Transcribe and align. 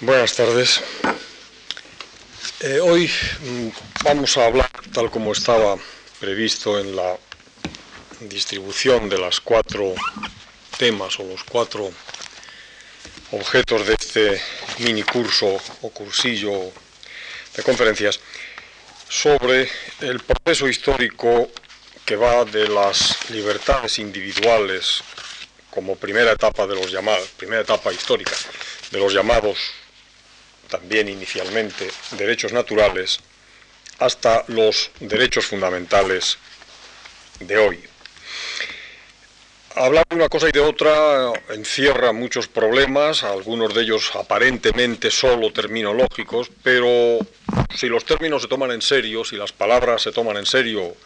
Buenas 0.00 0.32
tardes. 0.34 0.80
Eh, 2.60 2.78
hoy 2.78 3.10
mm, 3.40 3.68
vamos 4.04 4.36
a 4.36 4.46
hablar, 4.46 4.70
tal 4.94 5.10
como 5.10 5.32
estaba 5.32 5.76
previsto 6.20 6.78
en 6.78 6.94
la 6.94 7.18
distribución 8.20 9.08
de 9.08 9.18
las 9.18 9.40
cuatro 9.40 9.94
temas 10.78 11.18
o 11.18 11.24
los 11.24 11.42
cuatro 11.42 11.90
objetos 13.32 13.88
de 13.88 13.94
este 13.94 14.40
mini 14.78 15.02
curso 15.02 15.58
o 15.82 15.90
cursillo 15.90 16.70
de 17.56 17.62
conferencias, 17.64 18.20
sobre 19.08 19.68
el 19.98 20.20
proceso 20.20 20.68
histórico 20.68 21.50
que 22.04 22.14
va 22.14 22.44
de 22.44 22.68
las 22.68 23.28
libertades 23.30 23.98
individuales 23.98 25.02
como 25.70 25.96
primera 25.96 26.30
etapa 26.30 26.68
de 26.68 26.76
los 26.76 26.92
llamados, 26.92 27.28
primera 27.36 27.62
etapa 27.62 27.92
histórica 27.92 28.36
de 28.92 28.98
los 29.00 29.12
llamados 29.12 29.58
también 30.68 31.08
inicialmente 31.08 31.90
derechos 32.12 32.52
naturales, 32.52 33.20
hasta 33.98 34.44
los 34.48 34.90
derechos 35.00 35.46
fundamentales 35.46 36.38
de 37.40 37.58
hoy. 37.58 37.80
Hablar 39.74 40.04
de 40.08 40.16
una 40.16 40.28
cosa 40.28 40.48
y 40.48 40.52
de 40.52 40.60
otra 40.60 41.32
encierra 41.50 42.12
muchos 42.12 42.48
problemas, 42.48 43.22
algunos 43.22 43.74
de 43.74 43.82
ellos 43.82 44.10
aparentemente 44.16 45.10
solo 45.10 45.52
terminológicos, 45.52 46.50
pero 46.62 47.18
si 47.76 47.86
los 47.86 48.04
términos 48.04 48.42
se 48.42 48.48
toman 48.48 48.72
en 48.72 48.82
serio, 48.82 49.24
si 49.24 49.36
las 49.36 49.52
palabras 49.52 50.02
se 50.02 50.10
toman 50.10 50.36
en 50.36 50.46
serio, 50.46 50.96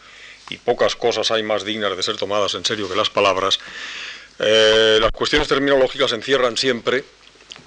y 0.49 0.57
pocas 0.57 0.97
cosas 0.97 1.31
hay 1.31 1.43
más 1.43 1.65
dignas 1.65 1.97
de 1.97 2.03
ser 2.03 2.17
tomadas 2.17 2.55
en 2.55 2.65
serio 2.65 2.89
que 2.89 2.97
las 2.97 3.11
palabras, 3.11 3.59
eh, 4.39 4.99
las 5.01 5.13
cuestiones 5.13 5.49
terminológicas 5.49 6.13
encierran 6.13 6.57
siempre 6.57 7.05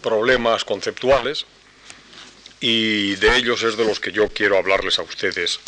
problemas 0.02 0.66
conceptuales, 0.66 1.46
y 2.60 3.16
de 3.16 3.38
ellos 3.38 3.64
es 3.64 3.78
de 3.78 3.86
los 3.86 4.00
que 4.00 4.12
yo 4.12 4.30
quiero 4.30 4.58
hablarles 4.58 5.00
a 5.00 5.04
ustedes 5.04 5.60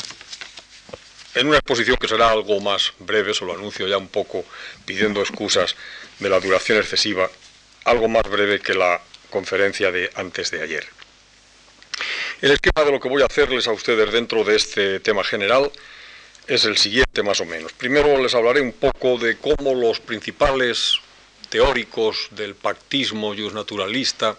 en 1.38 1.48
una 1.48 1.58
exposición 1.58 1.98
que 1.98 2.08
será 2.08 2.32
algo 2.32 2.60
más 2.62 2.94
breve, 2.98 3.34
se 3.34 3.46
lo 3.46 3.54
anuncio 3.54 3.88
ya 3.88 3.98
un 3.98 4.08
poco 4.08 4.44
pidiendo 4.86 5.22
excusas 5.22 5.76
de 6.18 6.30
la 6.30 6.40
duración 6.40 6.80
excesiva, 6.80 7.30
algo 7.86 8.08
más 8.08 8.24
breve 8.24 8.60
que 8.60 8.74
la 8.74 9.00
conferencia 9.30 9.92
de 9.92 10.10
antes 10.16 10.50
de 10.50 10.64
ayer. 10.64 10.88
El 12.42 12.52
esquema 12.52 12.84
de 12.84 12.92
lo 12.92 13.00
que 13.00 13.10
voy 13.10 13.22
a 13.22 13.26
hacerles 13.26 13.68
a 13.68 13.72
ustedes 13.72 14.12
dentro 14.12 14.44
de 14.44 14.56
este 14.56 15.00
tema 15.00 15.24
general 15.24 15.72
es 16.48 16.66
el 16.66 16.78
siguiente 16.78 17.22
más 17.22 17.40
o 17.40 17.46
menos. 17.46 17.72
Primero 17.74 18.18
les 18.20 18.34
hablaré 18.34 18.62
un 18.62 18.74
poco 18.74 19.20
de 19.20 19.38
cómo 19.38 19.76
los 19.76 20.00
principales 20.00 20.96
teóricos 21.50 22.30
del 22.32 22.56
pactismo 22.56 23.36
naturalista, 23.36 24.36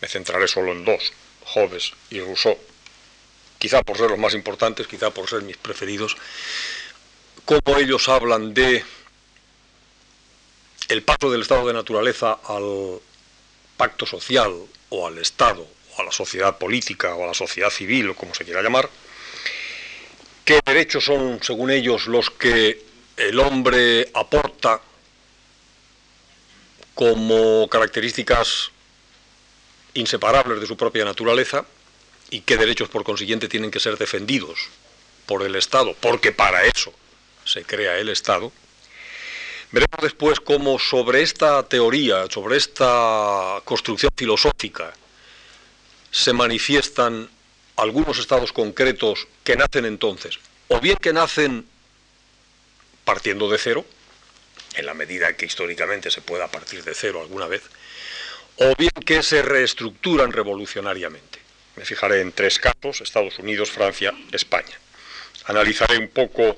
me 0.00 0.08
centraré 0.08 0.48
solo 0.48 0.72
en 0.72 0.84
dos, 0.84 1.12
Hobbes 1.54 1.92
y 2.10 2.20
Rousseau, 2.20 2.58
quizá 3.58 3.82
por 3.82 3.96
ser 3.96 4.10
los 4.10 4.18
más 4.18 4.34
importantes, 4.34 4.86
quizá 4.86 5.10
por 5.10 5.28
ser 5.28 5.42
mis 5.42 5.56
preferidos, 5.56 6.16
cómo 7.44 7.78
ellos 7.78 8.08
hablan 8.08 8.52
de 8.52 8.84
el 10.88 11.02
paso 11.02 11.30
del 11.30 11.42
estado 11.42 11.66
de 11.66 11.72
naturaleza 11.72 12.38
al 12.44 13.00
pacto 13.76 14.06
social 14.06 14.52
o 14.90 15.06
al 15.06 15.18
Estado 15.18 15.66
o 15.96 16.00
a 16.00 16.04
la 16.04 16.12
sociedad 16.12 16.58
política 16.58 17.14
o 17.14 17.24
a 17.24 17.28
la 17.28 17.34
sociedad 17.34 17.70
civil 17.70 18.10
o 18.10 18.16
como 18.16 18.34
se 18.34 18.44
quiera 18.44 18.62
llamar, 18.62 18.88
qué 20.44 20.60
derechos 20.64 21.04
son, 21.04 21.40
según 21.42 21.70
ellos, 21.70 22.06
los 22.06 22.30
que 22.30 22.82
el 23.16 23.38
hombre 23.38 24.10
aporta 24.12 24.80
como 26.94 27.68
características 27.68 28.70
inseparables 29.94 30.60
de 30.60 30.66
su 30.66 30.76
propia 30.76 31.04
naturaleza 31.04 31.64
y 32.30 32.40
qué 32.40 32.56
derechos 32.56 32.88
por 32.88 33.04
consiguiente 33.04 33.48
tienen 33.48 33.70
que 33.70 33.80
ser 33.80 33.96
defendidos 33.96 34.68
por 35.26 35.42
el 35.42 35.56
Estado, 35.56 35.94
porque 36.00 36.32
para 36.32 36.64
eso 36.64 36.92
se 37.44 37.64
crea 37.64 37.98
el 37.98 38.08
Estado. 38.08 38.52
Veremos 39.70 40.02
después 40.02 40.40
cómo 40.40 40.78
sobre 40.78 41.22
esta 41.22 41.66
teoría, 41.68 42.26
sobre 42.30 42.56
esta 42.56 43.60
construcción 43.64 44.10
filosófica, 44.16 44.92
se 46.10 46.32
manifiestan 46.32 47.28
algunos 47.76 48.18
estados 48.18 48.52
concretos 48.52 49.26
que 49.42 49.56
nacen 49.56 49.84
entonces, 49.84 50.38
o 50.68 50.80
bien 50.80 50.96
que 50.96 51.12
nacen 51.12 51.66
partiendo 53.04 53.50
de 53.50 53.58
cero, 53.58 53.84
en 54.76 54.86
la 54.86 54.94
medida 54.94 55.36
que 55.36 55.46
históricamente 55.46 56.10
se 56.10 56.22
pueda 56.22 56.48
partir 56.48 56.84
de 56.84 56.94
cero 56.94 57.20
alguna 57.20 57.46
vez, 57.46 57.62
o 58.56 58.74
bien 58.76 58.92
que 59.04 59.22
se 59.22 59.42
reestructuran 59.42 60.32
revolucionariamente. 60.32 61.38
Me 61.76 61.84
fijaré 61.84 62.20
en 62.20 62.32
tres 62.32 62.58
casos, 62.58 63.00
Estados 63.00 63.38
Unidos, 63.38 63.70
Francia, 63.70 64.12
España. 64.32 64.78
Analizaré 65.46 65.98
un 65.98 66.08
poco 66.08 66.56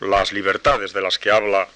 las 0.00 0.32
libertades 0.32 0.92
de 0.92 1.00
las 1.00 1.18
que 1.18 1.30
habla 1.30 1.68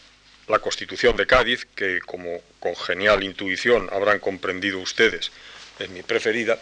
la 0.46 0.58
Constitución 0.58 1.16
de 1.16 1.26
Cádiz, 1.26 1.66
que 1.74 2.00
como 2.00 2.40
con 2.58 2.76
genial 2.76 3.22
intuición 3.22 3.88
habrán 3.92 4.18
comprendido 4.18 4.78
ustedes, 4.78 5.30
es 5.78 5.90
mi 5.90 6.02
preferida. 6.02 6.58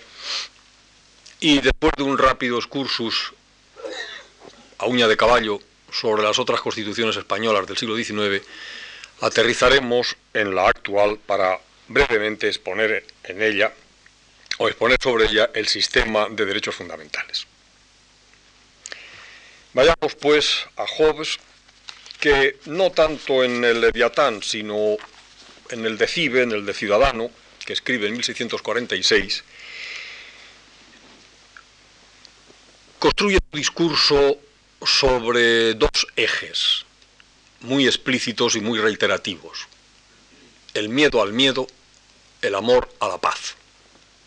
Y 1.41 1.61
después 1.61 1.93
de 1.97 2.03
un 2.03 2.19
rápido 2.19 2.59
excursus 2.59 3.33
a 4.79 4.87
uña 4.87 5.09
de 5.09 5.17
caballo 5.17 5.61
sobre 5.91 6.23
las 6.23 6.39
otras 6.39 6.61
constituciones 6.61 7.17
españolas 7.17 7.67
del 7.67 7.77
siglo 7.77 7.97
XIX, 7.97 8.45
aterrizaremos 9.21 10.17
en 10.35 10.55
la 10.55 10.69
actual 10.69 11.19
para 11.27 11.59
brevemente 11.89 12.49
exponer 12.49 13.05
en 13.25 13.43
ella 13.43 13.73
o 14.59 14.69
exponer 14.69 14.99
sobre 15.03 15.27
ella 15.27 15.51
el 15.55 15.69
sistema 15.69 16.29
de 16.31 16.45
derechos 16.45 16.75
fundamentales. 16.75 17.47
Vayamos 19.73 20.15
pues 20.21 20.67
a 20.77 20.87
Hobbes, 20.87 21.39
que 22.21 22.59
no 22.67 22.91
tanto 22.91 23.45
en 23.45 23.65
el 23.65 23.81
Leviatán, 23.81 24.43
sino 24.43 24.97
en 25.71 25.87
el 25.87 25.99
de 25.99 26.09
Cibe, 26.09 26.43
en 26.43 26.53
el 26.53 26.67
de 26.67 26.75
Ciudadano, 26.75 27.31
que 27.65 27.75
escribe 27.75 28.07
en 28.07 28.15
1646, 28.15 29.45
construye 32.99 33.39
un 33.53 33.59
discurso 33.59 34.39
sobre 34.85 35.75
dos 35.75 36.07
ejes 36.17 36.87
muy 37.61 37.87
explícitos 37.87 38.57
y 38.57 38.61
muy 38.61 38.79
reiterativos. 38.81 39.69
El 40.75 40.89
miedo 40.89 41.23
al 41.23 41.33
miedo 41.33 41.67
el 42.43 42.55
amor 42.55 42.89
a 43.01 43.09
la 43.09 43.19
paz. 43.19 43.57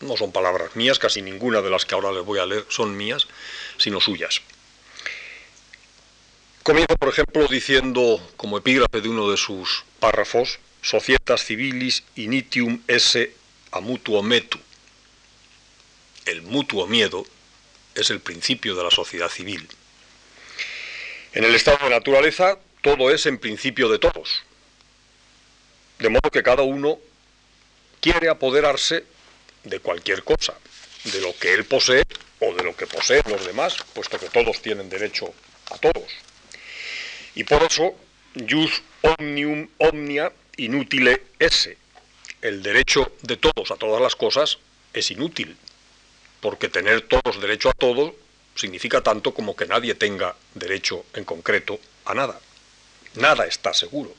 No 0.00 0.16
son 0.16 0.32
palabras 0.32 0.74
mías, 0.74 0.98
casi 0.98 1.22
ninguna 1.22 1.62
de 1.62 1.70
las 1.70 1.86
que 1.86 1.94
ahora 1.94 2.12
les 2.12 2.24
voy 2.24 2.38
a 2.38 2.46
leer 2.46 2.66
son 2.68 2.96
mías, 2.96 3.28
sino 3.78 4.00
suyas. 4.00 4.42
Comienza, 6.62 6.96
por 6.96 7.08
ejemplo, 7.08 7.46
diciendo, 7.48 8.20
como 8.36 8.58
epígrafe 8.58 9.00
de 9.00 9.08
uno 9.08 9.30
de 9.30 9.36
sus 9.36 9.84
párrafos, 10.00 10.58
Societas 10.82 11.44
civilis 11.44 12.02
initium 12.16 12.82
esse 12.88 13.34
a 13.70 13.80
mutuo 13.80 14.20
metu. 14.20 14.58
El 16.26 16.42
mutuo 16.42 16.88
miedo 16.88 17.24
es 17.94 18.10
el 18.10 18.18
principio 18.20 18.74
de 18.74 18.82
la 18.82 18.90
sociedad 18.90 19.28
civil. 19.28 19.68
En 21.34 21.44
el 21.44 21.54
estado 21.54 21.78
de 21.84 21.90
naturaleza, 21.90 22.58
todo 22.80 23.12
es 23.12 23.26
en 23.26 23.38
principio 23.38 23.88
de 23.88 24.00
todos. 24.00 24.42
De 26.00 26.08
modo 26.08 26.30
que 26.32 26.42
cada 26.42 26.62
uno 26.62 26.98
quiere 28.02 28.28
apoderarse 28.28 29.04
de 29.62 29.78
cualquier 29.78 30.24
cosa, 30.24 30.54
de 31.04 31.20
lo 31.20 31.34
que 31.38 31.54
él 31.54 31.64
posee 31.64 32.02
o 32.40 32.52
de 32.52 32.64
lo 32.64 32.76
que 32.76 32.88
poseen 32.88 33.22
los 33.28 33.46
demás, 33.46 33.76
puesto 33.94 34.18
que 34.18 34.28
todos 34.28 34.60
tienen 34.60 34.90
derecho 34.90 35.32
a 35.70 35.78
todos. 35.78 36.10
Y 37.36 37.44
por 37.44 37.62
eso, 37.62 37.94
jus 38.34 38.82
omnium 39.02 39.68
omnia 39.78 40.32
inutile 40.56 41.22
esse, 41.38 41.78
el 42.42 42.62
derecho 42.62 43.12
de 43.22 43.36
todos 43.36 43.70
a 43.70 43.76
todas 43.76 44.02
las 44.02 44.16
cosas 44.16 44.58
es 44.92 45.10
inútil, 45.12 45.56
porque 46.40 46.68
tener 46.68 47.02
todos 47.02 47.40
derecho 47.40 47.70
a 47.70 47.72
todo 47.72 48.16
significa 48.56 49.00
tanto 49.00 49.32
como 49.32 49.54
que 49.54 49.66
nadie 49.66 49.94
tenga 49.94 50.34
derecho 50.54 51.06
en 51.14 51.24
concreto 51.24 51.78
a 52.04 52.14
nada. 52.14 52.40
Nada 53.14 53.46
está 53.46 53.72
seguro. 53.72 54.12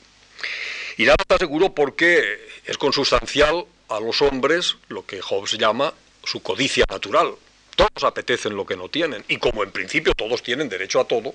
Y 0.96 1.04
nada 1.04 1.16
está 1.20 1.36
seguro 1.36 1.74
porque 1.74 2.48
es 2.64 2.78
consustancial 2.78 3.66
a 3.88 4.00
los 4.00 4.22
hombres 4.22 4.76
lo 4.88 5.04
que 5.06 5.20
Hobbes 5.20 5.58
llama 5.58 5.92
su 6.24 6.42
codicia 6.42 6.84
natural. 6.88 7.34
Todos 7.76 8.04
apetecen 8.04 8.56
lo 8.56 8.64
que 8.64 8.76
no 8.76 8.88
tienen 8.88 9.24
y 9.28 9.38
como 9.38 9.62
en 9.62 9.70
principio 9.70 10.14
todos 10.14 10.42
tienen 10.42 10.68
derecho 10.68 11.00
a 11.00 11.08
todo, 11.08 11.34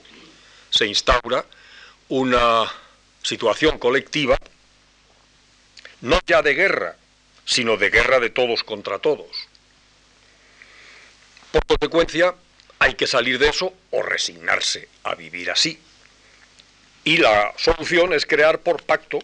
se 0.70 0.86
instaura 0.86 1.46
una 2.08 2.72
situación 3.22 3.78
colectiva 3.78 4.38
no 6.02 6.20
ya 6.26 6.42
de 6.42 6.54
guerra, 6.54 6.96
sino 7.46 7.78
de 7.78 7.90
guerra 7.90 8.20
de 8.20 8.30
todos 8.30 8.64
contra 8.64 9.00
todos. 9.00 9.28
Por 11.52 11.66
consecuencia, 11.66 12.36
hay 12.80 12.94
que 12.94 13.08
salir 13.08 13.40
de 13.40 13.50
eso 13.50 13.74
o 13.92 14.02
resignarse 14.02 14.88
a 15.04 15.16
vivir 15.16 15.52
así. 15.52 15.80
Y 17.04 17.18
la 17.18 17.54
solución 17.58 18.14
es 18.14 18.26
crear 18.26 18.60
por 18.60 18.84
pacto 18.84 19.20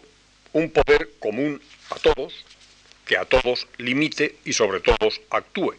un 0.52 0.70
poder 0.70 1.10
común 1.18 1.62
a 1.90 1.96
todos, 1.96 2.34
que 3.06 3.16
a 3.16 3.24
todos 3.24 3.66
limite 3.78 4.36
y 4.44 4.52
sobre 4.52 4.80
todos 4.80 5.20
actúe, 5.30 5.76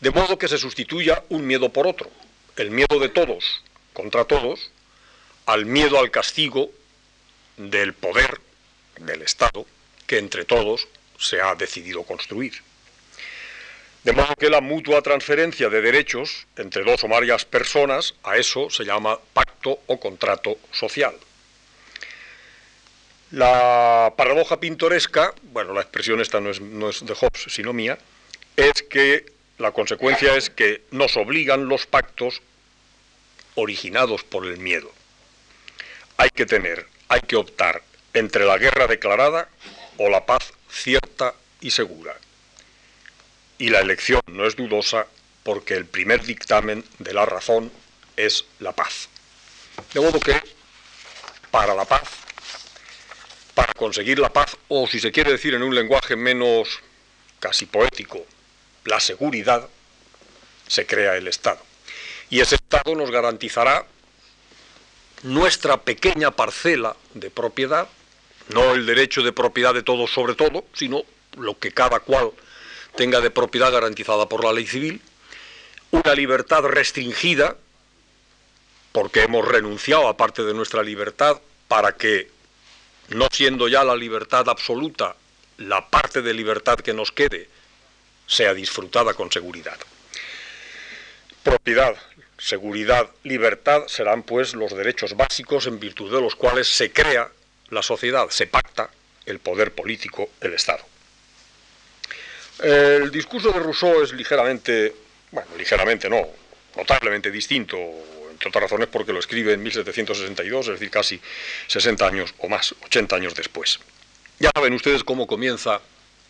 de 0.00 0.10
modo 0.10 0.38
que 0.38 0.48
se 0.48 0.58
sustituya 0.58 1.24
un 1.30 1.46
miedo 1.46 1.70
por 1.70 1.86
otro, 1.86 2.10
el 2.56 2.70
miedo 2.70 3.00
de 3.00 3.08
todos 3.08 3.62
contra 3.92 4.24
todos, 4.24 4.70
al 5.46 5.66
miedo 5.66 5.98
al 5.98 6.10
castigo 6.10 6.70
del 7.56 7.94
poder 7.94 8.40
del 9.00 9.22
Estado 9.22 9.66
que 10.06 10.18
entre 10.18 10.44
todos 10.44 10.86
se 11.18 11.40
ha 11.40 11.54
decidido 11.54 12.04
construir. 12.04 12.54
De 14.04 14.12
modo 14.12 14.34
que 14.36 14.48
la 14.48 14.60
mutua 14.60 15.02
transferencia 15.02 15.68
de 15.68 15.82
derechos 15.82 16.46
entre 16.56 16.84
dos 16.84 17.02
o 17.02 17.08
varias 17.08 17.44
personas, 17.44 18.14
a 18.22 18.36
eso 18.36 18.70
se 18.70 18.84
llama 18.84 19.18
pacto 19.32 19.80
o 19.86 19.98
contrato 19.98 20.56
social. 20.72 21.14
La 23.30 24.14
paradoja 24.16 24.58
pintoresca, 24.58 25.34
bueno, 25.52 25.74
la 25.74 25.82
expresión 25.82 26.20
esta 26.20 26.40
no 26.40 26.50
es, 26.50 26.60
no 26.60 26.88
es 26.88 27.04
de 27.04 27.14
Hobbes, 27.14 27.46
sino 27.48 27.74
mía, 27.74 27.98
es 28.56 28.82
que 28.82 29.32
la 29.58 29.72
consecuencia 29.72 30.34
es 30.34 30.48
que 30.48 30.82
nos 30.92 31.16
obligan 31.16 31.68
los 31.68 31.86
pactos 31.86 32.40
originados 33.54 34.24
por 34.24 34.46
el 34.46 34.58
miedo. 34.58 34.90
Hay 36.16 36.30
que 36.30 36.46
tener, 36.46 36.86
hay 37.08 37.20
que 37.20 37.36
optar 37.36 37.82
entre 38.14 38.46
la 38.46 38.56
guerra 38.56 38.86
declarada 38.86 39.48
o 39.98 40.08
la 40.08 40.24
paz 40.24 40.52
cierta 40.70 41.34
y 41.60 41.70
segura. 41.70 42.16
Y 43.58 43.70
la 43.70 43.80
elección 43.80 44.22
no 44.26 44.46
es 44.46 44.56
dudosa 44.56 45.06
porque 45.42 45.74
el 45.74 45.86
primer 45.86 46.22
dictamen 46.22 46.84
de 46.98 47.12
la 47.12 47.26
razón 47.26 47.70
es 48.16 48.44
la 48.60 48.72
paz. 48.72 49.08
De 49.92 50.00
modo 50.00 50.18
que, 50.20 50.40
para 51.50 51.74
la 51.74 51.84
paz, 51.84 52.08
conseguir 53.78 54.18
la 54.18 54.32
paz, 54.32 54.58
o 54.68 54.86
si 54.86 55.00
se 55.00 55.12
quiere 55.12 55.32
decir 55.32 55.54
en 55.54 55.62
un 55.62 55.74
lenguaje 55.74 56.16
menos 56.16 56.80
casi 57.40 57.64
poético, 57.64 58.26
la 58.84 59.00
seguridad, 59.00 59.68
se 60.66 60.84
crea 60.84 61.16
el 61.16 61.28
Estado. 61.28 61.60
Y 62.28 62.40
ese 62.40 62.56
Estado 62.56 62.94
nos 62.94 63.10
garantizará 63.10 63.86
nuestra 65.22 65.78
pequeña 65.78 66.30
parcela 66.30 66.96
de 67.14 67.30
propiedad, 67.30 67.88
no 68.52 68.74
el 68.74 68.84
derecho 68.84 69.22
de 69.22 69.32
propiedad 69.32 69.72
de 69.72 69.82
todos 69.82 70.10
sobre 70.10 70.34
todo, 70.34 70.64
sino 70.74 71.04
lo 71.36 71.58
que 71.58 71.72
cada 71.72 72.00
cual 72.00 72.32
tenga 72.96 73.20
de 73.20 73.30
propiedad 73.30 73.72
garantizada 73.72 74.28
por 74.28 74.44
la 74.44 74.52
ley 74.52 74.66
civil, 74.66 75.00
una 75.90 76.14
libertad 76.14 76.62
restringida, 76.64 77.56
porque 78.92 79.22
hemos 79.22 79.46
renunciado 79.46 80.08
a 80.08 80.16
parte 80.16 80.42
de 80.42 80.54
nuestra 80.54 80.82
libertad 80.82 81.40
para 81.68 81.92
que, 81.92 82.30
no 83.10 83.28
siendo 83.30 83.68
ya 83.68 83.84
la 83.84 83.96
libertad 83.96 84.48
absoluta, 84.48 85.16
la 85.58 85.88
parte 85.88 86.22
de 86.22 86.34
libertad 86.34 86.78
que 86.78 86.92
nos 86.92 87.12
quede 87.12 87.48
sea 88.26 88.54
disfrutada 88.54 89.14
con 89.14 89.32
seguridad. 89.32 89.78
Propiedad, 91.42 91.96
seguridad, 92.38 93.08
libertad 93.24 93.86
serán 93.86 94.22
pues 94.22 94.54
los 94.54 94.76
derechos 94.76 95.16
básicos 95.16 95.66
en 95.66 95.80
virtud 95.80 96.12
de 96.14 96.20
los 96.20 96.34
cuales 96.34 96.68
se 96.68 96.92
crea 96.92 97.28
la 97.70 97.82
sociedad, 97.82 98.28
se 98.30 98.46
pacta 98.46 98.90
el 99.26 99.38
poder 99.40 99.72
político, 99.72 100.30
el 100.40 100.54
Estado. 100.54 100.84
El 102.62 103.10
discurso 103.10 103.52
de 103.52 103.60
Rousseau 103.60 104.02
es 104.02 104.12
ligeramente, 104.12 104.94
bueno, 105.30 105.48
ligeramente 105.56 106.08
no, 106.08 106.26
notablemente 106.76 107.30
distinto, 107.30 107.78
entre 108.38 108.50
otras 108.50 108.62
razones 108.62 108.88
porque 108.88 109.12
lo 109.12 109.18
escribe 109.18 109.52
en 109.52 109.62
1762, 109.62 110.68
es 110.68 110.72
decir, 110.74 110.90
casi 110.90 111.20
60 111.66 112.06
años 112.06 112.34
o 112.38 112.48
más, 112.48 112.74
80 112.84 113.16
años 113.16 113.34
después. 113.34 113.80
Ya 114.38 114.50
saben 114.54 114.74
ustedes 114.74 115.02
cómo 115.02 115.26
comienza 115.26 115.80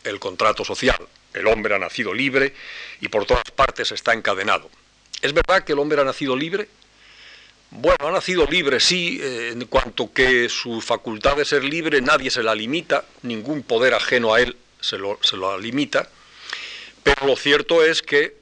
el 0.04 0.18
contrato 0.18 0.64
social. 0.64 0.96
El 1.34 1.46
hombre 1.46 1.74
ha 1.74 1.78
nacido 1.78 2.14
libre 2.14 2.54
y 3.02 3.08
por 3.08 3.26
todas 3.26 3.50
partes 3.54 3.92
está 3.92 4.14
encadenado. 4.14 4.70
¿Es 5.20 5.34
verdad 5.34 5.64
que 5.64 5.72
el 5.72 5.78
hombre 5.78 6.00
ha 6.00 6.04
nacido 6.04 6.34
libre? 6.34 6.68
Bueno, 7.70 8.08
ha 8.08 8.10
nacido 8.10 8.46
libre, 8.46 8.80
sí, 8.80 9.20
eh, 9.22 9.50
en 9.52 9.66
cuanto 9.66 10.10
que 10.10 10.48
su 10.48 10.80
facultad 10.80 11.36
de 11.36 11.44
ser 11.44 11.62
libre 11.62 12.00
nadie 12.00 12.30
se 12.30 12.42
la 12.42 12.54
limita, 12.54 13.04
ningún 13.20 13.62
poder 13.62 13.92
ajeno 13.92 14.32
a 14.32 14.40
él 14.40 14.56
se 14.80 14.96
lo, 14.96 15.18
se 15.22 15.36
lo 15.36 15.58
limita, 15.58 16.08
pero 17.02 17.26
lo 17.26 17.36
cierto 17.36 17.84
es 17.84 18.00
que, 18.00 18.34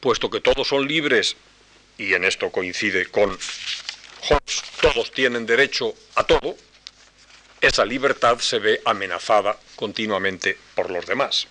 puesto 0.00 0.30
que 0.30 0.40
todos 0.40 0.68
son 0.68 0.88
libres, 0.88 1.36
y 1.98 2.14
en 2.14 2.24
esto 2.24 2.50
coincide 2.50 3.06
con 3.06 3.30
Hobbes, 3.30 4.62
todos 4.80 5.12
tienen 5.12 5.46
derecho 5.46 5.94
a 6.14 6.24
todo, 6.24 6.56
esa 7.60 7.84
libertad 7.84 8.38
se 8.38 8.58
ve 8.58 8.80
amenazada 8.84 9.58
continuamente 9.76 10.58
por 10.74 10.90
los 10.90 11.06
demás. 11.06 11.46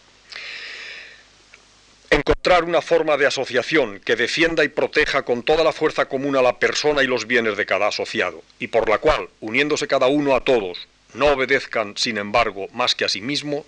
Encontrar 2.09 2.63
una 2.63 2.81
forma 2.81 3.17
de 3.17 3.25
asociación 3.25 3.99
que 3.99 4.15
defienda 4.15 4.63
y 4.63 4.69
proteja 4.69 5.23
con 5.23 5.43
toda 5.43 5.63
la 5.63 5.73
fuerza 5.73 6.05
común 6.05 6.35
a 6.35 6.41
la 6.41 6.59
persona 6.59 7.01
y 7.03 7.07
los 7.07 7.25
bienes 7.25 7.57
de 7.57 7.65
cada 7.65 7.87
asociado, 7.87 8.43
y 8.59 8.67
por 8.67 8.87
la 8.87 8.99
cual, 8.99 9.29
uniéndose 9.41 9.87
cada 9.87 10.07
uno 10.07 10.35
a 10.35 10.41
todos, 10.41 10.77
no 11.13 11.27
obedezcan, 11.27 11.97
sin 11.97 12.17
embargo, 12.17 12.67
más 12.73 12.93
que 12.93 13.05
a 13.05 13.09
sí 13.09 13.21
mismo, 13.21 13.65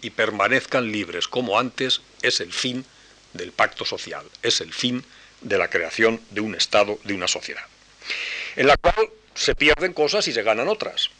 y 0.00 0.10
permanezcan 0.10 0.90
libres 0.90 1.26
como 1.26 1.58
antes, 1.58 2.00
es 2.22 2.40
el 2.40 2.52
fin 2.52 2.84
del 3.32 3.52
pacto 3.52 3.84
social, 3.84 4.24
es 4.42 4.60
el 4.60 4.72
fin 4.72 5.04
la 5.42 5.68
creación 5.68 6.20
de 6.30 6.40
un 6.40 6.54
Estado, 6.54 6.98
de 7.04 7.14
una 7.14 7.28
sociedad, 7.28 7.64
en 8.56 8.66
la 8.66 8.76
cual 8.76 9.08
se 9.34 9.54
pierden 9.54 9.92
cosas 9.92 10.26
y 10.28 10.32
se 10.32 10.42
ganan 10.42 10.68
otras. 10.68 11.10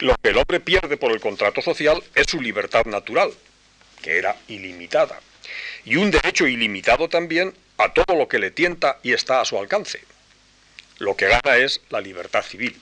Lo 0.00 0.14
que 0.22 0.30
el 0.30 0.38
hombre 0.38 0.60
pierde 0.60 0.96
por 0.96 1.12
el 1.12 1.20
contrato 1.20 1.60
social 1.62 2.02
es 2.14 2.26
su 2.28 2.40
libertad 2.40 2.84
natural, 2.86 3.32
que 4.02 4.18
era 4.18 4.36
ilimitada, 4.48 5.20
y 5.84 5.96
un 5.96 6.10
derecho 6.10 6.46
ilimitado 6.46 7.08
también 7.08 7.54
a 7.78 7.92
todo 7.92 8.16
lo 8.16 8.28
que 8.28 8.38
le 8.38 8.50
tienta 8.50 8.98
y 9.02 9.12
está 9.12 9.40
a 9.40 9.44
su 9.44 9.58
alcance. 9.58 10.00
Lo 10.98 11.16
que 11.16 11.28
gana 11.28 11.56
es 11.56 11.80
la 11.88 12.00
libertad 12.00 12.42
civil 12.42 12.78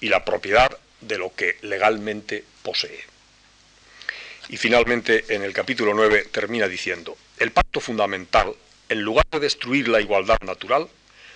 y 0.00 0.08
la 0.08 0.24
propiedad 0.24 0.70
de 1.00 1.18
lo 1.18 1.34
que 1.34 1.56
legalmente 1.62 2.44
posee. 2.62 3.04
Y 4.50 4.56
finalmente, 4.56 5.24
en 5.28 5.42
el 5.42 5.52
capítulo 5.52 5.94
9 5.94 6.28
termina 6.30 6.68
diciendo, 6.68 7.16
el 7.38 7.52
pacto 7.52 7.80
fundamental, 7.80 8.54
en 8.88 9.02
lugar 9.02 9.26
de 9.30 9.40
destruir 9.40 9.88
la 9.88 10.00
igualdad 10.00 10.38
natural, 10.40 10.88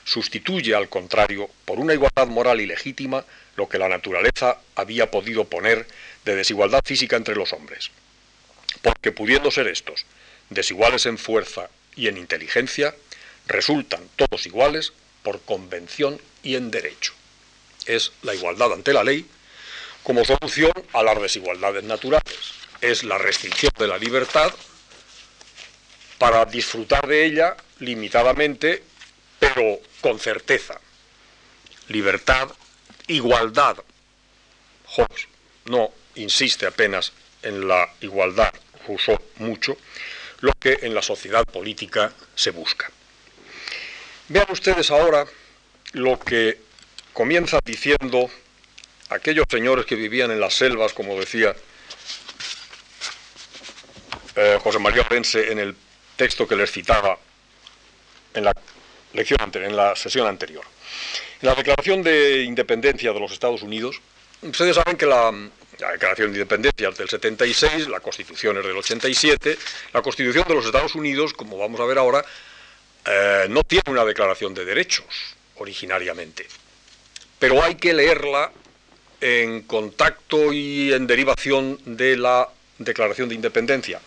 sustituye 0.05 0.75
al 0.75 0.89
contrario 0.89 1.49
por 1.65 1.79
una 1.79 1.95
igualdad 1.95 2.27
moral 2.27 2.61
y 2.61 2.67
legítima 2.67 3.25
lo 3.57 3.69
que 3.69 3.79
la 3.79 3.89
naturaleza 3.89 4.59
había 4.75 5.11
podido 5.11 5.45
poner 5.45 5.87
de 6.25 6.35
desigualdad 6.35 6.83
física 6.85 7.17
entre 7.17 7.37
los 7.37 7.53
hombres. 7.53 7.91
Porque 8.81 9.13
pudiendo 9.13 9.51
ser 9.51 9.69
estos 9.69 10.07
desiguales 10.51 11.07
en 11.07 11.19
fuerza 11.19 11.69
y 11.95 12.09
en 12.09 12.17
inteligencia, 12.17 12.95
resultan 13.47 14.09
todos 14.17 14.47
iguales 14.47 14.93
por 15.23 15.41
convención 15.43 16.21
y 16.43 16.57
en 16.57 16.71
derecho. 16.71 17.13
Es 17.87 18.13
la 18.23 18.35
igualdad 18.35 18.73
ante 18.73 18.93
la 18.93 19.05
ley 19.05 19.27
como 20.03 20.25
solución 20.25 20.73
a 20.93 21.03
las 21.03 21.21
desigualdades 21.21 21.85
naturales. 21.85 22.55
Es 22.81 23.05
la 23.05 23.19
restricción 23.19 23.73
de 23.79 23.87
la 23.87 23.99
libertad 23.99 24.53
para 26.23 26.45
disfrutar 26.45 27.05
de 27.09 27.25
ella 27.25 27.57
limitadamente, 27.81 28.81
pero 29.41 29.81
con 30.01 30.21
certeza. 30.21 30.81
Libertad, 31.89 32.49
igualdad. 33.09 33.79
Hobbes 34.87 35.27
no 35.65 35.93
insiste 36.15 36.65
apenas 36.65 37.13
en 37.43 37.67
la 37.67 37.93
igualdad, 38.03 38.55
usó 38.87 39.21
mucho, 39.39 39.77
lo 40.43 40.53
que 40.61 40.79
en 40.83 40.95
la 40.95 41.03
sociedad 41.03 41.45
política 41.45 42.13
se 42.37 42.53
busca. 42.53 42.89
Vean 44.29 44.47
ustedes 44.51 44.93
ahora 44.93 45.27
lo 45.91 46.21
que 46.21 46.61
comienza 47.13 47.59
diciendo 47.65 48.31
aquellos 49.09 49.47
señores 49.51 49.87
que 49.87 49.97
vivían 49.97 50.31
en 50.31 50.39
las 50.39 50.55
selvas, 50.55 50.93
como 50.93 51.19
decía 51.19 51.53
eh, 54.37 54.61
José 54.63 54.79
María 54.79 55.03
Orense 55.03 55.51
en 55.51 55.59
el 55.59 55.75
texto 56.23 56.47
que 56.47 56.55
les 56.55 56.71
citaba 56.71 57.19
en 58.33 58.45
la 58.45 58.53
lección 59.13 59.41
en 59.55 59.75
la 59.75 59.97
sesión 59.97 60.29
anterior. 60.29 60.65
En 61.41 61.49
la 61.49 61.57
Declaración 61.57 62.01
de 62.01 62.45
Independencia 62.45 63.13
de 63.13 63.19
los 63.19 63.33
Estados 63.33 63.63
Unidos, 63.63 64.01
ustedes 64.41 64.77
saben 64.77 64.97
que 64.97 65.05
la, 65.05 65.33
la 65.81 65.91
Declaración 65.91 66.31
de 66.31 66.39
Independencia 66.39 66.91
es 66.91 66.97
del 66.97 67.09
76, 67.09 67.89
la 67.89 67.99
Constitución 67.99 68.57
es 68.59 68.65
del 68.65 68.77
87. 68.77 69.59
La 69.93 70.01
Constitución 70.01 70.47
de 70.47 70.55
los 70.55 70.65
Estados 70.65 70.95
Unidos, 70.95 71.35
como 71.35 71.59
vamos 71.59 71.81
a 71.81 71.87
ver 71.87 71.99
ahora, 71.99 72.25
eh, 73.05 73.47
no 73.49 73.65
tiene 73.65 73.91
una 73.91 74.05
declaración 74.05 74.55
de 74.55 74.65
derechos 74.65 75.35
originariamente, 75.57 76.47
pero 77.41 77.65
hay 77.65 77.75
que 77.75 77.95
leerla 77.95 78.53
en 79.21 79.63
contacto 79.63 80.53
y 80.53 80.93
en 80.93 81.09
derivación 81.09 81.81
de 81.85 82.17
la 82.17 82.49
Declaración 82.79 83.29
de 83.29 83.35
Independencia, 83.35 84.01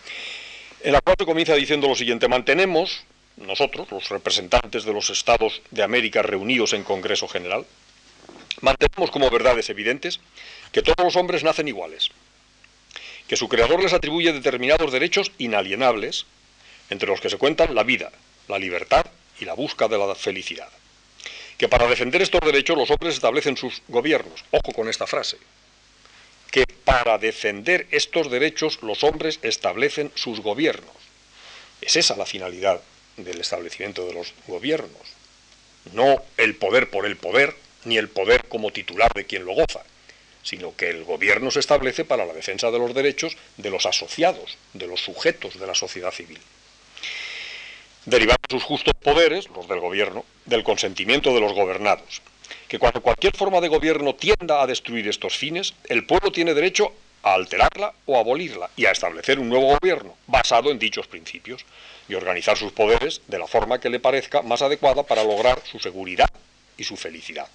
cual 1.00 1.16
se 1.18 1.26
comienza 1.26 1.54
diciendo 1.54 1.88
lo 1.88 1.94
siguiente, 1.94 2.28
mantenemos, 2.28 3.04
nosotros, 3.36 3.90
los 3.90 4.08
representantes 4.08 4.84
de 4.84 4.92
los 4.92 5.10
Estados 5.10 5.62
de 5.70 5.82
América 5.82 6.22
reunidos 6.22 6.72
en 6.72 6.84
Congreso 6.84 7.28
General, 7.28 7.66
mantenemos 8.60 9.10
como 9.10 9.30
verdades 9.30 9.68
evidentes 9.70 10.20
que 10.72 10.82
todos 10.82 11.04
los 11.04 11.16
hombres 11.16 11.44
nacen 11.44 11.68
iguales 11.68 12.10
que 13.26 13.36
su 13.36 13.48
creador 13.48 13.82
les 13.82 13.92
atribuye 13.92 14.32
determinados 14.32 14.92
derechos 14.92 15.32
inalienables, 15.38 16.26
entre 16.90 17.08
los 17.08 17.20
que 17.20 17.30
se 17.30 17.38
cuentan 17.38 17.74
la 17.74 17.82
vida, 17.82 18.12
la 18.48 18.58
libertad 18.58 19.04
y 19.40 19.44
la 19.44 19.54
búsqueda 19.54 19.88
de 19.88 19.98
la 19.98 20.14
felicidad. 20.14 20.68
Que 21.58 21.68
para 21.68 21.88
defender 21.88 22.22
estos 22.22 22.40
derechos 22.42 22.76
los 22.76 22.90
hombres 22.90 23.14
establecen 23.14 23.56
sus 23.56 23.82
gobiernos. 23.88 24.44
Ojo 24.50 24.72
con 24.72 24.88
esta 24.88 25.06
frase. 25.06 25.38
Que 26.50 26.64
para 26.84 27.18
defender 27.18 27.86
estos 27.90 28.30
derechos 28.30 28.78
los 28.82 29.04
hombres 29.04 29.38
establecen 29.42 30.12
sus 30.14 30.40
gobiernos. 30.40 30.94
Es 31.80 31.96
esa 31.96 32.16
la 32.16 32.26
finalidad 32.26 32.80
del 33.16 33.40
establecimiento 33.40 34.06
de 34.06 34.14
los 34.14 34.32
gobiernos. 34.46 35.02
No 35.92 36.22
el 36.36 36.56
poder 36.56 36.90
por 36.90 37.06
el 37.06 37.16
poder, 37.16 37.54
ni 37.84 37.96
el 37.96 38.08
poder 38.08 38.44
como 38.48 38.72
titular 38.72 39.12
de 39.14 39.24
quien 39.24 39.44
lo 39.44 39.54
goza, 39.54 39.82
sino 40.42 40.76
que 40.76 40.90
el 40.90 41.04
gobierno 41.04 41.50
se 41.50 41.60
establece 41.60 42.04
para 42.04 42.24
la 42.24 42.32
defensa 42.32 42.70
de 42.70 42.78
los 42.78 42.94
derechos 42.94 43.36
de 43.56 43.70
los 43.70 43.86
asociados, 43.86 44.56
de 44.72 44.86
los 44.86 45.00
sujetos 45.00 45.58
de 45.58 45.66
la 45.66 45.74
sociedad 45.74 46.12
civil. 46.12 46.40
Derivando 48.04 48.42
sus 48.48 48.62
justos 48.62 48.94
poderes, 49.02 49.48
los 49.48 49.66
del 49.68 49.80
gobierno, 49.80 50.24
del 50.44 50.62
consentimiento 50.62 51.34
de 51.34 51.40
los 51.40 51.52
gobernados, 51.52 52.22
que 52.68 52.78
cuando 52.78 53.00
cualquier 53.00 53.36
forma 53.36 53.60
de 53.60 53.68
gobierno 53.68 54.14
tienda 54.14 54.62
a 54.62 54.66
destruir 54.66 55.08
estos 55.08 55.36
fines, 55.36 55.74
el 55.88 56.04
pueblo 56.06 56.32
tiene 56.32 56.54
derecho 56.54 56.92
a 57.22 57.34
alterarla 57.34 57.92
o 58.06 58.18
abolirla 58.18 58.70
y 58.76 58.86
a 58.86 58.92
establecer 58.92 59.38
un 59.38 59.48
nuevo 59.48 59.76
gobierno 59.78 60.16
basado 60.26 60.70
en 60.70 60.78
dichos 60.78 61.06
principios 61.06 61.64
y 62.08 62.14
organizar 62.14 62.56
sus 62.56 62.72
poderes 62.72 63.20
de 63.26 63.38
la 63.38 63.46
forma 63.46 63.80
que 63.80 63.90
le 63.90 64.00
parezca 64.00 64.42
más 64.42 64.62
adecuada 64.62 65.02
para 65.02 65.24
lograr 65.24 65.60
su 65.64 65.78
seguridad 65.78 66.30
y 66.76 66.84
su 66.84 66.96
felicidad. 66.96 67.48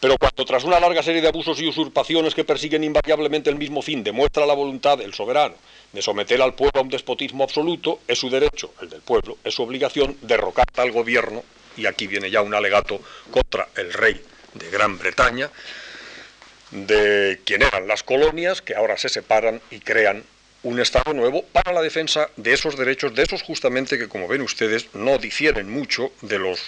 Pero 0.00 0.16
cuando 0.18 0.44
tras 0.44 0.64
una 0.64 0.80
larga 0.80 1.02
serie 1.02 1.22
de 1.22 1.28
abusos 1.28 1.60
y 1.60 1.68
usurpaciones 1.68 2.34
que 2.34 2.42
persiguen 2.42 2.82
invariablemente 2.82 3.50
el 3.50 3.56
mismo 3.56 3.82
fin, 3.82 4.02
demuestra 4.02 4.46
la 4.46 4.54
voluntad 4.54 4.98
del 4.98 5.14
soberano 5.14 5.54
de 5.92 6.02
someter 6.02 6.42
al 6.42 6.54
pueblo 6.54 6.80
a 6.80 6.82
un 6.82 6.88
despotismo 6.88 7.44
absoluto, 7.44 8.00
es 8.08 8.18
su 8.18 8.28
derecho, 8.28 8.72
el 8.80 8.88
del 8.88 9.02
pueblo, 9.02 9.38
es 9.44 9.54
su 9.54 9.62
obligación 9.62 10.16
derrocar 10.22 10.66
tal 10.72 10.90
gobierno, 10.90 11.44
y 11.76 11.86
aquí 11.86 12.06
viene 12.06 12.30
ya 12.30 12.42
un 12.42 12.54
alegato 12.54 13.00
contra 13.30 13.68
el 13.76 13.92
rey 13.92 14.22
de 14.54 14.70
Gran 14.70 14.98
Bretaña, 14.98 15.50
de 16.70 17.40
quien 17.44 17.62
eran 17.62 17.86
las 17.86 18.02
colonias, 18.02 18.62
que 18.62 18.74
ahora 18.74 18.96
se 18.96 19.08
separan 19.08 19.60
y 19.70 19.80
crean 19.80 20.24
un 20.62 20.80
Estado 20.80 21.12
nuevo 21.12 21.44
para 21.52 21.72
la 21.72 21.82
defensa 21.82 22.30
de 22.36 22.52
esos 22.52 22.76
derechos, 22.76 23.14
de 23.14 23.22
esos 23.22 23.42
justamente 23.42 23.98
que, 23.98 24.08
como 24.08 24.28
ven 24.28 24.42
ustedes, 24.42 24.94
no 24.94 25.18
difieren 25.18 25.68
mucho 25.68 26.12
de 26.22 26.38
los 26.38 26.60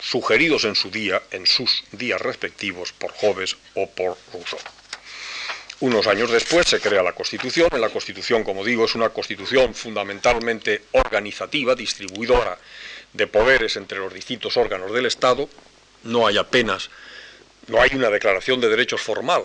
sugeridos 0.00 0.64
en 0.64 0.74
su 0.74 0.90
día, 0.90 1.22
en 1.30 1.46
sus 1.46 1.84
días 1.92 2.20
respectivos, 2.20 2.92
por 2.92 3.12
Hobbes 3.12 3.56
o 3.74 3.88
por 3.90 4.16
Rousseau. 4.32 4.60
Unos 5.80 6.06
años 6.06 6.30
después 6.30 6.66
se 6.66 6.80
crea 6.80 7.02
la 7.02 7.12
Constitución. 7.12 7.68
En 7.72 7.80
la 7.80 7.90
Constitución, 7.90 8.42
como 8.42 8.64
digo, 8.64 8.84
es 8.84 8.94
una 8.94 9.10
Constitución 9.10 9.74
fundamentalmente 9.74 10.84
organizativa, 10.92 11.74
distribuidora 11.74 12.56
de 13.14 13.26
poderes 13.26 13.76
entre 13.76 13.98
los 13.98 14.12
distintos 14.12 14.56
órganos 14.56 14.92
del 14.92 15.06
Estado. 15.06 15.48
No 16.02 16.26
hay 16.26 16.36
apenas, 16.36 16.90
no 17.68 17.80
hay 17.80 17.90
una 17.94 18.10
declaración 18.10 18.60
de 18.60 18.68
derechos 18.68 19.00
formal, 19.00 19.44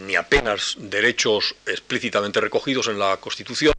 ni 0.00 0.16
apenas 0.16 0.74
derechos 0.78 1.54
explícitamente 1.64 2.40
recogidos 2.40 2.88
en 2.88 2.98
la 2.98 3.16
Constitución, 3.18 3.74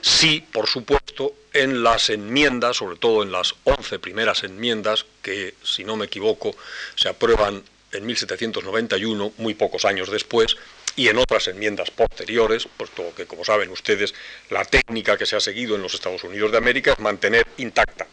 sí, 0.00 0.44
por 0.52 0.68
supuesto, 0.68 1.32
en 1.52 1.82
las 1.82 2.10
enmiendas, 2.10 2.76
sobre 2.76 2.96
todo 2.96 3.22
en 3.22 3.32
las 3.32 3.54
11 3.64 3.98
primeras 3.98 4.44
enmiendas, 4.44 5.04
que, 5.22 5.54
si 5.62 5.84
no 5.84 5.96
me 5.96 6.06
equivoco, 6.06 6.54
se 6.94 7.08
aprueban 7.08 7.62
en 7.90 8.06
1791, 8.06 9.32
muy 9.38 9.54
pocos 9.54 9.84
años 9.84 10.10
después, 10.10 10.56
y 10.94 11.08
en 11.08 11.18
otras 11.18 11.48
enmiendas 11.48 11.90
posteriores, 11.90 12.68
puesto 12.76 13.14
que, 13.16 13.26
como 13.26 13.44
saben 13.44 13.70
ustedes, 13.70 14.14
la 14.50 14.64
técnica 14.64 15.16
que 15.16 15.26
se 15.26 15.36
ha 15.36 15.40
seguido 15.40 15.76
en 15.76 15.82
los 15.82 15.94
Estados 15.94 16.24
Unidos 16.24 16.52
de 16.52 16.58
América 16.58 16.92
es 16.92 16.98
mantener 16.98 17.46
intacta 17.56 18.06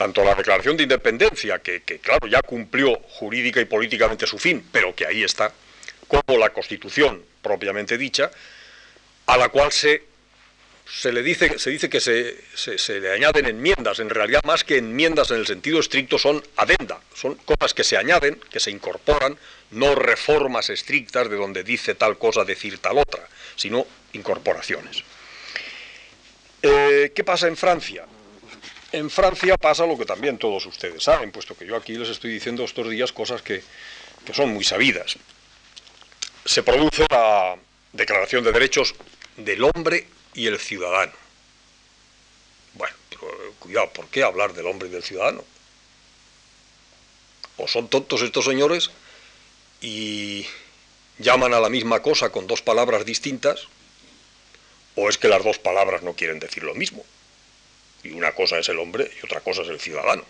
tanto 0.00 0.24
la 0.24 0.34
Declaración 0.34 0.78
de 0.78 0.84
Independencia, 0.84 1.58
que, 1.58 1.82
claro, 2.00 2.26
ya 2.26 2.40
cumplió 2.40 3.00
jurídica 3.00 3.60
y 3.60 3.66
políticamente 3.66 4.26
su 4.26 4.38
fin, 4.38 4.64
pero 4.72 4.94
que 4.94 5.04
ahí 5.04 5.22
está, 5.22 5.52
como 6.08 6.38
la 6.38 6.48
Constitución 6.54 7.22
propiamente 7.42 7.98
dicha, 7.98 8.30
a 9.26 9.36
la 9.36 9.50
cual 9.50 9.70
se, 9.70 10.04
se 10.90 11.12
le 11.12 11.22
dice, 11.22 11.58
se 11.58 11.68
dice 11.68 11.90
que 11.90 12.00
se, 12.00 12.34
se, 12.54 12.98
le 12.98 13.12
añaden 13.12 13.44
enmiendas, 13.44 13.98
en 13.98 14.08
realidad 14.08 14.40
más 14.44 14.64
que 14.64 14.78
enmiendas 14.78 15.32
en 15.32 15.36
el 15.36 15.46
sentido 15.46 15.78
estricto 15.78 16.18
son 16.18 16.42
adenda, 16.56 16.98
son 17.14 17.34
cosas 17.34 17.74
que 17.74 17.84
se 17.84 17.98
añaden, 17.98 18.40
que 18.50 18.58
se 18.58 18.70
incorporan, 18.70 19.36
no 19.72 19.94
reformas 19.96 20.70
estrictas 20.70 21.28
de 21.28 21.36
donde 21.36 21.62
dice 21.62 21.94
tal 21.94 22.16
cosa, 22.16 22.46
decir 22.46 22.78
tal 22.78 22.96
otra, 22.96 23.28
sino 23.54 23.86
incorporaciones. 24.14 25.04
Eh, 26.62 27.12
¿Qué 27.14 27.22
pasa 27.22 27.48
en 27.48 27.58
Francia? 27.58 28.06
En 28.92 29.08
Francia 29.10 29.56
pasa 29.56 29.86
lo 29.86 29.96
que 29.96 30.04
también 30.04 30.38
todos 30.38 30.66
ustedes 30.66 31.02
saben, 31.02 31.30
puesto 31.30 31.56
que 31.56 31.66
yo 31.66 31.76
aquí 31.76 31.96
les 31.96 32.08
estoy 32.08 32.32
diciendo 32.32 32.64
estos 32.64 32.90
días 32.90 33.12
cosas 33.12 33.40
que, 33.42 33.62
que 34.24 34.34
son 34.34 34.52
muy 34.52 34.64
sabidas 34.64 35.16
se 36.44 36.62
produce 36.62 37.06
la 37.10 37.56
Declaración 37.92 38.44
de 38.44 38.52
Derechos 38.52 38.94
del 39.36 39.62
Hombre 39.64 40.06
y 40.34 40.46
el 40.46 40.58
Ciudadano. 40.58 41.12
Bueno, 42.74 42.94
pero 43.08 43.54
cuidado, 43.58 43.90
¿por 43.92 44.08
qué 44.08 44.22
hablar 44.22 44.52
del 44.54 44.66
hombre 44.66 44.88
y 44.88 44.92
del 44.92 45.02
ciudadano? 45.02 45.44
¿O 47.56 47.68
son 47.68 47.88
tontos 47.88 48.22
estos 48.22 48.44
señores 48.44 48.90
y 49.80 50.46
llaman 51.18 51.52
a 51.52 51.60
la 51.60 51.68
misma 51.68 52.00
cosa 52.00 52.30
con 52.30 52.46
dos 52.46 52.62
palabras 52.62 53.04
distintas? 53.04 53.66
¿O 54.94 55.08
es 55.08 55.18
que 55.18 55.28
las 55.28 55.44
dos 55.44 55.58
palabras 55.58 56.02
no 56.02 56.14
quieren 56.14 56.38
decir 56.38 56.62
lo 56.62 56.74
mismo? 56.74 57.04
Y 58.02 58.12
una 58.12 58.32
cosa 58.32 58.58
es 58.58 58.68
el 58.68 58.78
hombre 58.78 59.10
y 59.20 59.24
otra 59.24 59.40
cosa 59.40 59.62
es 59.62 59.68
el 59.68 59.80
ciudadano. 59.80 60.24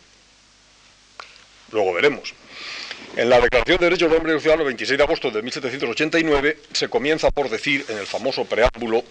Luego 1.72 1.92
veremos. 1.92 2.34
En 3.16 3.28
la 3.28 3.40
Declaración 3.40 3.78
de 3.78 3.86
Derechos 3.86 4.08
del 4.08 4.18
Hombre 4.18 4.32
y 4.32 4.34
del 4.34 4.42
Ciudadano, 4.42 4.64
26 4.64 4.98
de 4.98 5.04
agosto 5.04 5.30
de 5.30 5.42
1789, 5.42 6.58
se 6.72 6.88
comienza 6.88 7.30
por 7.30 7.48
decir 7.48 7.84
en 7.88 7.98
el 7.98 8.06
famoso 8.06 8.44
preámbulo, 8.44 9.04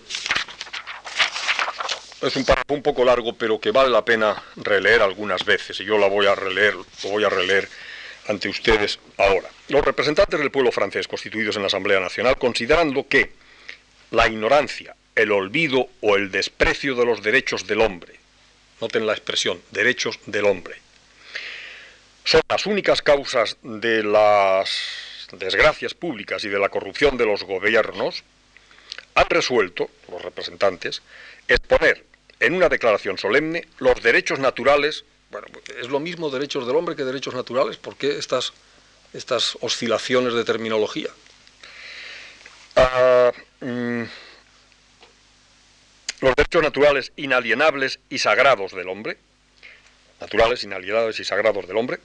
es 2.21 2.35
un 2.35 2.43
párrafo 2.43 2.73
un 2.73 2.81
poco 2.81 3.05
largo, 3.05 3.33
pero 3.33 3.59
que 3.59 3.71
vale 3.71 3.89
la 3.89 4.03
pena 4.03 4.41
releer 4.57 5.01
algunas 5.01 5.45
veces, 5.45 5.79
y 5.79 5.85
yo 5.85 5.97
la 5.97 6.07
voy 6.07 6.27
a 6.27 6.35
releer, 6.35 6.75
lo 6.75 7.09
voy 7.09 7.23
a 7.23 7.29
releer 7.29 7.67
ante 8.27 8.49
ustedes 8.49 8.99
ahora. 9.17 9.49
Los 9.69 9.83
representantes 9.83 10.39
del 10.39 10.51
pueblo 10.51 10.71
francés 10.71 11.07
constituidos 11.07 11.55
en 11.55 11.63
la 11.63 11.67
Asamblea 11.67 11.99
Nacional, 11.99 12.37
considerando 12.37 13.07
que 13.07 13.31
la 14.11 14.27
ignorancia, 14.27 14.95
el 15.15 15.31
olvido 15.31 15.87
o 16.01 16.15
el 16.15 16.31
desprecio 16.31 16.95
de 16.95 17.05
los 17.05 17.21
derechos 17.23 17.67
del 17.67 17.81
hombre, 17.81 18.18
noten 18.81 19.05
la 19.05 19.13
expresión, 19.13 19.61
derechos 19.71 20.19
del 20.25 20.45
hombre, 20.45 20.75
son 22.23 22.41
las 22.47 22.65
únicas 22.65 23.01
causas 23.01 23.57
de 23.63 24.03
las 24.03 24.69
desgracias 25.31 25.93
públicas 25.93 26.43
y 26.43 26.49
de 26.49 26.59
la 26.59 26.69
corrupción 26.69 27.17
de 27.17 27.25
los 27.25 27.43
gobiernos, 27.43 28.23
han 29.15 29.29
resuelto, 29.29 29.89
los 30.11 30.21
representantes, 30.21 31.01
exponer 31.47 32.05
en 32.39 32.53
una 32.53 32.69
declaración 32.69 33.17
solemne 33.17 33.67
los 33.79 34.01
derechos 34.01 34.39
naturales, 34.39 35.05
bueno, 35.31 35.47
es 35.79 35.89
lo 35.89 35.99
mismo 35.99 36.29
derechos 36.29 36.65
del 36.65 36.75
hombre 36.75 36.95
que 36.95 37.03
derechos 37.03 37.33
naturales, 37.33 37.77
¿por 37.77 37.95
qué 37.95 38.17
estas, 38.17 38.53
estas 39.13 39.57
oscilaciones 39.61 40.33
de 40.33 40.45
terminología? 40.45 41.09
Ah, 42.75 43.31
mm, 43.59 44.03
los 46.21 46.35
derechos 46.35 46.63
naturales 46.63 47.11
inalienables 47.15 47.99
y 48.09 48.17
sagrados 48.17 48.73
del 48.73 48.89
hombre, 48.89 49.17
naturales, 50.19 50.63
inalienables 50.63 51.19
y 51.19 51.23
sagrados 51.23 51.67
del 51.67 51.77
hombre, 51.77 51.99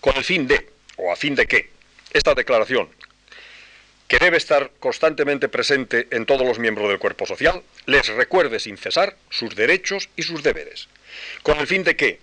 con 0.00 0.16
el 0.16 0.24
fin 0.24 0.46
de, 0.46 0.68
o 0.96 1.12
a 1.12 1.16
fin 1.16 1.34
de 1.34 1.46
que, 1.46 1.70
esta 2.12 2.34
declaración, 2.34 2.88
que 4.08 4.18
debe 4.18 4.36
estar 4.36 4.70
constantemente 4.80 5.48
presente 5.48 6.08
en 6.10 6.26
todos 6.26 6.46
los 6.46 6.58
miembros 6.58 6.88
del 6.88 6.98
cuerpo 6.98 7.26
social, 7.26 7.62
les 7.86 8.06
recuerde 8.08 8.60
sin 8.60 8.76
cesar 8.76 9.16
sus 9.30 9.54
derechos 9.54 10.08
y 10.16 10.22
sus 10.22 10.42
deberes, 10.42 10.88
con 11.42 11.58
el 11.58 11.66
fin 11.66 11.84
de 11.84 11.96
que, 11.96 12.20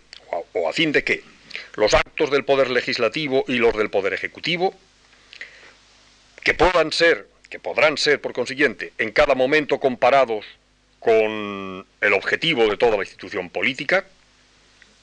o 0.53 0.69
a 0.69 0.74
fin 0.74 0.91
de 0.91 1.03
que, 1.03 1.24
los 1.75 1.93
actos 1.93 2.31
del 2.31 2.45
Poder 2.45 2.69
Legislativo 2.69 3.45
y 3.48 3.55
los 3.55 3.75
del 3.75 3.89
Poder 3.89 4.13
Ejecutivo, 4.13 4.75
que 6.43 6.53
puedan 6.53 6.91
ser, 6.91 7.27
que 7.50 7.60
podrán 7.60 7.98
ser, 7.98 8.21
por 8.21 8.33
consiguiente, 8.33 8.93
en 8.98 9.12
cada 9.12 9.36
momento 9.36 9.79
comparados 9.79 10.45
con 11.01 11.86
el 12.00 12.13
objetivo 12.13 12.67
de 12.67 12.77
toda 12.77 12.96
la 12.96 13.03
institución 13.03 13.50
política, 13.50 14.05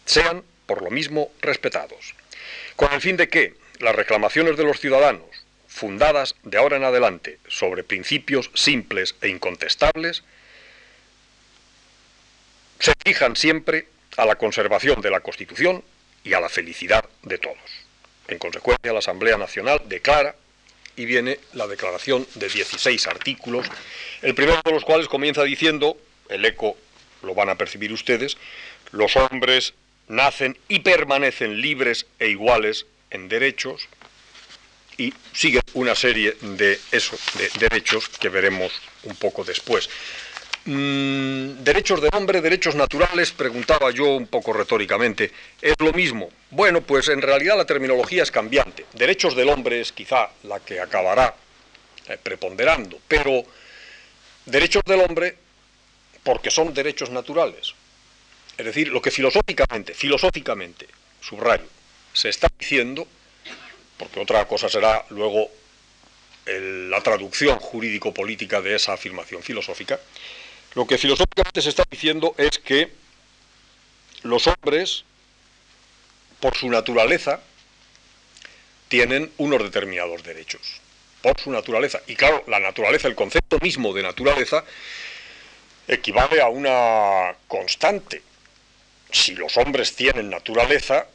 sean, 0.06 0.42
por 0.64 0.80
lo 0.80 0.90
mismo, 0.90 1.30
respetados 1.42 2.14
con 2.78 2.92
el 2.92 3.00
fin 3.00 3.16
de 3.16 3.28
que 3.28 3.54
las 3.80 3.92
reclamaciones 3.92 4.56
de 4.56 4.62
los 4.62 4.78
ciudadanos, 4.78 5.26
fundadas 5.66 6.36
de 6.44 6.58
ahora 6.58 6.76
en 6.76 6.84
adelante 6.84 7.40
sobre 7.48 7.82
principios 7.82 8.52
simples 8.54 9.16
e 9.20 9.26
incontestables, 9.26 10.22
se 12.78 12.92
fijan 13.04 13.34
siempre 13.34 13.88
a 14.16 14.24
la 14.24 14.36
conservación 14.36 15.00
de 15.00 15.10
la 15.10 15.18
Constitución 15.18 15.82
y 16.22 16.34
a 16.34 16.40
la 16.40 16.48
felicidad 16.48 17.04
de 17.24 17.38
todos. 17.38 17.58
En 18.28 18.38
consecuencia, 18.38 18.92
la 18.92 19.00
Asamblea 19.00 19.36
Nacional 19.36 19.82
declara 19.86 20.36
y 20.98 21.06
viene 21.06 21.38
la 21.54 21.66
declaración 21.66 22.26
de 22.34 22.48
16 22.48 23.06
artículos, 23.06 23.66
el 24.20 24.34
primero 24.34 24.60
de 24.64 24.72
los 24.72 24.84
cuales 24.84 25.06
comienza 25.08 25.44
diciendo, 25.44 25.96
el 26.28 26.44
eco 26.44 26.76
lo 27.22 27.34
van 27.34 27.48
a 27.48 27.54
percibir 27.54 27.92
ustedes, 27.92 28.36
los 28.90 29.16
hombres 29.16 29.74
nacen 30.08 30.58
y 30.68 30.80
permanecen 30.80 31.60
libres 31.60 32.06
e 32.18 32.28
iguales 32.28 32.86
en 33.10 33.28
derechos 33.28 33.88
y 34.96 35.14
sigue 35.32 35.60
una 35.74 35.94
serie 35.94 36.36
de 36.40 36.80
de 36.80 37.50
derechos 37.60 38.08
que 38.08 38.28
veremos 38.28 38.72
un 39.04 39.14
poco 39.14 39.44
después. 39.44 39.88
Mm, 40.70 41.64
derechos 41.64 42.02
del 42.02 42.10
hombre, 42.12 42.42
derechos 42.42 42.74
naturales, 42.74 43.32
preguntaba 43.32 43.90
yo 43.90 44.04
un 44.04 44.26
poco 44.26 44.52
retóricamente, 44.52 45.32
¿es 45.62 45.74
lo 45.78 45.94
mismo? 45.94 46.28
Bueno, 46.50 46.82
pues 46.82 47.08
en 47.08 47.22
realidad 47.22 47.56
la 47.56 47.64
terminología 47.64 48.22
es 48.22 48.30
cambiante. 48.30 48.84
Derechos 48.92 49.34
del 49.34 49.48
hombre 49.48 49.80
es 49.80 49.92
quizá 49.92 50.28
la 50.42 50.60
que 50.60 50.78
acabará 50.78 51.34
eh, 52.06 52.18
preponderando, 52.22 53.00
pero 53.08 53.44
derechos 54.44 54.82
del 54.84 55.00
hombre 55.00 55.38
porque 56.22 56.50
son 56.50 56.74
derechos 56.74 57.08
naturales. 57.08 57.72
Es 58.58 58.66
decir, 58.66 58.88
lo 58.88 59.00
que 59.00 59.10
filosóficamente, 59.10 59.94
filosóficamente, 59.94 60.86
subrayo, 61.22 61.64
se 62.12 62.28
está 62.28 62.46
diciendo, 62.58 63.08
porque 63.96 64.20
otra 64.20 64.46
cosa 64.46 64.68
será 64.68 65.02
luego 65.08 65.48
la 66.44 67.00
traducción 67.00 67.58
jurídico-política 67.58 68.60
de 68.60 68.74
esa 68.74 68.92
afirmación 68.92 69.42
filosófica, 69.42 69.98
lo 70.74 70.86
que 70.86 70.98
filosóficamente 70.98 71.62
se 71.62 71.70
está 71.70 71.84
diciendo 71.90 72.34
es 72.38 72.58
que 72.58 72.92
los 74.22 74.46
hombres, 74.46 75.04
por 76.40 76.56
su 76.56 76.68
naturaleza, 76.68 77.40
tienen 78.88 79.32
unos 79.38 79.62
determinados 79.62 80.22
derechos. 80.22 80.80
Por 81.22 81.40
su 81.40 81.50
naturaleza. 81.50 82.00
Y 82.06 82.16
claro, 82.16 82.44
la 82.46 82.60
naturaleza, 82.60 83.08
el 83.08 83.14
concepto 83.14 83.58
mismo 83.60 83.92
de 83.92 84.02
naturaleza, 84.02 84.64
equivale 85.86 86.40
a 86.40 86.48
una 86.48 87.34
constante. 87.48 88.22
Si 89.10 89.34
los 89.34 89.56
hombres 89.56 89.96
tienen 89.96 90.30
naturaleza, 90.30 91.06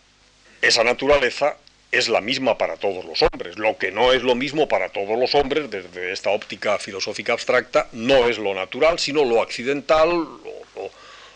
esa 0.62 0.84
naturaleza 0.84 1.58
es 1.94 2.10
la 2.10 2.22
misma 2.22 2.58
para 2.58 2.76
todos 2.76 3.06
los 3.06 3.22
hombres. 3.22 3.60
Lo 3.60 3.78
que 3.78 3.92
no 3.92 4.14
es 4.14 4.24
lo 4.24 4.34
mismo 4.34 4.68
para 4.68 4.90
todos 4.90 5.18
los 5.18 5.36
hombres, 5.36 5.70
desde 5.70 6.12
esta 6.12 6.32
óptica 6.32 6.80
filosófica 6.80 7.34
abstracta, 7.34 7.88
no 7.92 8.28
es 8.28 8.40
lo 8.40 8.56
natural, 8.56 8.98
sino 8.98 9.24
lo 9.24 9.44
accidental, 9.44 10.10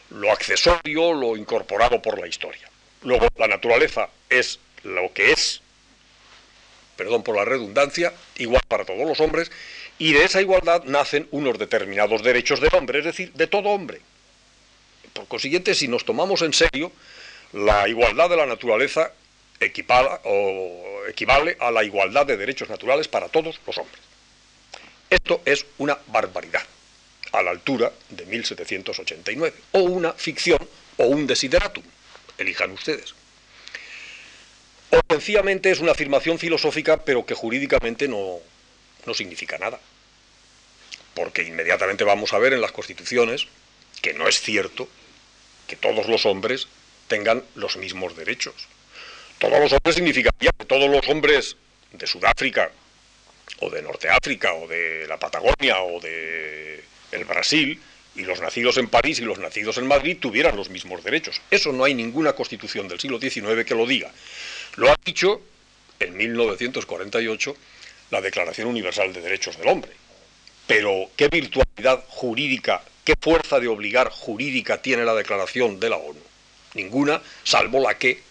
lo, 0.09 0.31
accesorio, 0.31 1.13
lo 1.13 1.37
incorporado 1.37 2.01
por 2.01 2.19
la 2.19 2.27
historia. 2.27 2.67
Luego, 3.03 3.27
la 3.37 3.47
naturaleza 3.47 4.09
es 4.31 4.59
lo 4.81 5.13
que 5.13 5.31
es, 5.31 5.61
perdón 6.95 7.21
por 7.21 7.35
la 7.35 7.45
redundancia, 7.45 8.11
igual 8.37 8.63
para 8.67 8.83
todos 8.83 9.07
los 9.07 9.19
hombres, 9.19 9.51
y 9.99 10.13
de 10.13 10.23
esa 10.23 10.41
igualdad 10.41 10.85
nacen 10.85 11.27
unos 11.29 11.59
determinados 11.59 12.23
derechos 12.23 12.61
del 12.61 12.73
hombre, 12.73 12.99
es 12.99 13.05
decir, 13.05 13.31
de 13.33 13.45
todo 13.45 13.69
hombre. 13.69 14.01
Por 15.13 15.27
consiguiente, 15.27 15.75
si 15.75 15.87
nos 15.87 16.03
tomamos 16.03 16.41
en 16.41 16.53
serio, 16.53 16.91
la 17.53 17.87
igualdad 17.87 18.27
de 18.27 18.37
la 18.37 18.47
naturaleza 18.47 19.13
o 20.23 21.03
equivale 21.07 21.57
a 21.59 21.71
la 21.71 21.83
igualdad 21.83 22.25
de 22.25 22.37
derechos 22.37 22.69
naturales 22.69 23.07
para 23.07 23.29
todos 23.29 23.59
los 23.65 23.77
hombres. 23.77 24.01
Esto 25.09 25.41
es 25.45 25.65
una 25.77 25.97
barbaridad, 26.07 26.63
a 27.31 27.41
la 27.41 27.51
altura 27.51 27.91
de 28.09 28.25
1789, 28.25 29.55
o 29.71 29.79
una 29.79 30.13
ficción 30.13 30.59
o 30.97 31.05
un 31.05 31.25
desideratum, 31.25 31.83
elijan 32.37 32.71
ustedes. 32.71 33.15
O 34.91 34.99
sencillamente 35.09 35.71
es 35.71 35.79
una 35.79 35.91
afirmación 35.91 36.39
filosófica, 36.39 36.97
pero 36.97 37.25
que 37.25 37.33
jurídicamente 37.33 38.07
no, 38.07 38.39
no 39.05 39.13
significa 39.13 39.57
nada. 39.57 39.79
Porque 41.13 41.43
inmediatamente 41.43 42.03
vamos 42.03 42.33
a 42.33 42.37
ver 42.37 42.53
en 42.53 42.61
las 42.61 42.71
constituciones 42.71 43.47
que 44.01 44.13
no 44.13 44.27
es 44.27 44.39
cierto 44.39 44.87
que 45.67 45.75
todos 45.75 46.07
los 46.07 46.25
hombres 46.25 46.67
tengan 47.07 47.43
los 47.55 47.77
mismos 47.77 48.15
derechos. 48.15 48.67
Todos 49.39 49.59
los 49.59 49.71
hombres 49.71 49.95
significaría 49.95 50.51
que 50.57 50.65
todos 50.65 50.89
los 50.89 51.07
hombres 51.09 51.57
de 51.91 52.07
Sudáfrica, 52.07 52.71
o 53.59 53.69
de 53.69 53.81
Norte 53.81 54.09
África, 54.09 54.53
o 54.53 54.67
de 54.67 55.05
la 55.07 55.17
Patagonia, 55.17 55.81
o 55.81 55.99
de 55.99 56.83
el 57.11 57.25
Brasil, 57.25 57.79
y 58.15 58.23
los 58.23 58.41
nacidos 58.41 58.77
en 58.77 58.87
París 58.87 59.19
y 59.19 59.25
los 59.25 59.37
nacidos 59.37 59.77
en 59.77 59.87
Madrid 59.87 60.17
tuvieran 60.19 60.55
los 60.55 60.69
mismos 60.69 61.03
derechos. 61.03 61.39
Eso 61.51 61.71
no 61.71 61.83
hay 61.83 61.93
ninguna 61.93 62.33
constitución 62.33 62.87
del 62.87 62.99
siglo 62.99 63.19
XIX 63.19 63.63
que 63.63 63.75
lo 63.75 63.85
diga. 63.85 64.11
Lo 64.75 64.89
ha 64.89 64.95
dicho 65.05 65.41
en 65.99 66.17
1948 66.17 67.55
la 68.09 68.21
Declaración 68.21 68.67
Universal 68.67 69.13
de 69.13 69.21
Derechos 69.21 69.57
del 69.57 69.67
Hombre. 69.67 69.91
Pero, 70.65 71.09
¿qué 71.15 71.27
virtualidad 71.29 72.03
jurídica, 72.07 72.81
qué 73.03 73.13
fuerza 73.21 73.59
de 73.59 73.67
obligar 73.67 74.09
jurídica 74.09 74.81
tiene 74.81 75.05
la 75.05 75.13
Declaración 75.13 75.79
de 75.79 75.89
la 75.89 75.97
ONU? 75.97 76.19
Ninguna, 76.73 77.21
salvo 77.43 77.79
la 77.79 77.97
que 77.97 78.21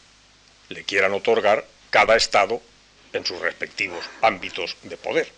le 0.68 0.85
quieran 0.85 1.12
otorgar 1.12 1.64
cada 1.90 2.16
Estado 2.16 2.61
en 3.12 3.24
sus 3.24 3.40
respectivos 3.40 4.05
ámbitos 4.22 4.76
de 4.83 4.96
poder. 4.96 5.29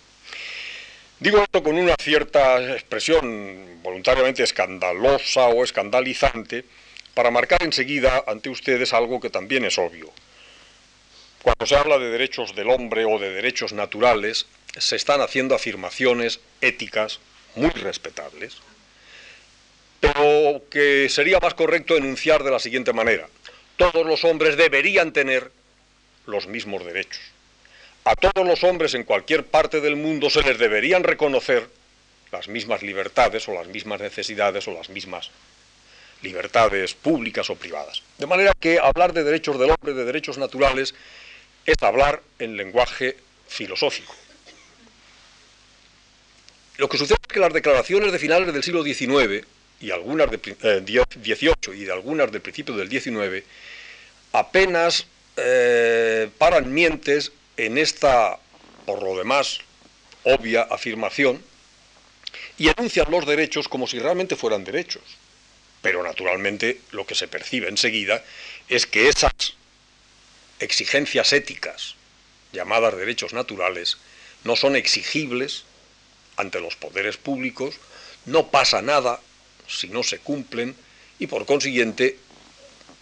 Digo 1.20 1.42
esto 1.42 1.62
con 1.62 1.76
una 1.76 1.94
cierta 2.00 2.74
expresión 2.74 3.82
voluntariamente 3.82 4.42
escandalosa 4.42 5.48
o 5.48 5.64
escandalizante 5.64 6.64
para 7.14 7.30
marcar 7.30 7.62
enseguida 7.62 8.24
ante 8.26 8.48
ustedes 8.48 8.92
algo 8.92 9.20
que 9.20 9.30
también 9.30 9.64
es 9.64 9.78
obvio. 9.78 10.12
Cuando 11.42 11.66
se 11.66 11.76
habla 11.76 11.98
de 11.98 12.10
derechos 12.10 12.54
del 12.54 12.70
hombre 12.70 13.04
o 13.04 13.18
de 13.18 13.30
derechos 13.30 13.72
naturales, 13.72 14.46
se 14.76 14.96
están 14.96 15.20
haciendo 15.20 15.54
afirmaciones 15.54 16.40
éticas 16.60 17.20
muy 17.56 17.70
respetables, 17.70 18.58
pero 20.00 20.62
que 20.70 21.08
sería 21.08 21.40
más 21.40 21.54
correcto 21.54 21.96
enunciar 21.96 22.44
de 22.44 22.52
la 22.52 22.60
siguiente 22.60 22.92
manera 22.92 23.28
todos 23.78 24.04
los 24.04 24.24
hombres 24.24 24.58
deberían 24.58 25.12
tener 25.12 25.50
los 26.26 26.46
mismos 26.46 26.84
derechos. 26.84 27.22
A 28.04 28.14
todos 28.14 28.46
los 28.46 28.62
hombres 28.64 28.92
en 28.94 29.04
cualquier 29.04 29.46
parte 29.46 29.80
del 29.80 29.96
mundo 29.96 30.28
se 30.28 30.42
les 30.42 30.58
deberían 30.58 31.04
reconocer 31.04 31.68
las 32.30 32.48
mismas 32.48 32.82
libertades 32.82 33.48
o 33.48 33.54
las 33.54 33.68
mismas 33.68 34.00
necesidades 34.00 34.68
o 34.68 34.72
las 34.72 34.90
mismas 34.90 35.30
libertades 36.22 36.94
públicas 36.94 37.48
o 37.48 37.56
privadas. 37.56 38.02
De 38.18 38.26
manera 38.26 38.52
que 38.58 38.78
hablar 38.78 39.12
de 39.12 39.24
derechos 39.24 39.58
del 39.58 39.70
hombre, 39.70 39.94
de 39.94 40.04
derechos 40.04 40.36
naturales, 40.36 40.94
es 41.64 41.76
hablar 41.82 42.20
en 42.38 42.56
lenguaje 42.56 43.16
filosófico. 43.46 44.14
Lo 46.76 46.88
que 46.88 46.98
sucede 46.98 47.18
es 47.22 47.32
que 47.32 47.40
las 47.40 47.52
declaraciones 47.52 48.12
de 48.12 48.18
finales 48.18 48.52
del 48.52 48.62
siglo 48.62 48.82
XIX 48.82 49.46
y 49.80 49.90
algunas 49.90 50.30
de 50.30 50.38
XVIII 50.38 51.74
eh, 51.74 51.76
y 51.76 51.84
de 51.84 51.92
algunas 51.92 52.32
del 52.32 52.40
principio 52.40 52.74
del 52.74 52.88
XIX 52.88 53.44
apenas 54.32 55.06
eh, 55.36 56.28
paran 56.38 56.72
mientes 56.72 57.32
en 57.56 57.78
esta, 57.78 58.38
por 58.86 59.02
lo 59.02 59.16
demás, 59.16 59.60
obvia 60.24 60.62
afirmación 60.62 61.42
y 62.56 62.68
enuncian 62.68 63.10
los 63.10 63.26
derechos 63.26 63.68
como 63.68 63.86
si 63.86 63.98
realmente 63.98 64.36
fueran 64.36 64.64
derechos. 64.64 65.02
Pero 65.80 66.02
naturalmente 66.02 66.80
lo 66.90 67.06
que 67.06 67.14
se 67.14 67.28
percibe 67.28 67.68
enseguida 67.68 68.24
es 68.68 68.86
que 68.86 69.08
esas 69.08 69.32
exigencias 70.58 71.32
éticas, 71.32 71.94
llamadas 72.52 72.96
derechos 72.96 73.32
naturales, 73.32 73.98
no 74.44 74.56
son 74.56 74.74
exigibles 74.74 75.64
ante 76.36 76.60
los 76.60 76.74
poderes 76.76 77.16
públicos, 77.16 77.76
no 78.26 78.48
pasa 78.48 78.82
nada 78.82 79.20
si 79.68 79.88
no 79.88 80.02
se 80.02 80.18
cumplen 80.18 80.74
y 81.18 81.26
por 81.26 81.46
consiguiente 81.46 82.18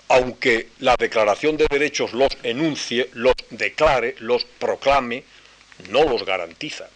aunque 0.09 0.69
la 0.79 0.97
Declaración 0.97 1.57
de 1.57 1.67
Derechos 1.69 2.13
los 2.13 2.31
enuncie, 2.43 3.11
los 3.15 3.35
declare, 3.51 4.15
los 4.21 4.45
proclame, 4.45 5.25
no 5.89 6.05
los 6.05 6.25
garantiza. 6.25 6.89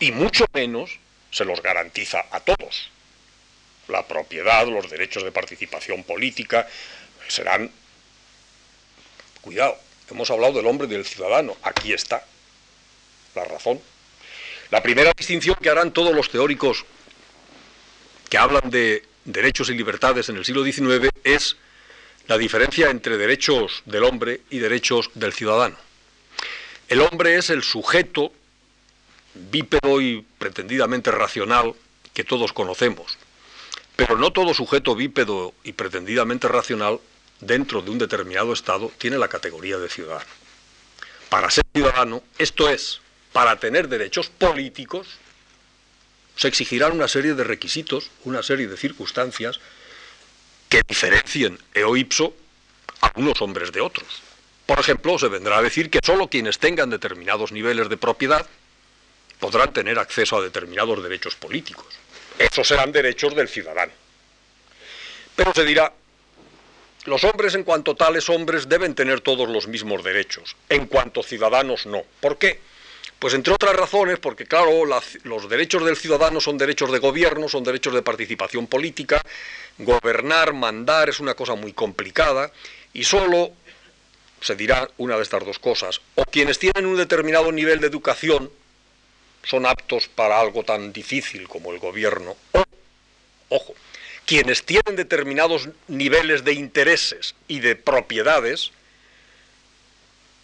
Y 0.00 0.12
mucho 0.12 0.46
menos 0.52 0.98
se 1.30 1.44
los 1.44 1.62
garantiza 1.62 2.26
a 2.30 2.40
todos. 2.40 2.90
La 3.88 4.06
propiedad, 4.06 4.66
los 4.66 4.90
derechos 4.90 5.22
de 5.22 5.32
participación 5.32 6.02
política 6.02 6.66
serán... 7.28 7.70
Cuidado, 9.40 9.78
hemos 10.10 10.28
hablado 10.30 10.54
del 10.54 10.66
hombre 10.66 10.88
y 10.88 10.90
del 10.90 11.04
ciudadano. 11.04 11.56
Aquí 11.62 11.92
está 11.92 12.24
la 13.36 13.44
razón. 13.44 13.80
La 14.70 14.82
primera 14.82 15.12
distinción 15.16 15.56
que 15.62 15.70
harán 15.70 15.92
todos 15.92 16.12
los 16.12 16.30
teóricos 16.30 16.84
que 18.28 18.38
hablan 18.38 18.68
de 18.70 19.04
derechos 19.26 19.68
y 19.68 19.74
libertades 19.74 20.28
en 20.28 20.36
el 20.36 20.44
siglo 20.44 20.64
XIX 20.64 21.10
es 21.24 21.56
la 22.26 22.38
diferencia 22.38 22.90
entre 22.90 23.18
derechos 23.18 23.82
del 23.84 24.04
hombre 24.04 24.40
y 24.50 24.58
derechos 24.58 25.10
del 25.14 25.32
ciudadano. 25.32 25.76
El 26.88 27.00
hombre 27.00 27.36
es 27.36 27.50
el 27.50 27.62
sujeto 27.62 28.32
bípedo 29.34 30.00
y 30.00 30.24
pretendidamente 30.38 31.10
racional 31.10 31.74
que 32.14 32.24
todos 32.24 32.52
conocemos, 32.52 33.18
pero 33.96 34.16
no 34.16 34.32
todo 34.32 34.54
sujeto 34.54 34.94
bípedo 34.94 35.52
y 35.64 35.72
pretendidamente 35.72 36.48
racional 36.48 37.00
dentro 37.40 37.82
de 37.82 37.90
un 37.90 37.98
determinado 37.98 38.52
estado 38.52 38.90
tiene 38.98 39.18
la 39.18 39.28
categoría 39.28 39.78
de 39.78 39.90
ciudadano. 39.90 40.30
Para 41.28 41.50
ser 41.50 41.64
ciudadano, 41.74 42.22
esto 42.38 42.68
es, 42.68 43.00
para 43.32 43.58
tener 43.58 43.88
derechos 43.88 44.28
políticos, 44.28 45.18
se 46.36 46.48
exigirán 46.48 46.92
una 46.92 47.08
serie 47.08 47.34
de 47.34 47.44
requisitos, 47.44 48.10
una 48.24 48.42
serie 48.42 48.68
de 48.68 48.76
circunstancias 48.76 49.58
que 50.68 50.82
diferencien 50.86 51.58
eo 51.74 51.96
ipso 51.96 52.34
a 53.00 53.12
unos 53.16 53.40
hombres 53.40 53.72
de 53.72 53.80
otros. 53.80 54.22
Por 54.66 54.78
ejemplo, 54.78 55.18
se 55.18 55.28
vendrá 55.28 55.58
a 55.58 55.62
decir 55.62 55.90
que 55.90 56.00
solo 56.04 56.28
quienes 56.28 56.58
tengan 56.58 56.90
determinados 56.90 57.52
niveles 57.52 57.88
de 57.88 57.96
propiedad 57.96 58.46
podrán 59.38 59.72
tener 59.72 59.98
acceso 59.98 60.36
a 60.36 60.42
determinados 60.42 61.02
derechos 61.02 61.36
políticos. 61.36 61.86
Esos 62.38 62.66
serán 62.66 62.92
derechos 62.92 63.34
del 63.34 63.48
ciudadano. 63.48 63.92
Pero 65.36 65.52
se 65.54 65.64
dirá, 65.64 65.92
los 67.04 67.22
hombres 67.24 67.54
en 67.54 67.62
cuanto 67.62 67.94
tales 67.94 68.28
hombres 68.28 68.68
deben 68.68 68.94
tener 68.94 69.20
todos 69.20 69.48
los 69.48 69.68
mismos 69.68 70.02
derechos, 70.02 70.56
en 70.68 70.86
cuanto 70.86 71.22
ciudadanos 71.22 71.86
no. 71.86 72.02
¿Por 72.20 72.36
qué? 72.38 72.60
Pues 73.18 73.32
entre 73.32 73.54
otras 73.54 73.74
razones, 73.74 74.18
porque 74.18 74.44
claro, 74.44 74.84
los 75.24 75.48
derechos 75.48 75.84
del 75.84 75.96
ciudadano 75.96 76.40
son 76.40 76.58
derechos 76.58 76.92
de 76.92 76.98
gobierno, 76.98 77.48
son 77.48 77.64
derechos 77.64 77.94
de 77.94 78.02
participación 78.02 78.66
política, 78.66 79.22
gobernar, 79.78 80.52
mandar 80.52 81.08
es 81.08 81.18
una 81.18 81.34
cosa 81.34 81.54
muy 81.54 81.72
complicada 81.72 82.52
y 82.92 83.04
solo 83.04 83.52
se 84.40 84.54
dirá 84.54 84.88
una 84.98 85.16
de 85.16 85.22
estas 85.22 85.44
dos 85.46 85.58
cosas, 85.58 86.00
o 86.14 86.24
quienes 86.24 86.58
tienen 86.58 86.84
un 86.84 86.96
determinado 86.96 87.50
nivel 87.52 87.80
de 87.80 87.86
educación 87.86 88.50
son 89.42 89.64
aptos 89.64 90.08
para 90.08 90.38
algo 90.38 90.62
tan 90.62 90.92
difícil 90.92 91.48
como 91.48 91.72
el 91.72 91.78
gobierno, 91.78 92.36
o, 92.52 92.64
ojo, 93.48 93.74
quienes 94.26 94.64
tienen 94.64 94.96
determinados 94.96 95.70
niveles 95.88 96.44
de 96.44 96.52
intereses 96.52 97.34
y 97.48 97.60
de 97.60 97.76
propiedades 97.76 98.72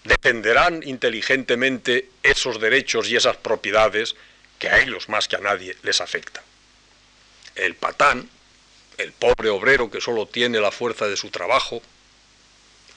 defenderán 0.05 0.83
inteligentemente 0.85 2.09
esos 2.23 2.61
derechos 2.61 3.09
y 3.09 3.17
esas 3.17 3.37
propiedades 3.37 4.17
que 4.59 4.69
a 4.69 4.81
ellos 4.81 5.09
más 5.09 5.29
que 5.29 5.37
a 5.37 5.41
nadie 5.41 5.77
les 5.83 6.01
afectan. 6.01 6.45
El 7.55 7.75
patán, 7.75 8.29
el 8.99 9.13
pobre 9.13 9.49
obrero 9.51 9.91
que 9.91 10.01
solo 10.01 10.27
tiene 10.27 10.61
la 10.61 10.71
fuerza 10.71 11.07
de 11.07 11.17
su 11.17 11.31
trabajo, 11.31 11.83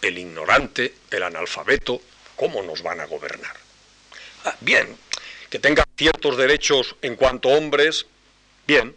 el 0.01 0.17
ignorante, 0.17 0.93
el 1.11 1.23
analfabeto, 1.23 2.01
¿cómo 2.35 2.61
nos 2.61 2.81
van 2.81 2.99
a 2.99 3.05
gobernar? 3.05 3.55
Ah, 4.45 4.55
bien, 4.61 4.95
que 5.49 5.59
tengan 5.59 5.85
ciertos 5.97 6.37
derechos 6.37 6.95
en 7.01 7.15
cuanto 7.15 7.49
hombres, 7.49 8.05
bien, 8.67 8.95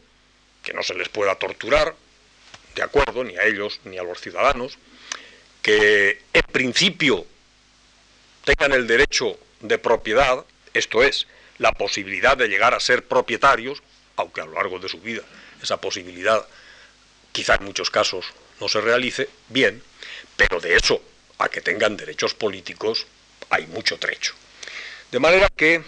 que 0.62 0.72
no 0.72 0.82
se 0.82 0.94
les 0.94 1.08
pueda 1.08 1.34
torturar, 1.36 1.94
de 2.74 2.82
acuerdo, 2.82 3.24
ni 3.24 3.36
a 3.36 3.44
ellos 3.44 3.80
ni 3.84 3.98
a 3.98 4.02
los 4.02 4.20
ciudadanos, 4.20 4.78
que 5.62 6.22
en 6.32 6.52
principio 6.52 7.26
tengan 8.48 8.72
el 8.72 8.86
derecho 8.86 9.38
de 9.60 9.76
propiedad, 9.76 10.42
esto 10.72 11.02
es, 11.02 11.26
la 11.58 11.72
posibilidad 11.72 12.34
de 12.34 12.48
llegar 12.48 12.72
a 12.72 12.80
ser 12.80 13.04
propietarios, 13.04 13.82
aunque 14.16 14.40
a 14.40 14.46
lo 14.46 14.52
largo 14.52 14.78
de 14.78 14.88
su 14.88 15.00
vida 15.00 15.20
esa 15.62 15.78
posibilidad 15.78 16.46
quizá 17.32 17.56
en 17.56 17.64
muchos 17.64 17.90
casos 17.90 18.24
no 18.58 18.68
se 18.68 18.80
realice, 18.80 19.28
bien, 19.48 19.82
pero 20.36 20.60
de 20.60 20.76
eso 20.76 21.02
a 21.36 21.50
que 21.50 21.60
tengan 21.60 21.98
derechos 21.98 22.32
políticos 22.32 23.06
hay 23.50 23.66
mucho 23.66 23.98
trecho. 23.98 24.32
De 25.12 25.18
manera 25.18 25.50
que 25.54 25.82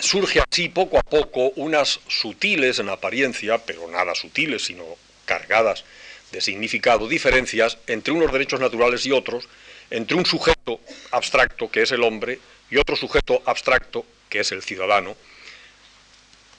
surge 0.00 0.40
así 0.40 0.70
poco 0.70 0.98
a 0.98 1.02
poco 1.02 1.50
unas 1.56 2.00
sutiles 2.08 2.78
en 2.78 2.88
apariencia, 2.88 3.58
pero 3.58 3.86
nada 3.88 4.14
sutiles, 4.14 4.64
sino 4.64 4.84
cargadas 5.26 5.84
de 6.32 6.40
significado, 6.40 7.06
diferencias 7.06 7.76
entre 7.86 8.14
unos 8.14 8.32
derechos 8.32 8.60
naturales 8.60 9.04
y 9.04 9.12
otros, 9.12 9.46
entre 9.90 10.16
un 10.16 10.26
sujeto 10.26 10.80
abstracto, 11.10 11.70
que 11.70 11.82
es 11.82 11.92
el 11.92 12.02
hombre, 12.02 12.38
y 12.70 12.76
otro 12.76 12.96
sujeto 12.96 13.42
abstracto, 13.46 14.04
que 14.28 14.40
es 14.40 14.52
el 14.52 14.62
ciudadano, 14.62 15.16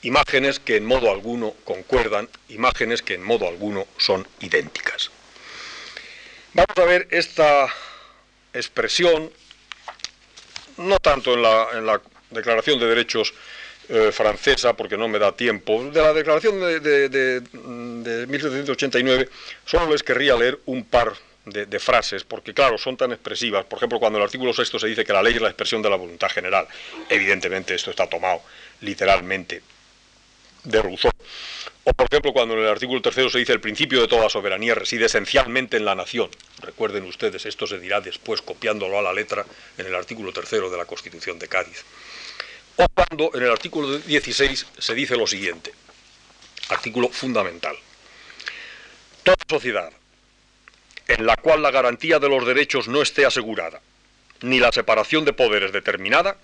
imágenes 0.02 0.58
que 0.58 0.76
en 0.76 0.86
modo 0.86 1.10
alguno 1.10 1.54
concuerdan, 1.64 2.28
imágenes 2.48 3.02
que 3.02 3.14
en 3.14 3.22
modo 3.22 3.46
alguno 3.46 3.86
son 3.98 4.26
idénticas. 4.40 5.10
Vamos 6.52 6.76
a 6.76 6.84
ver 6.84 7.06
esta 7.10 7.68
expresión, 8.52 9.30
no 10.78 10.98
tanto 10.98 11.34
en 11.34 11.42
la, 11.42 12.00
Declaración 12.30 12.78
de 12.78 12.86
Derechos 12.86 13.34
eh, 13.88 14.10
francesa, 14.12 14.74
porque 14.74 14.96
no 14.96 15.08
me 15.08 15.18
da 15.18 15.32
tiempo, 15.32 15.82
de 15.82 16.00
la 16.00 16.12
Declaración 16.12 16.60
de, 16.60 17.08
de 17.08 18.26
1789, 18.28 19.28
solo 19.64 19.90
les 19.90 20.04
querría 20.04 20.36
leer 20.36 20.60
un 20.66 20.84
par 20.84 21.12
de, 21.44 21.80
frases, 21.80 22.24
porque 22.24 22.52
claro, 22.52 22.78
son 22.78 22.96
tan 22.96 23.12
expresivas. 23.12 23.64
Por 23.64 23.78
ejemplo, 23.78 23.98
cuando 23.98 24.18
en 24.18 24.22
el 24.22 24.26
artículo 24.26 24.52
sexto 24.52 24.78
se 24.78 24.86
dice 24.86 25.04
que 25.04 25.12
la 25.12 25.22
ley 25.22 25.34
es 25.34 25.40
la 25.40 25.48
expresión 25.48 25.82
de 25.82 25.90
la 25.90 25.96
voluntad 25.96 26.30
general, 26.30 26.66
evidentemente 27.08 27.74
esto 27.74 27.90
está 27.90 28.06
tomado 28.06 28.42
literalmente 28.80 29.62
de 30.64 30.82
Rousseau. 30.82 31.12
O 31.84 31.94
por 31.94 32.06
ejemplo, 32.10 32.32
cuando 32.32 32.54
en 32.54 32.60
el 32.60 32.68
artículo 32.68 33.00
tercero 33.00 33.30
se 33.30 33.38
dice 33.38 33.52
el 33.52 33.60
principio 33.60 34.02
de 34.02 34.08
toda 34.08 34.28
soberanía 34.28 34.74
reside 34.74 35.06
esencialmente 35.06 35.78
en 35.78 35.86
la 35.86 35.94
nación. 35.94 36.28
Recuerden 36.60 37.04
ustedes, 37.04 37.46
esto 37.46 37.66
se 37.66 37.78
dirá 37.78 38.00
después 38.00 38.42
copiándolo 38.42 38.98
a 38.98 39.02
la 39.02 39.12
letra 39.12 39.46
en 39.78 39.86
el 39.86 39.94
artículo 39.94 40.32
tercero 40.32 40.70
de 40.70 40.76
la 40.76 40.84
Constitución 40.84 41.38
de 41.38 41.48
Cádiz. 41.48 41.84
O 42.76 42.86
cuando 42.94 43.30
en 43.34 43.42
el 43.42 43.50
artículo 43.50 43.98
16 43.98 44.66
se 44.78 44.94
dice 44.94 45.16
lo 45.16 45.26
siguiente, 45.26 45.72
artículo 46.68 47.08
fundamental. 47.08 47.76
Toda 49.22 49.36
sociedad, 49.48 49.90
en 51.10 51.26
la 51.26 51.36
cual 51.36 51.60
la 51.60 51.72
garantía 51.72 52.20
de 52.20 52.28
los 52.28 52.46
derechos 52.46 52.86
no 52.86 53.02
esté 53.02 53.26
asegurada, 53.26 53.80
ni 54.42 54.60
la 54.60 54.70
separación 54.70 55.24
de 55.24 55.32
poderes 55.32 55.72
determinada, 55.72 56.36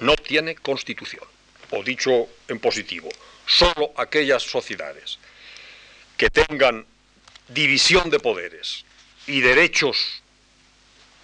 no 0.00 0.14
tiene 0.16 0.54
constitución. 0.54 1.24
O 1.70 1.82
dicho 1.82 2.28
en 2.46 2.60
positivo, 2.60 3.08
solo 3.46 3.92
aquellas 3.96 4.42
sociedades 4.42 5.18
que 6.18 6.28
tengan 6.28 6.84
división 7.48 8.10
de 8.10 8.20
poderes 8.20 8.84
y 9.26 9.40
derechos, 9.40 10.22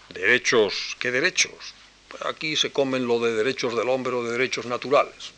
derechos, 0.09 0.97
¿qué 0.99 1.11
derechos? 1.11 1.75
Pues 2.09 2.25
aquí 2.25 2.57
se 2.57 2.73
comen 2.73 3.07
lo 3.07 3.21
de 3.21 3.35
derechos 3.35 3.77
del 3.77 3.91
hombre 3.91 4.15
o 4.15 4.25
de 4.25 4.33
derechos 4.33 4.65
naturales. 4.65 5.33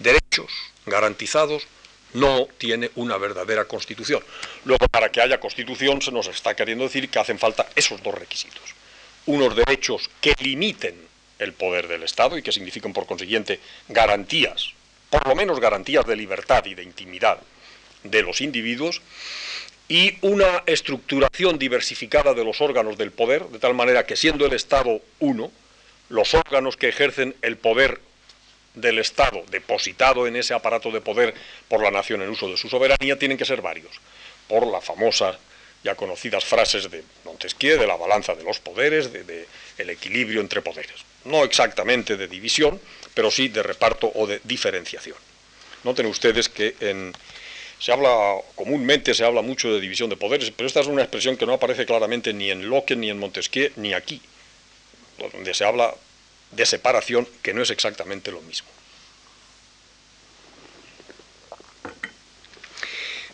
Derechos 0.00 0.50
garantizados 0.86 1.66
no 2.14 2.48
tiene 2.58 2.90
una 2.96 3.18
verdadera 3.18 3.66
constitución. 3.66 4.22
Luego, 4.64 4.88
para 4.88 5.10
que 5.10 5.20
haya 5.20 5.38
constitución 5.38 6.00
se 6.00 6.12
nos 6.12 6.26
está 6.28 6.54
queriendo 6.56 6.84
decir 6.84 7.08
que 7.08 7.18
hacen 7.18 7.38
falta 7.38 7.66
esos 7.76 8.02
dos 8.02 8.14
requisitos. 8.14 8.62
Unos 9.26 9.54
derechos 9.54 10.10
que 10.20 10.34
limiten 10.40 10.94
el 11.38 11.52
poder 11.52 11.88
del 11.88 12.02
Estado 12.02 12.38
y 12.38 12.42
que 12.42 12.52
significan, 12.52 12.92
por 12.92 13.06
consiguiente, 13.06 13.60
garantías, 13.88 14.72
por 15.10 15.26
lo 15.26 15.34
menos 15.34 15.60
garantías 15.60 16.06
de 16.06 16.16
libertad 16.16 16.64
y 16.66 16.74
de 16.74 16.82
intimidad 16.82 17.38
de 18.02 18.22
los 18.22 18.40
individuos, 18.40 19.00
y 19.88 20.16
una 20.22 20.62
estructuración 20.66 21.58
diversificada 21.58 22.32
de 22.32 22.44
los 22.44 22.60
órganos 22.60 22.96
del 22.96 23.12
poder, 23.12 23.46
de 23.48 23.58
tal 23.58 23.74
manera 23.74 24.06
que 24.06 24.16
siendo 24.16 24.46
el 24.46 24.52
Estado 24.52 25.00
uno, 25.18 25.50
los 26.08 26.34
órganos 26.34 26.76
que 26.76 26.88
ejercen 26.88 27.34
el 27.42 27.56
poder 27.56 28.00
del 28.74 28.98
Estado 28.98 29.44
depositado 29.50 30.26
en 30.26 30.36
ese 30.36 30.54
aparato 30.54 30.90
de 30.90 31.00
poder 31.00 31.34
por 31.68 31.82
la 31.82 31.90
nación 31.90 32.22
en 32.22 32.28
uso 32.28 32.48
de 32.48 32.56
su 32.56 32.68
soberanía 32.68 33.18
tienen 33.18 33.38
que 33.38 33.44
ser 33.44 33.62
varios, 33.62 34.00
por 34.48 34.66
la 34.66 34.80
famosa 34.80 35.38
ya 35.84 35.94
conocidas 35.94 36.44
frases 36.44 36.90
de 36.90 37.04
Montesquieu, 37.24 37.78
de 37.78 37.86
la 37.86 37.96
balanza 37.96 38.34
de 38.34 38.42
los 38.42 38.58
poderes, 38.58 39.12
de, 39.12 39.46
el 39.76 39.90
equilibrio 39.90 40.40
entre 40.40 40.62
poderes. 40.62 41.04
No 41.24 41.44
exactamente 41.44 42.16
de 42.16 42.26
división, 42.26 42.80
pero 43.12 43.30
sí 43.30 43.48
de 43.48 43.62
reparto 43.62 44.10
o 44.14 44.26
de 44.26 44.40
diferenciación. 44.44 45.16
Noten 45.84 46.06
ustedes 46.06 46.48
que 46.48 46.74
en, 46.80 47.12
se 47.78 47.92
habla, 47.92 48.36
comúnmente 48.54 49.12
se 49.12 49.24
habla 49.24 49.42
mucho 49.42 49.72
de 49.72 49.80
división 49.80 50.08
de 50.08 50.16
poderes, 50.16 50.50
pero 50.50 50.66
esta 50.66 50.80
es 50.80 50.86
una 50.86 51.02
expresión 51.02 51.36
que 51.36 51.44
no 51.44 51.52
aparece 51.52 51.84
claramente 51.84 52.32
ni 52.32 52.50
en 52.50 52.68
Locke, 52.70 52.96
ni 52.96 53.10
en 53.10 53.18
Montesquieu, 53.18 53.70
ni 53.76 53.92
aquí, 53.92 54.22
donde 55.18 55.52
se 55.52 55.66
habla 55.66 55.94
de 56.50 56.66
separación, 56.66 57.28
que 57.42 57.54
no 57.54 57.62
es 57.62 57.70
exactamente 57.70 58.30
lo 58.30 58.40
mismo. 58.42 58.68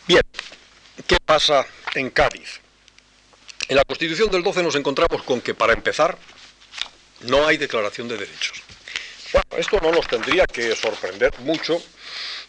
Bien, 0.07 0.23
¿qué 1.07 1.17
pasa 1.25 1.67
en 1.95 2.11
Cádiz? 2.11 2.61
En 3.69 3.77
la 3.77 3.85
Constitución 3.85 4.31
del 4.31 4.43
12 4.43 4.63
nos 4.63 4.75
encontramos 4.75 5.23
con 5.23 5.41
que, 5.41 5.55
para 5.55 5.73
empezar, 5.73 6.19
no 7.21 7.47
hay 7.47 7.57
declaración 7.57 8.09
de 8.09 8.17
derechos. 8.17 8.63
Bueno, 9.33 9.47
esto 9.57 9.79
no 9.81 9.93
nos 9.93 10.09
tendría 10.09 10.45
que 10.47 10.75
sorprender 10.75 11.39
mucho 11.41 11.81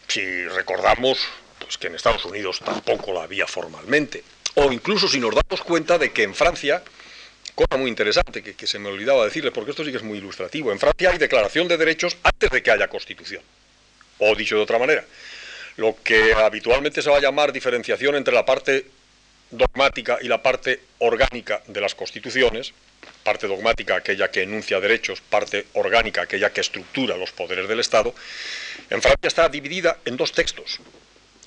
si 0.08 0.46
recordamos 0.48 1.20
pues, 1.60 1.78
que 1.78 1.88
en 1.88 1.96
Estados 1.96 2.26
Unidos 2.26 2.60
tampoco 2.66 3.14
la 3.14 3.24
había 3.24 3.46
formalmente, 3.46 4.24
o 4.56 4.72
incluso 4.72 5.08
si 5.08 5.20
nos 5.20 5.36
damos 5.36 5.64
cuenta 5.64 5.98
de 5.98 6.12
que 6.12 6.24
en 6.24 6.34
Francia 6.34 6.84
cosa 7.56 7.78
muy 7.78 7.90
interesante 7.90 8.42
que, 8.42 8.68
se 8.68 8.80
me 8.80 8.90
olvidaba 8.90 9.26
decirle, 9.26 9.52
porque 9.52 9.72
esto 9.72 9.84
sí 9.84 9.92
que 9.92 9.98
es 9.98 10.04
muy 10.04 10.18
ilustrativo. 10.18 10.72
En 10.72 10.80
Francia 10.80 11.10
hay 11.12 11.18
declaración 11.18 11.68
de 11.68 11.78
derechos 11.78 12.18
antes 12.24 12.50
de 12.50 12.64
que 12.64 12.72
haya 12.72 12.88
constitución. 12.88 13.44
O 14.20 14.36
dicho 14.36 14.56
de 14.56 14.62
otra 14.62 14.80
manera, 14.80 15.04
lo 15.78 15.96
que 16.04 16.34
habitualmente 16.34 17.02
se 17.02 17.10
va 17.10 17.18
a 17.18 17.22
llamar 17.22 17.52
diferenciación 17.52 18.16
entre 18.16 18.34
la 18.34 18.46
parte 18.46 18.86
dogmática 19.50 20.18
y 20.22 20.28
la 20.28 20.42
parte 20.42 20.82
orgánica 21.00 21.62
de 21.68 21.82
las 21.82 21.96
constituciones, 21.96 22.74
parte 23.24 23.48
dogmática 23.48 23.98
aquella 23.98 24.32
que 24.32 24.44
enuncia 24.44 24.80
derechos, 24.80 25.22
parte 25.22 25.66
orgánica 25.74 26.22
aquella 26.22 26.52
que 26.52 26.62
estructura 26.62 27.18
los 27.18 27.32
poderes 27.32 27.68
del 27.68 27.80
Estado, 27.80 28.14
en 28.90 29.02
Francia 29.02 29.28
está 29.28 29.50
dividida 29.50 29.98
en 30.06 30.18
dos 30.18 30.32
textos. 30.32 30.80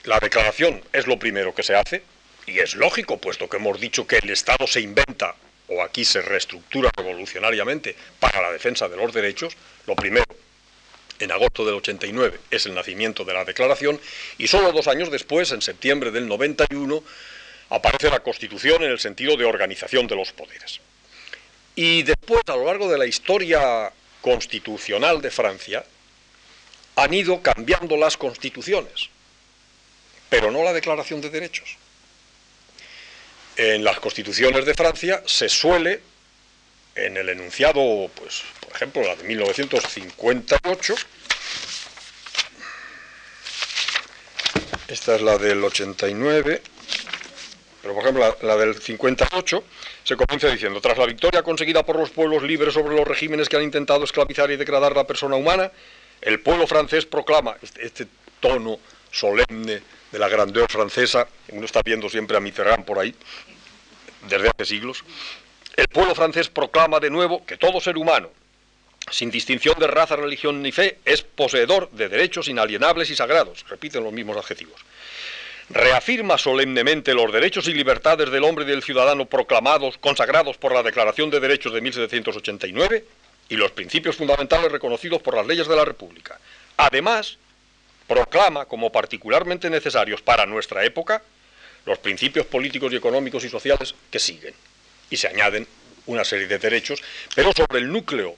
La 0.05 0.21
declaración 0.21 0.83
es 0.93 1.07
lo 1.07 1.19
primero 1.19 1.55
que 1.55 1.63
se 1.63 1.75
hace, 1.75 2.03
y 2.47 2.59
es 2.59 2.75
lógico, 2.75 3.19
puesto 3.19 3.49
que 3.49 3.57
hemos 3.57 3.81
dicho 3.81 4.07
que 4.07 4.19
el 4.19 4.31
Estado 4.31 4.67
se 4.67 4.81
inventa 4.81 5.35
o 5.69 5.83
aquí 5.83 6.05
se 6.05 6.23
reestructura 6.23 6.91
revolucionariamente 6.97 7.97
para 8.21 8.43
la 8.43 8.53
defensa 8.53 8.89
de 8.89 8.97
los 8.97 9.13
derechos, 9.13 9.57
lo 9.87 9.97
primero, 9.97 10.27
en 11.19 11.33
agosto 11.33 11.65
del 11.65 11.77
89, 11.77 12.41
es 12.51 12.67
el 12.67 12.75
nacimiento 12.75 13.25
de 13.25 13.35
la 13.35 13.45
declaración, 13.45 14.01
y 14.39 14.49
solo 14.49 14.73
dos 14.73 14.89
años 14.89 15.11
después, 15.11 15.53
en 15.53 15.63
septiembre 15.63 16.11
del 16.11 16.29
91, 16.29 17.03
aparece 17.71 18.11
la 18.11 18.21
Constitución 18.21 18.83
en 18.83 18.91
el 18.91 18.99
sentido 18.99 19.37
de 19.37 19.45
organización 19.45 20.07
de 20.07 20.17
los 20.17 20.33
poderes. 20.33 20.81
Y 21.77 22.03
después, 22.03 22.43
a 22.47 22.57
lo 22.57 22.67
largo 22.67 22.91
de 22.91 22.99
la 22.99 23.07
historia 23.07 23.93
constitucional 24.21 25.21
de 25.21 25.31
Francia, 25.31 25.85
han 26.97 27.15
ido 27.15 27.43
cambiando 27.43 27.97
las 27.97 28.17
constituciones, 28.17 29.09
pero 30.29 30.51
no 30.51 30.63
la 30.63 30.73
Declaración 30.73 31.21
de 31.21 31.31
Derechos. 31.31 31.77
En 33.57 33.85
las 33.85 34.01
constituciones 34.01 34.67
de 34.67 34.75
Francia 34.75 35.23
se 35.27 35.49
suele, 35.49 36.01
en 36.97 37.17
el 37.17 37.29
enunciado, 37.29 38.11
pues, 38.15 38.43
por 38.61 38.73
ejemplo, 38.75 39.03
la 39.03 39.15
de 39.15 39.23
1958, 39.25 40.95
esta 44.89 45.15
es 45.15 45.23
la 45.23 45.39
del 45.39 45.63
89, 45.63 46.63
pero 47.81 47.95
por 47.95 48.03
ejemplo 48.03 48.37
la, 48.43 48.57
del 48.57 48.75
58 48.81 49.65
se 50.03 50.17
comienza 50.17 50.49
diciendo, 50.49 50.81
tras 50.81 50.99
la 50.99 51.07
victoria 51.07 51.43
conseguida 51.43 51.85
por 51.85 51.97
los 51.97 52.11
pueblos 52.11 52.43
libres 52.43 52.75
sobre 52.75 52.97
los 52.97 53.07
regímenes 53.07 53.49
que 53.49 53.57
han 53.57 53.63
intentado 53.63 54.05
esclavizar 54.05 54.51
y 54.51 54.57
degradar 54.57 54.97
la 54.97 55.07
persona 55.07 55.37
humana, 55.37 55.71
el 56.21 56.41
pueblo 56.41 56.67
francés 56.67 57.07
proclama 57.07 57.57
este, 57.63 57.87
este 57.87 58.07
tono 58.41 58.79
solemne 59.15 59.81
de 60.11 60.19
la 60.19 60.29
grandeur 60.29 60.71
francesa, 60.71 61.29
uno 61.49 61.65
está 61.65 61.81
viendo 61.83 62.11
siempre 62.11 62.37
a 62.37 62.41
Mitterrand 62.41 62.85
por 62.85 62.99
ahí, 62.99 63.15
desde 64.29 64.49
hace 64.49 64.65
siglos, 64.65 65.05
el 65.77 65.89
pueblo 65.89 66.15
francés 66.15 66.49
proclama 66.49 67.01
de 67.01 67.11
nuevo 67.11 67.45
que 67.47 67.57
todo 67.57 67.81
ser 67.81 67.97
humano, 67.97 68.31
sin 69.11 69.31
distinción 69.31 69.79
de 69.79 69.87
raza, 69.87 70.17
religión 70.17 70.63
ni 70.63 70.73
fe, 70.73 70.99
es 71.05 71.23
poseedor 71.23 71.91
de 71.93 72.09
derechos 72.09 72.49
inalienables 72.49 73.11
y 73.11 73.17
sagrados, 73.17 73.65
repiten 73.69 74.03
los 74.03 74.13
mismos 74.13 74.37
adjetivos 74.37 74.85
reafirma 75.71 76.37
solemnemente 76.39 77.15
los 77.15 77.33
derechos 77.33 77.69
y 77.69 77.75
libertades 77.75 78.31
del 78.31 78.45
hombre 78.45 78.65
y 78.65 78.69
del 78.69 78.83
ciudadano 78.83 79.27
proclamados, 79.27 79.97
consagrados 79.99 80.59
por 80.59 80.75
la 80.75 80.83
Declaración 80.83 81.31
de 81.31 81.41
Derechos 81.41 81.73
de 81.73 81.81
1789 81.81 83.05
y 83.49 83.57
los 83.57 83.73
principios 83.73 84.17
fundamentales 84.17 84.71
reconocidos 84.71 85.23
por 85.23 85.35
las 85.35 85.47
leyes 85.47 85.67
de 85.67 85.77
la 85.77 85.85
República. 85.85 86.39
Además, 86.77 87.39
proclama 88.07 88.67
como 88.67 88.93
particularmente 88.93 89.71
necesarios 89.71 90.23
para 90.23 90.47
nuestra 90.47 90.85
época 90.85 91.23
los 91.87 91.99
principios 91.99 92.47
políticos 92.47 92.93
y 92.93 92.97
económicos 92.97 93.45
y 93.45 93.49
sociales 93.49 93.95
que 94.11 94.19
siguen. 94.19 94.55
Y 95.11 95.17
se 95.17 95.29
añaden 95.29 95.67
una 96.07 96.25
serie 96.25 96.47
de 96.47 96.59
derechos, 96.59 97.03
pero 97.35 97.53
sobre 97.53 97.79
el 97.79 97.91
núcleo 97.91 98.35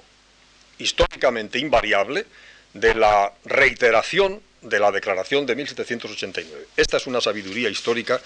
históricamente 0.79 1.59
invariable 1.59 2.27
de 2.73 2.95
la 2.95 3.33
reiteración 3.45 4.43
de 4.63 4.81
la 4.81 4.91
Declaración 4.91 5.47
de 5.47 5.55
1789. 5.55 6.67
Esta 6.77 6.97
es 6.97 7.07
una 7.07 7.21
sabiduría 7.21 7.69
histórica 7.71 8.21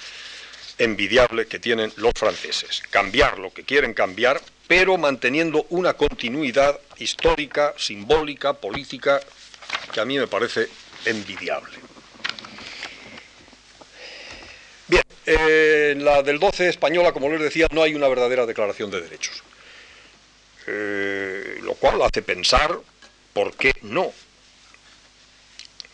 envidiable 0.79 1.47
que 1.47 1.59
tienen 1.59 1.93
los 1.97 2.13
franceses. 2.17 2.83
Cambiar 2.91 3.39
lo 3.39 3.53
que 3.53 3.65
quieren 3.65 3.93
cambiar, 3.93 4.41
pero 4.67 4.97
manteniendo 4.97 5.67
una 5.69 5.95
continuidad 5.95 6.81
histórica, 6.99 7.75
simbólica, 7.77 8.55
política, 8.55 9.21
que 9.93 10.01
a 10.01 10.05
mí 10.05 10.19
me 10.19 10.27
parece 10.27 10.69
envidiable. 11.05 11.77
Bien, 14.89 15.03
en 15.27 16.05
la 16.05 16.23
del 16.23 16.39
12 16.39 16.69
española, 16.69 17.13
como 17.13 17.29
les 17.31 17.41
decía, 17.41 17.67
no 17.71 17.83
hay 17.83 17.95
una 17.95 18.09
verdadera 18.09 18.47
declaración 18.47 18.91
de 18.91 19.01
derechos. 19.01 19.43
Eh, 20.67 21.59
lo 21.63 21.75
cual 21.75 22.03
hace 22.03 22.23
pensar 22.23 22.79
por 23.33 23.57
qué 23.57 23.73
no. 23.83 24.13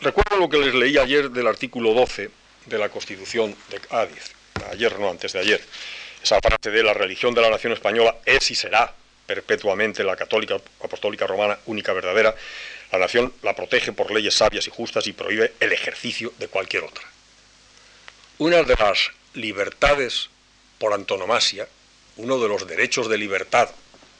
Recuerdo 0.01 0.37
lo 0.37 0.49
que 0.49 0.59
les 0.59 0.75
leí 0.75 0.99
ayer 0.99 1.31
del 1.31 1.47
artículo 1.47 1.95
12 1.95 2.31
de 2.67 2.79
la 2.79 2.89
Constitución 2.89 3.57
de 3.71 3.81
Cádiz, 3.81 4.33
ayer 4.71 4.99
no, 4.99 5.11
antes 5.11 5.33
de 5.33 5.41
ayer, 5.41 5.61
esa 6.23 6.39
frase 6.41 6.71
de 6.71 6.83
la 6.83 6.93
religión 6.93 7.35
de 7.35 7.41
la 7.41 7.51
nación 7.51 7.73
española 7.73 8.17
es 8.25 8.51
y 8.51 8.55
será 8.55 8.93
perpetuamente 9.27 10.05
la 10.05 10.17
católica 10.17 10.57
apostólica 10.83 11.27
romana 11.27 11.59
única 11.67 11.93
verdadera, 11.93 12.35
la 12.93 12.99
nación 12.99 13.33
la 13.43 13.55
protege 13.55 13.93
por 13.93 14.11
leyes 14.11 14.35
sabias 14.35 14.67
y 14.67 14.71
justas 14.71 15.07
y 15.07 15.13
prohíbe 15.13 15.53
el 15.61 15.73
ejercicio 15.73 16.33
de 16.39 16.49
cualquier 16.49 16.85
otra. 16.85 17.05
Una 18.39 18.63
de 18.63 18.75
las 18.77 19.11
libertades 19.35 20.31
por 20.79 20.93
antonomasia, 20.93 21.69
uno 22.17 22.39
de 22.39 22.49
los 22.49 22.67
derechos 22.67 23.09
de 23.09 23.19
libertad, 23.19 23.71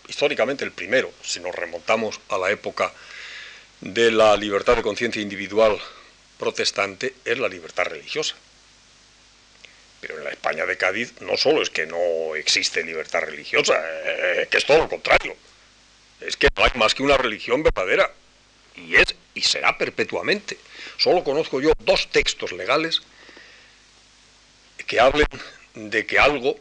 históricamente 0.09 0.65
el 0.65 0.73
primero, 0.73 1.13
si 1.23 1.41
nos 1.41 1.55
remontamos 1.55 2.21
a 2.29 2.39
la 2.39 2.51
época 2.51 2.93
de 3.81 4.11
la 4.11 4.37
libertad 4.37 4.77
de 4.77 4.83
conciencia 4.83 5.21
individual 5.21 5.79
protestante 6.39 7.15
es 7.25 7.39
la 7.39 7.49
libertad 7.49 7.85
religiosa. 7.85 8.37
Pero 10.01 10.19
en 10.19 10.25
la 10.25 10.31
España 10.31 10.67
de 10.67 10.77
Cádiz 10.77 11.21
no 11.21 11.37
solo 11.37 11.63
es 11.63 11.71
que 11.71 11.87
no 11.87 12.35
existe 12.37 12.83
libertad 12.85 13.21
religiosa, 13.21 13.83
que 14.51 14.59
es 14.59 14.67
todo 14.67 14.79
lo 14.79 14.89
contrario. 14.89 15.35
Es 16.21 16.37
que 16.37 16.49
no 16.57 16.65
hay 16.65 16.71
más 16.75 16.95
que 16.95 17.03
una 17.03 17.17
religión 17.17 17.63
verdadera. 17.63 18.11
Y 18.77 18.97
es 18.97 19.15
y 19.35 19.43
será 19.43 19.77
perpetuamente. 19.77 20.59
Solo 20.97 21.25
conozco 21.25 21.61
yo 21.61 21.73
dos 21.81 22.09
textos 22.11 22.53
legales 22.53 23.03
que 24.87 25.01
hablen 25.01 25.27
de 25.75 26.07
que 26.07 26.19
algo 26.19 26.59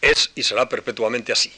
es 0.00 0.30
y 0.34 0.42
será 0.42 0.68
perpetuamente 0.68 1.32
así. 1.32 1.52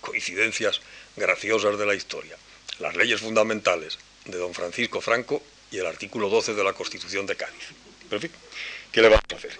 Coincidencias 0.00 0.80
graciosas 1.16 1.78
de 1.78 1.86
la 1.86 1.94
historia 1.94 2.36
las 2.78 2.96
leyes 2.96 3.20
fundamentales 3.20 3.98
de 4.24 4.38
don 4.38 4.54
Francisco 4.54 5.00
Franco 5.00 5.42
y 5.70 5.78
el 5.78 5.86
artículo 5.86 6.28
12 6.28 6.54
de 6.54 6.64
la 6.64 6.72
Constitución 6.72 7.26
de 7.26 7.36
Cádiz. 7.36 7.68
Fin, 8.20 8.30
¿qué 8.92 9.02
le 9.02 9.08
vamos 9.08 9.24
a 9.32 9.36
hacer? 9.36 9.58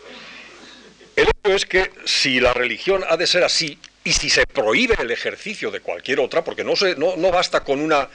El 1.16 1.24
hecho 1.28 1.54
es 1.54 1.66
que 1.66 1.90
si 2.04 2.40
la 2.40 2.54
religión 2.54 3.04
ha 3.08 3.16
de 3.16 3.26
ser 3.26 3.44
así, 3.44 3.78
y 4.08 4.12
si 4.14 4.30
se 4.30 4.46
prohíbe 4.46 4.94
el 4.98 5.10
ejercicio 5.10 5.70
de 5.70 5.80
cualquier 5.80 6.20
otra, 6.20 6.42
porque 6.42 6.64
no, 6.64 6.74
se, 6.76 6.96
no, 6.96 7.16
no 7.16 7.30
basta 7.30 7.60
con 7.62 7.78
una 7.78 8.08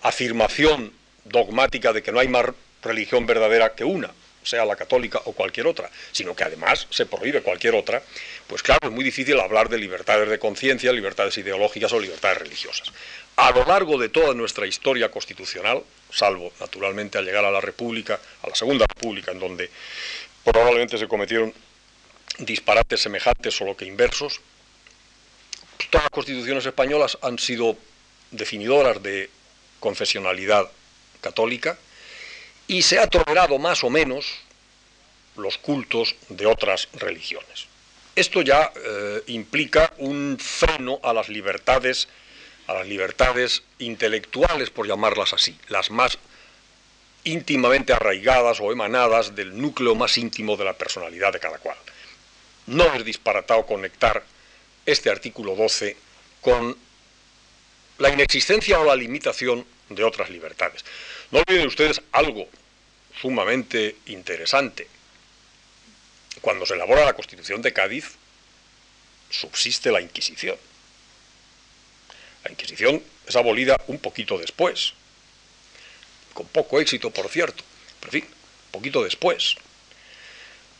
afirmación 0.00 0.90
dogmática 1.26 1.92
de 1.92 2.02
que 2.02 2.12
no 2.12 2.18
hay 2.18 2.28
más 2.28 2.46
religión 2.82 3.26
verdadera 3.26 3.74
que 3.74 3.84
una, 3.84 4.10
sea 4.42 4.64
la 4.64 4.74
católica 4.74 5.20
o 5.26 5.32
cualquier 5.32 5.66
otra, 5.66 5.90
sino 6.12 6.34
que 6.34 6.44
además 6.44 6.86
se 6.88 7.04
prohíbe 7.04 7.42
cualquier 7.42 7.74
otra, 7.74 8.02
pues 8.46 8.62
claro, 8.62 8.88
es 8.88 8.90
muy 8.90 9.04
difícil 9.04 9.38
hablar 9.38 9.68
de 9.68 9.76
libertades 9.76 10.30
de 10.30 10.38
conciencia, 10.38 10.90
libertades 10.92 11.36
ideológicas 11.36 11.92
o 11.92 12.00
libertades 12.00 12.38
religiosas. 12.38 12.90
A 13.36 13.50
lo 13.50 13.66
largo 13.66 13.98
de 13.98 14.08
toda 14.08 14.32
nuestra 14.32 14.66
historia 14.66 15.10
constitucional, 15.10 15.82
salvo 16.10 16.54
naturalmente 16.58 17.18
al 17.18 17.26
llegar 17.26 17.44
a 17.44 17.50
la 17.50 17.60
República, 17.60 18.18
a 18.42 18.48
la 18.48 18.54
Segunda 18.54 18.86
República, 18.86 19.32
en 19.32 19.40
donde 19.40 19.68
probablemente 20.42 20.96
se 20.96 21.06
cometieron 21.06 21.52
disparates 22.38 23.02
semejantes 23.02 23.60
o 23.60 23.66
lo 23.66 23.76
que 23.76 23.84
inversos, 23.84 24.40
todas 25.90 26.04
las 26.04 26.10
constituciones 26.10 26.66
españolas 26.66 27.18
han 27.22 27.38
sido 27.38 27.76
definidoras 28.30 29.02
de 29.02 29.30
confesionalidad 29.80 30.70
católica, 31.20 31.78
y 32.66 32.82
se 32.82 32.98
ha 32.98 33.06
tolerado 33.06 33.58
más 33.58 33.84
o 33.84 33.90
menos 33.90 34.26
los 35.36 35.58
cultos 35.58 36.16
de 36.28 36.46
otras 36.46 36.88
religiones. 36.94 37.66
Esto 38.16 38.42
ya 38.42 38.72
eh, 38.76 39.22
implica 39.26 39.92
un 39.98 40.38
freno 40.40 41.00
a 41.02 41.12
las 41.12 41.28
libertades, 41.28 42.08
a 42.66 42.74
las 42.74 42.86
libertades 42.86 43.62
intelectuales, 43.78 44.70
por 44.70 44.86
llamarlas 44.86 45.32
así, 45.32 45.58
las 45.68 45.90
más 45.90 46.18
íntimamente 47.24 47.92
arraigadas 47.92 48.60
o 48.60 48.70
emanadas 48.70 49.34
del 49.34 49.60
núcleo 49.60 49.94
más 49.94 50.16
íntimo 50.18 50.56
de 50.56 50.64
la 50.64 50.74
personalidad 50.74 51.32
de 51.32 51.40
cada 51.40 51.58
cual. 51.58 51.76
No 52.66 52.84
es 52.94 53.04
disparatado 53.04 53.66
conectar 53.66 54.22
este 54.86 55.10
artículo 55.10 55.54
12 55.54 55.96
con 56.40 56.76
la 57.98 58.10
inexistencia 58.10 58.78
o 58.80 58.84
la 58.84 58.96
limitación 58.96 59.64
de 59.88 60.04
otras 60.04 60.30
libertades. 60.30 60.84
No 61.30 61.40
olviden 61.40 61.66
ustedes 61.66 62.00
algo 62.12 62.48
sumamente 63.20 63.96
interesante. 64.06 64.88
Cuando 66.40 66.66
se 66.66 66.74
elabora 66.74 67.04
la 67.04 67.14
Constitución 67.14 67.62
de 67.62 67.72
Cádiz, 67.72 68.16
subsiste 69.30 69.90
la 69.90 70.00
Inquisición. 70.00 70.56
La 72.44 72.50
Inquisición 72.50 73.02
es 73.26 73.36
abolida 73.36 73.76
un 73.86 73.98
poquito 73.98 74.36
después, 74.36 74.92
con 76.34 76.46
poco 76.48 76.80
éxito, 76.80 77.10
por 77.10 77.28
cierto, 77.28 77.62
pero 78.00 78.12
en 78.12 78.22
fin, 78.22 78.30
un 78.66 78.72
poquito 78.72 79.02
después. 79.02 79.54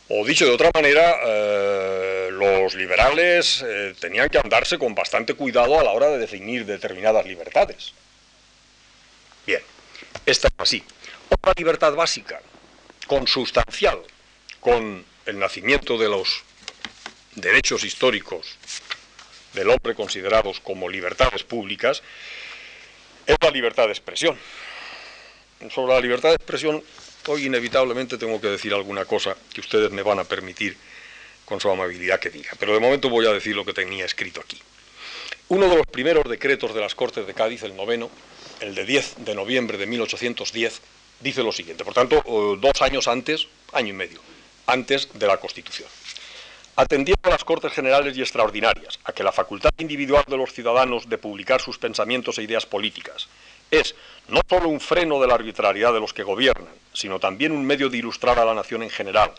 O 0.09 0.23
dicho 0.25 0.45
de 0.45 0.51
otra 0.51 0.69
manera, 0.73 1.17
eh, 1.25 2.14
los 2.37 2.75
liberales 2.75 3.63
eh, 3.65 3.95
tenían 3.99 4.29
que 4.29 4.37
andarse 4.37 4.77
con 4.77 4.93
bastante 4.93 5.33
cuidado 5.33 5.79
a 5.79 5.83
la 5.83 5.91
hora 5.91 6.07
de 6.07 6.17
definir 6.17 6.65
determinadas 6.65 7.25
libertades. 7.25 7.93
Bien, 9.45 9.61
esta 10.25 10.47
es 10.47 10.53
así. 10.57 10.83
Otra 11.29 11.53
libertad 11.55 11.93
básica, 11.93 12.41
consustancial, 13.07 13.99
con 14.59 15.05
el 15.25 15.39
nacimiento 15.39 15.97
de 15.97 16.09
los 16.09 16.43
derechos 17.35 17.83
históricos 17.83 18.57
del 19.53 19.69
hombre 19.69 19.95
considerados 19.95 20.59
como 20.59 20.89
libertades 20.89 21.43
públicas, 21.43 22.03
es 23.25 23.35
la 23.41 23.51
libertad 23.51 23.85
de 23.85 23.91
expresión. 23.91 24.37
Sobre 25.69 25.93
la 25.93 26.01
libertad 26.01 26.29
de 26.29 26.35
expresión 26.35 26.83
Hoy 27.27 27.47
inevitablemente 27.47 28.19
tengo 28.19 28.39
que 28.39 28.47
decir 28.47 28.71
alguna 28.71 29.05
cosa 29.05 29.35
que 29.51 29.59
ustedes 29.59 29.89
me 29.89 30.03
van 30.03 30.19
a 30.19 30.25
permitir 30.25 30.77
con 31.45 31.59
su 31.59 31.69
amabilidad 31.69 32.19
que 32.19 32.29
diga, 32.29 32.51
pero 32.59 32.73
de 32.73 32.79
momento 32.79 33.09
voy 33.09 33.25
a 33.27 33.31
decir 33.31 33.55
lo 33.55 33.63
que 33.63 33.73
tenía 33.73 34.05
escrito 34.05 34.41
aquí. 34.41 34.59
Uno 35.47 35.69
de 35.69 35.75
los 35.75 35.85
primeros 35.85 36.27
decretos 36.27 36.73
de 36.73 36.81
las 36.81 36.95
Cortes 36.95 37.27
de 37.27 37.33
Cádiz, 37.33 37.63
el 37.63 37.75
noveno, 37.75 38.09
el 38.61 38.73
de 38.73 38.83
10 38.83 39.25
de 39.25 39.35
noviembre 39.35 39.77
de 39.77 39.85
1810, 39.85 40.81
dice 41.19 41.43
lo 41.43 41.51
siguiente, 41.51 41.85
por 41.85 41.93
tanto, 41.93 42.23
dos 42.59 42.81
años 42.81 43.07
antes, 43.07 43.47
año 43.71 43.89
y 43.89 43.93
medio, 43.93 44.19
antes 44.65 45.07
de 45.13 45.27
la 45.27 45.37
Constitución. 45.37 45.87
Atendiendo 46.77 47.29
a 47.29 47.29
las 47.29 47.45
Cortes 47.45 47.71
Generales 47.71 48.17
y 48.17 48.21
Extraordinarias, 48.21 48.99
a 49.05 49.13
que 49.13 49.23
la 49.23 49.31
facultad 49.31 49.71
individual 49.77 50.25
de 50.27 50.35
los 50.35 50.51
ciudadanos 50.51 51.07
de 51.07 51.17
publicar 51.17 51.61
sus 51.61 51.77
pensamientos 51.77 52.37
e 52.37 52.43
ideas 52.43 52.65
políticas 52.65 53.27
es 53.71 53.95
no 54.27 54.41
solo 54.49 54.69
un 54.69 54.79
freno 54.79 55.21
de 55.21 55.27
la 55.27 55.35
arbitrariedad 55.35 55.93
de 55.93 55.99
los 55.99 56.13
que 56.13 56.23
gobiernan, 56.23 56.73
sino 56.91 57.19
también 57.19 57.51
un 57.51 57.65
medio 57.65 57.89
de 57.89 57.97
ilustrar 57.97 58.39
a 58.39 58.45
la 58.45 58.53
nación 58.53 58.83
en 58.83 58.89
general, 58.89 59.31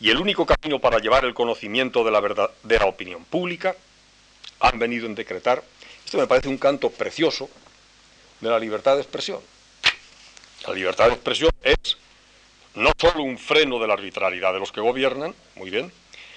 y 0.00 0.10
el 0.10 0.18
único 0.18 0.46
camino 0.46 0.78
para 0.80 0.98
llevar 0.98 1.24
el 1.24 1.34
conocimiento 1.34 2.04
de 2.04 2.10
la 2.10 2.20
verdadera 2.20 2.86
opinión 2.86 3.24
pública, 3.24 3.74
han 4.60 4.78
venido 4.78 5.06
en 5.06 5.14
decretar, 5.14 5.62
esto 6.04 6.18
me 6.18 6.26
parece 6.26 6.48
un 6.48 6.58
canto 6.58 6.90
precioso 6.90 7.48
de 8.40 8.50
la 8.50 8.58
libertad 8.58 8.94
de 8.94 9.02
expresión. 9.02 9.40
La 10.66 10.74
libertad 10.74 11.06
de 11.06 11.14
expresión 11.14 11.50
es 11.62 11.96
no 12.74 12.92
solo 12.98 13.22
un 13.22 13.38
freno 13.38 13.78
de 13.78 13.86
la 13.86 13.94
arbitrariedad 13.94 14.52
de 14.52 14.60
los 14.60 14.72
que 14.72 14.80
gobiernan, 14.80 15.34
muy 15.54 15.70
bien, 15.70 15.90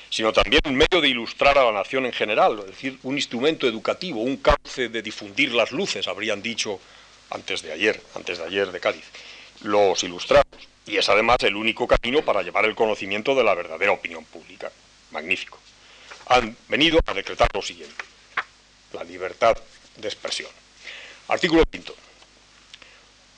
sino 0.10 0.34
también 0.34 0.62
un 0.66 0.76
medio 0.76 1.02
de 1.02 1.10
ilustrar 1.10 1.58
a 1.58 1.66
la 1.66 1.72
nación 1.72 2.06
en 2.06 2.14
general, 2.14 2.60
es 2.60 2.68
decir, 2.68 2.98
un 3.04 3.16
instrumento 3.16 3.68
educativo, 3.68 4.22
un 4.22 4.38
cauce 4.38 4.90
de 4.90 5.02
difundir 5.02 5.54
las 5.54 5.72
luces, 5.72 6.08
habrían 6.08 6.42
dicho 6.42 6.80
antes 7.30 7.62
de 7.62 7.72
ayer, 7.72 8.02
antes 8.16 8.40
de 8.40 8.46
ayer 8.46 8.72
de 8.72 8.80
Cádiz, 8.80 9.06
los 9.62 10.04
ilustrados. 10.04 10.46
Y 10.86 10.98
es 10.98 11.08
además 11.10 11.38
el 11.42 11.56
único 11.56 11.88
camino 11.88 12.24
para 12.24 12.42
llevar 12.42 12.66
el 12.66 12.76
conocimiento 12.76 13.36
de 13.36 13.44
la 13.44 13.54
verdadera 13.54 13.92
opinión 13.92 14.26
pública. 14.26 14.72
Magnífico. 15.12 15.60
Han 16.28 16.56
venido 16.68 17.00
a 17.06 17.14
decretar 17.14 17.50
lo 17.54 17.62
siguiente, 17.62 18.04
la 18.94 19.04
libertad 19.04 19.58
de 19.98 20.08
expresión. 20.08 20.52
Artículo 21.28 21.64
5. 21.72 21.96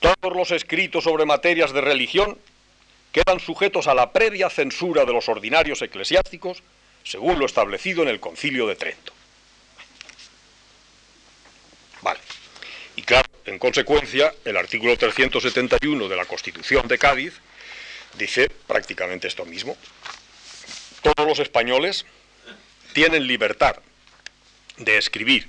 Todos 0.00 0.36
los 0.36 0.50
escritos 0.50 1.04
sobre 1.04 1.24
materias 1.24 1.72
de 1.72 1.80
religión 1.80 2.38
quedan 3.12 3.38
sujetos 3.38 3.86
a 3.86 3.94
la 3.94 4.12
previa 4.12 4.50
censura 4.50 5.04
de 5.04 5.12
los 5.12 5.28
ordinarios 5.28 5.82
eclesiásticos, 5.82 6.62
según 7.04 7.38
lo 7.38 7.46
establecido 7.46 8.02
en 8.02 8.08
el 8.08 8.20
Concilio 8.20 8.66
de 8.66 8.76
Trento. 8.76 9.12
Vale. 12.00 12.20
Y 12.96 13.02
claro, 13.02 13.21
en 13.44 13.58
consecuencia, 13.58 14.32
el 14.44 14.56
artículo 14.56 14.96
371 14.96 16.08
de 16.08 16.16
la 16.16 16.24
Constitución 16.24 16.86
de 16.86 16.98
Cádiz 16.98 17.34
dice 18.18 18.48
prácticamente 18.48 19.28
esto 19.28 19.44
mismo. 19.44 19.76
Todos 21.02 21.26
los 21.26 21.38
españoles 21.40 22.06
tienen 22.92 23.26
libertad 23.26 23.76
de 24.76 24.96
escribir, 24.96 25.48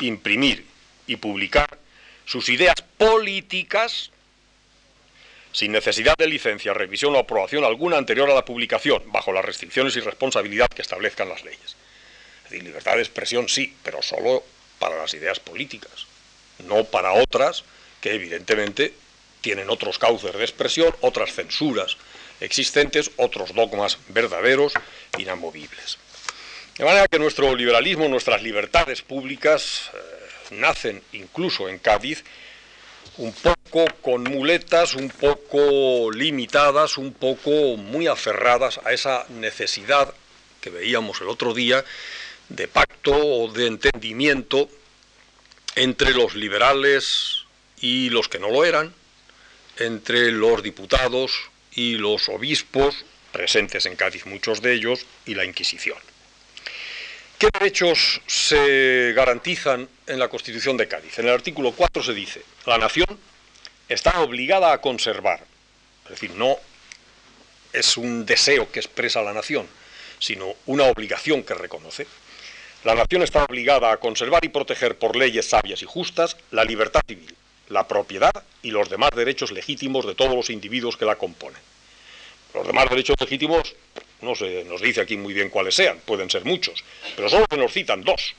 imprimir 0.00 0.66
y 1.06 1.16
publicar 1.16 1.78
sus 2.26 2.48
ideas 2.48 2.76
políticas 2.98 4.10
sin 5.52 5.72
necesidad 5.72 6.16
de 6.18 6.26
licencia, 6.26 6.74
revisión 6.74 7.14
o 7.14 7.18
aprobación 7.18 7.64
alguna 7.64 7.96
anterior 7.96 8.28
a 8.28 8.34
la 8.34 8.44
publicación, 8.44 9.02
bajo 9.12 9.32
las 9.32 9.44
restricciones 9.44 9.96
y 9.96 10.00
responsabilidad 10.00 10.68
que 10.68 10.82
establezcan 10.82 11.28
las 11.28 11.44
leyes. 11.44 11.76
Es 12.44 12.50
decir, 12.50 12.64
libertad 12.64 12.96
de 12.96 13.02
expresión 13.02 13.48
sí, 13.48 13.74
pero 13.82 14.02
solo 14.02 14.42
para 14.78 14.98
las 14.98 15.14
ideas 15.14 15.38
políticas 15.38 16.06
no 16.60 16.84
para 16.84 17.12
otras 17.12 17.64
que 18.00 18.14
evidentemente 18.14 18.94
tienen 19.40 19.70
otros 19.70 19.98
cauces 19.98 20.32
de 20.32 20.42
expresión, 20.42 20.94
otras 21.00 21.32
censuras 21.34 21.96
existentes, 22.40 23.10
otros 23.16 23.54
dogmas 23.54 23.98
verdaderos, 24.08 24.72
inamovibles. 25.18 25.98
De 26.78 26.84
manera 26.84 27.08
que 27.08 27.18
nuestro 27.18 27.54
liberalismo, 27.54 28.08
nuestras 28.08 28.42
libertades 28.42 29.02
públicas 29.02 29.90
eh, 29.92 29.98
nacen 30.52 31.02
incluso 31.12 31.68
en 31.68 31.78
Cádiz 31.78 32.24
un 33.18 33.32
poco 33.32 33.84
con 34.02 34.24
muletas, 34.24 34.94
un 34.94 35.08
poco 35.08 36.10
limitadas, 36.10 36.98
un 36.98 37.12
poco 37.12 37.76
muy 37.76 38.06
aferradas 38.06 38.80
a 38.84 38.92
esa 38.92 39.26
necesidad 39.28 40.12
que 40.60 40.70
veíamos 40.70 41.20
el 41.20 41.28
otro 41.28 41.54
día 41.54 41.84
de 42.48 42.66
pacto 42.66 43.12
o 43.14 43.52
de 43.52 43.66
entendimiento 43.66 44.68
entre 45.76 46.12
los 46.12 46.34
liberales 46.34 47.44
y 47.80 48.10
los 48.10 48.28
que 48.28 48.38
no 48.38 48.50
lo 48.50 48.64
eran, 48.64 48.94
entre 49.78 50.30
los 50.30 50.62
diputados 50.62 51.32
y 51.72 51.96
los 51.96 52.28
obispos, 52.28 53.04
presentes 53.32 53.86
en 53.86 53.96
Cádiz 53.96 54.26
muchos 54.26 54.62
de 54.62 54.74
ellos, 54.74 55.04
y 55.26 55.34
la 55.34 55.44
Inquisición. 55.44 55.98
¿Qué 57.38 57.48
derechos 57.52 58.20
se 58.26 59.12
garantizan 59.14 59.88
en 60.06 60.18
la 60.18 60.28
Constitución 60.28 60.76
de 60.76 60.86
Cádiz? 60.86 61.18
En 61.18 61.26
el 61.26 61.34
artículo 61.34 61.72
4 61.72 62.02
se 62.02 62.14
dice, 62.14 62.42
la 62.64 62.78
nación 62.78 63.18
está 63.88 64.20
obligada 64.20 64.72
a 64.72 64.80
conservar, 64.80 65.44
es 66.04 66.10
decir, 66.10 66.30
no 66.30 66.56
es 67.72 67.96
un 67.96 68.24
deseo 68.24 68.70
que 68.70 68.78
expresa 68.78 69.20
la 69.20 69.32
nación, 69.32 69.66
sino 70.20 70.54
una 70.66 70.84
obligación 70.84 71.42
que 71.42 71.54
reconoce, 71.54 72.06
la 72.84 72.94
nación 72.94 73.22
está 73.22 73.44
obligada 73.44 73.90
a 73.90 73.96
conservar 73.96 74.44
y 74.44 74.48
proteger 74.48 74.98
por 74.98 75.16
leyes 75.16 75.48
sabias 75.48 75.82
y 75.82 75.86
justas 75.86 76.36
la 76.50 76.64
libertad 76.64 77.00
civil, 77.06 77.34
la 77.68 77.88
propiedad 77.88 78.44
y 78.62 78.70
los 78.70 78.90
demás 78.90 79.10
derechos 79.16 79.52
legítimos 79.52 80.06
de 80.06 80.14
todos 80.14 80.34
los 80.34 80.50
individuos 80.50 80.96
que 80.96 81.06
la 81.06 81.16
componen. 81.16 81.60
Los 82.52 82.66
demás 82.66 82.88
derechos 82.90 83.16
legítimos 83.18 83.74
no 84.20 84.34
se 84.34 84.64
nos 84.64 84.82
dice 84.82 85.00
aquí 85.00 85.16
muy 85.16 85.32
bien 85.32 85.48
cuáles 85.48 85.74
sean, 85.74 85.98
pueden 86.04 86.30
ser 86.30 86.44
muchos, 86.44 86.84
pero 87.16 87.28
solo 87.28 87.46
se 87.50 87.56
nos 87.56 87.72
citan 87.72 88.02
dos, 88.02 88.34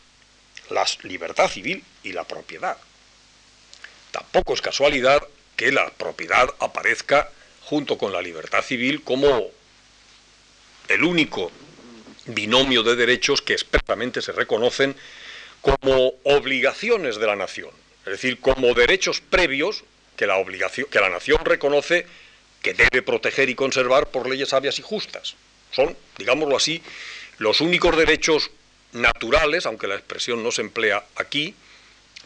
la 0.69 0.85
libertad 1.03 1.49
civil 1.49 1.83
y 2.03 2.11
la 2.11 2.23
propiedad. 2.23 2.77
Tampoco 4.11 4.53
es 4.53 4.61
casualidad 4.61 5.27
que 5.55 5.71
la 5.71 5.89
propiedad 5.89 6.47
aparezca 6.59 7.29
junto 7.63 7.97
con 7.97 8.13
la 8.13 8.21
libertad 8.21 8.63
civil 8.63 9.03
como 9.03 9.47
el 10.87 11.03
único 11.03 11.51
binomio 12.25 12.83
de 12.83 12.95
derechos 12.95 13.41
que 13.41 13.53
expresamente 13.53 14.21
se 14.21 14.31
reconocen 14.31 14.95
como 15.61 16.13
obligaciones 16.23 17.17
de 17.17 17.27
la 17.27 17.35
nación, 17.35 17.71
es 18.05 18.11
decir, 18.11 18.39
como 18.39 18.73
derechos 18.73 19.21
previos 19.21 19.83
que 20.15 20.27
la, 20.27 20.37
obligación, 20.37 20.87
que 20.89 20.99
la 20.99 21.09
nación 21.09 21.43
reconoce 21.43 22.05
que 22.61 22.73
debe 22.73 23.01
proteger 23.01 23.49
y 23.49 23.55
conservar 23.55 24.07
por 24.07 24.29
leyes 24.29 24.49
sabias 24.49 24.79
y 24.79 24.81
justas. 24.81 25.35
Son, 25.71 25.95
digámoslo 26.17 26.55
así, 26.57 26.81
los 27.37 27.61
únicos 27.61 27.95
derechos 27.97 28.49
naturales, 28.93 29.65
aunque 29.65 29.87
la 29.87 29.95
expresión 29.95 30.41
no 30.41 30.51
se 30.51 30.61
emplea 30.61 31.03
aquí, 31.15 31.53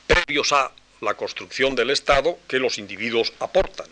previos 0.07 0.53
a 0.53 0.71
la 1.01 1.15
construcción 1.15 1.75
del 1.75 1.89
Estado 1.89 2.38
que 2.47 2.59
los 2.59 2.77
individuos 2.77 3.33
aportan. 3.39 3.88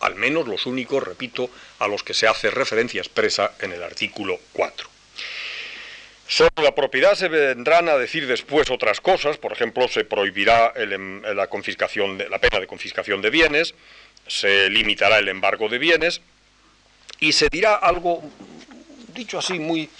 Al 0.00 0.16
menos 0.16 0.46
los 0.46 0.66
únicos, 0.66 1.02
repito, 1.02 1.50
a 1.78 1.88
los 1.88 2.02
que 2.02 2.14
se 2.14 2.26
hace 2.26 2.50
referencia 2.50 3.00
expresa 3.00 3.52
en 3.60 3.72
el 3.72 3.82
artículo 3.82 4.38
4. 4.52 4.93
Sobre 6.26 6.64
la 6.64 6.74
propiedad 6.74 7.14
se 7.14 7.28
vendrán 7.28 7.88
a 7.88 7.96
decir 7.96 8.26
después 8.26 8.70
otras 8.70 9.00
cosas, 9.00 9.36
por 9.36 9.52
ejemplo, 9.52 9.88
se 9.88 10.04
prohibirá 10.04 10.72
em, 10.76 11.22
la, 11.22 11.48
confiscación 11.48 12.18
la 12.30 12.38
pena 12.38 12.60
de 12.60 12.66
confiscación 12.66 13.20
de 13.20 13.30
bienes, 13.30 13.74
se 14.26 14.70
limitará 14.70 15.18
el 15.18 15.28
embargo 15.28 15.68
de 15.68 15.78
bienes 15.78 16.22
y 17.20 17.32
se 17.32 17.48
dirá 17.50 17.74
algo, 17.74 18.22
dicho 19.14 19.38
así, 19.38 19.58
muy 19.58 19.90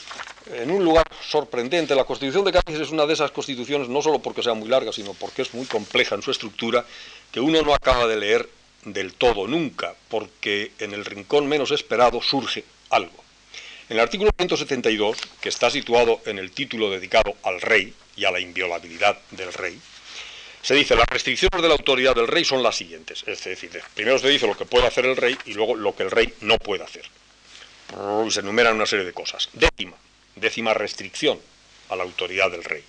en 0.52 0.70
un 0.70 0.84
lugar 0.84 1.04
sorprendente. 1.22 1.94
La 1.94 2.04
Constitución 2.04 2.44
de 2.44 2.52
Cádiz 2.52 2.80
es 2.80 2.90
una 2.90 3.06
de 3.06 3.12
esas 3.12 3.30
constituciones, 3.30 3.88
no 3.88 4.02
solo 4.02 4.20
porque 4.20 4.42
sea 4.42 4.54
muy 4.54 4.68
larga, 4.68 4.92
sino 4.92 5.14
porque 5.14 5.42
es 5.42 5.52
muy 5.54 5.66
compleja 5.66 6.14
en 6.14 6.22
su 6.22 6.30
estructura, 6.30 6.84
que 7.32 7.40
uno 7.40 7.62
no 7.62 7.74
acaba 7.74 8.06
de 8.06 8.16
leer 8.16 8.48
del 8.84 9.14
todo 9.14 9.46
nunca, 9.46 9.94
porque 10.08 10.72
en 10.78 10.92
el 10.92 11.04
rincón 11.04 11.46
menos 11.46 11.70
esperado 11.70 12.20
surge 12.22 12.64
algo. 12.90 13.23
En 13.90 13.98
el 13.98 14.00
artículo 14.00 14.30
172, 14.34 15.18
que 15.42 15.50
está 15.50 15.68
situado 15.70 16.22
en 16.24 16.38
el 16.38 16.52
título 16.52 16.88
dedicado 16.88 17.36
al 17.42 17.60
rey 17.60 17.92
y 18.16 18.24
a 18.24 18.30
la 18.30 18.40
inviolabilidad 18.40 19.18
del 19.32 19.52
rey, 19.52 19.78
se 20.62 20.74
dice 20.74 20.96
las 20.96 21.06
restricciones 21.10 21.60
de 21.60 21.68
la 21.68 21.74
autoridad 21.74 22.14
del 22.14 22.26
rey 22.26 22.46
son 22.46 22.62
las 22.62 22.76
siguientes. 22.76 23.22
Es 23.26 23.44
decir, 23.44 23.70
primero 23.92 24.18
se 24.18 24.30
dice 24.30 24.46
lo 24.46 24.56
que 24.56 24.64
puede 24.64 24.86
hacer 24.86 25.04
el 25.04 25.18
rey 25.18 25.36
y 25.44 25.52
luego 25.52 25.74
lo 25.74 25.94
que 25.94 26.04
el 26.04 26.10
rey 26.10 26.32
no 26.40 26.56
puede 26.56 26.82
hacer. 26.82 27.04
se 28.30 28.40
enumeran 28.40 28.76
una 28.76 28.86
serie 28.86 29.04
de 29.04 29.12
cosas. 29.12 29.50
Décima, 29.52 29.96
décima 30.36 30.72
restricción 30.72 31.38
a 31.90 31.96
la 31.96 32.04
autoridad 32.04 32.50
del 32.50 32.64
rey. 32.64 32.82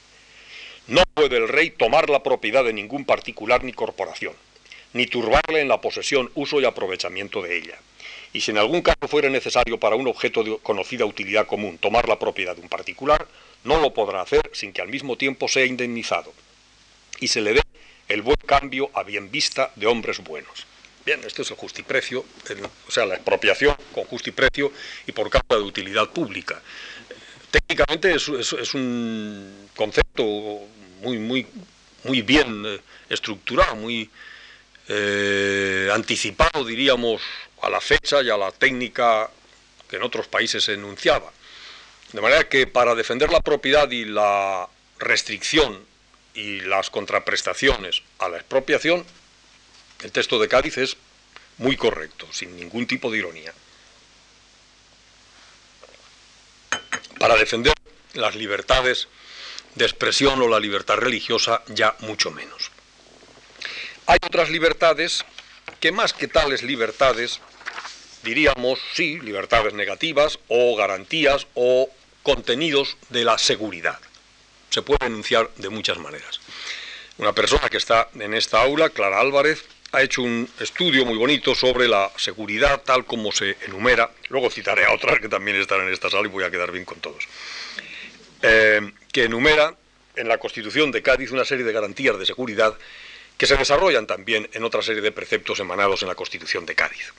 No 0.88 1.04
puede 1.14 1.36
el 1.36 1.50
rey 1.50 1.72
tomar 1.72 2.10
la 2.10 2.24
propiedad 2.24 2.64
de 2.64 2.72
ningún 2.72 3.04
particular 3.04 3.66
ni 3.66 3.74
corporación, 3.74 4.34
ni 4.94 5.08
turbarle 5.08 5.60
en 5.60 5.68
la 5.68 5.82
posesión, 5.82 6.32
uso 6.36 6.62
y 6.62 6.66
aprovechamiento 6.66 7.42
de 7.42 7.58
ella. 7.58 7.78
Y 8.36 8.42
si 8.42 8.52
en 8.52 8.58
algún 8.58 8.82
caso 8.82 9.08
fuera 9.08 9.30
necesario 9.30 9.80
para 9.80 9.96
un 9.96 10.10
objeto 10.10 10.44
de 10.44 10.58
conocida 10.62 11.06
utilidad 11.06 11.48
común 11.48 11.78
tomar 11.78 12.10
la 12.10 12.20
propiedad 12.20 12.54
de 12.54 12.62
un 12.62 12.68
particular, 12.68 13.26
no 13.64 13.80
lo 13.80 13.94
podrá 13.94 14.20
hacer 14.20 14.52
sin 14.52 14.74
que 14.74 14.82
al 14.82 14.90
mismo 14.90 15.16
tiempo 15.16 15.48
sea 15.48 15.64
indemnizado 15.64 16.34
y 17.22 17.30
se 17.30 17.40
le 17.40 17.54
dé 17.54 17.62
el 18.10 18.24
buen 18.24 18.36
cambio 18.46 18.92
a 18.94 19.04
bien 19.04 19.32
vista 19.32 19.72
de 19.78 19.88
hombres 19.88 20.22
buenos. 20.22 20.68
Bien, 21.06 21.22
esto 21.24 21.44
es 21.44 21.52
el 21.52 21.56
justiprecio, 21.56 22.26
o 22.86 22.92
sea, 22.92 23.06
la 23.06 23.16
expropiación 23.16 23.78
con 23.94 24.04
justiprecio 24.04 24.70
y 25.08 25.14
por 25.14 25.30
causa 25.30 25.56
de 25.56 25.62
utilidad 25.62 26.10
pública. 26.10 26.62
Técnicamente 27.52 28.16
es, 28.16 28.28
un 28.74 29.70
concepto 29.78 30.60
muy, 31.02 31.20
muy, 31.20 31.48
muy 32.04 32.22
bien 32.22 32.66
eh, 32.66 32.82
estructurado, 33.08 33.78
muy 33.78 34.10
eh, 34.88 35.90
anticipado, 35.92 36.64
diríamos, 36.64 37.22
a 37.62 37.70
la 37.70 37.82
fecha 37.82 38.22
y 38.22 38.30
a 38.30 38.38
la 38.38 38.52
técnica 38.52 39.30
que 39.90 39.96
en 39.96 40.04
otros 40.04 40.28
países 40.28 40.64
se 40.64 40.74
enunciaba. 40.74 41.32
De 42.12 42.22
manera 42.22 42.48
que 42.48 42.68
para 42.68 42.96
defender 42.96 43.32
la 43.32 43.42
propiedad 43.42 43.90
y 43.90 44.06
la 44.06 44.70
restricción 45.00 45.86
y 46.34 46.62
las 46.62 46.90
contraprestaciones 46.90 48.04
a 48.20 48.30
la 48.30 48.38
expropiación, 48.38 49.06
el 50.04 50.12
texto 50.12 50.40
de 50.40 50.48
Cádiz 50.48 50.78
es 50.78 50.98
muy 51.58 51.78
correcto, 51.78 52.28
sin 52.32 52.56
ningún 52.56 52.86
tipo 52.86 53.10
de 53.10 53.18
ironía. 53.18 53.54
Para 57.20 57.36
defender 57.38 57.74
las 58.14 58.36
libertades 58.36 59.08
de 59.76 59.86
expresión 59.86 60.42
o 60.42 60.48
la 60.48 60.60
libertad 60.60 60.98
religiosa, 60.98 61.64
ya 61.68 61.96
mucho 62.00 62.32
menos. 62.32 62.72
Hay 64.08 64.18
otras 64.26 64.50
libertades 64.50 65.26
que 65.80 65.92
más 65.92 66.14
que 66.14 66.28
tales 66.28 66.62
libertades, 66.62 67.40
diríamos, 68.24 68.80
sí, 68.94 69.20
libertades 69.20 69.74
negativas 69.74 70.40
o 70.48 70.76
garantías 70.76 71.48
o 71.56 71.90
contenidos 72.22 72.98
de 73.10 73.24
la 73.24 73.38
seguridad. 73.38 74.00
Se 74.70 74.82
puede 74.82 75.08
enunciar 75.08 75.50
de 75.56 75.70
muchas 75.70 75.98
maneras. 75.98 76.40
Una 77.18 77.34
persona 77.34 77.70
que 77.70 77.78
está 77.78 78.10
en 78.20 78.34
esta 78.34 78.62
aula, 78.62 78.90
Clara 78.90 79.20
Álvarez, 79.20 79.64
ha 79.92 80.02
hecho 80.02 80.22
un 80.22 80.50
estudio 80.60 81.06
muy 81.06 81.18
bonito 81.18 81.56
sobre 81.56 81.88
la 81.88 82.12
seguridad 82.18 82.82
tal 82.84 83.06
como 83.06 83.32
se 83.32 83.58
enumera. 83.66 84.12
Luego 84.30 84.52
citaré 84.52 84.86
a 84.86 84.92
otras 84.92 85.20
que 85.20 85.30
también 85.30 85.58
están 85.58 85.82
en 85.82 85.94
esta 85.94 86.10
sala 86.10 86.28
y 86.28 86.32
voy 86.32 86.44
a 86.44 86.52
quedar 86.52 86.72
bien 86.72 86.86
con 86.86 87.00
todos. 87.00 87.28
Eh, 88.42 88.92
que 89.12 89.24
enumera 89.24 89.74
en 90.16 90.28
la 90.28 90.38
Constitución 90.38 90.92
de 90.92 91.02
Cádiz 91.02 91.32
una 91.32 91.46
serie 91.46 91.64
de 91.64 91.72
garantías 91.72 92.20
de 92.20 92.26
seguridad 92.26 92.78
que 93.38 93.46
se 93.48 93.58
desarrollan 93.58 94.08
también 94.08 94.50
en 94.54 94.64
otra 94.64 94.82
serie 94.82 95.02
de 95.02 95.12
preceptos 95.12 95.60
emanados 95.60 96.02
en 96.02 96.08
la 96.08 96.16
Constitución 96.16 96.66
de 96.66 96.76
Cádiz. 96.76 97.14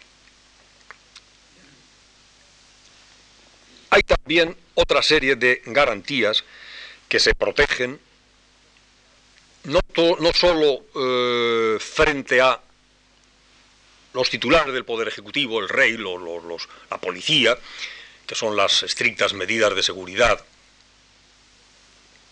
Hay 3.90 4.02
también 4.02 4.56
otra 4.74 5.02
serie 5.02 5.36
de 5.36 5.62
garantías 5.66 6.44
que 7.08 7.20
se 7.20 7.34
protegen 7.34 8.00
no, 9.64 9.80
no 9.96 10.32
solo 10.32 10.84
eh, 10.94 11.78
frente 11.80 12.40
a 12.40 12.60
los 14.12 14.30
titulares 14.30 14.72
del 14.72 14.84
Poder 14.84 15.08
Ejecutivo, 15.08 15.60
el 15.60 15.68
rey, 15.68 15.98
la 15.98 16.98
policía, 16.98 17.58
que 18.26 18.34
son 18.34 18.56
las 18.56 18.82
estrictas 18.82 19.34
medidas 19.34 19.74
de 19.74 19.82
seguridad 19.82 20.42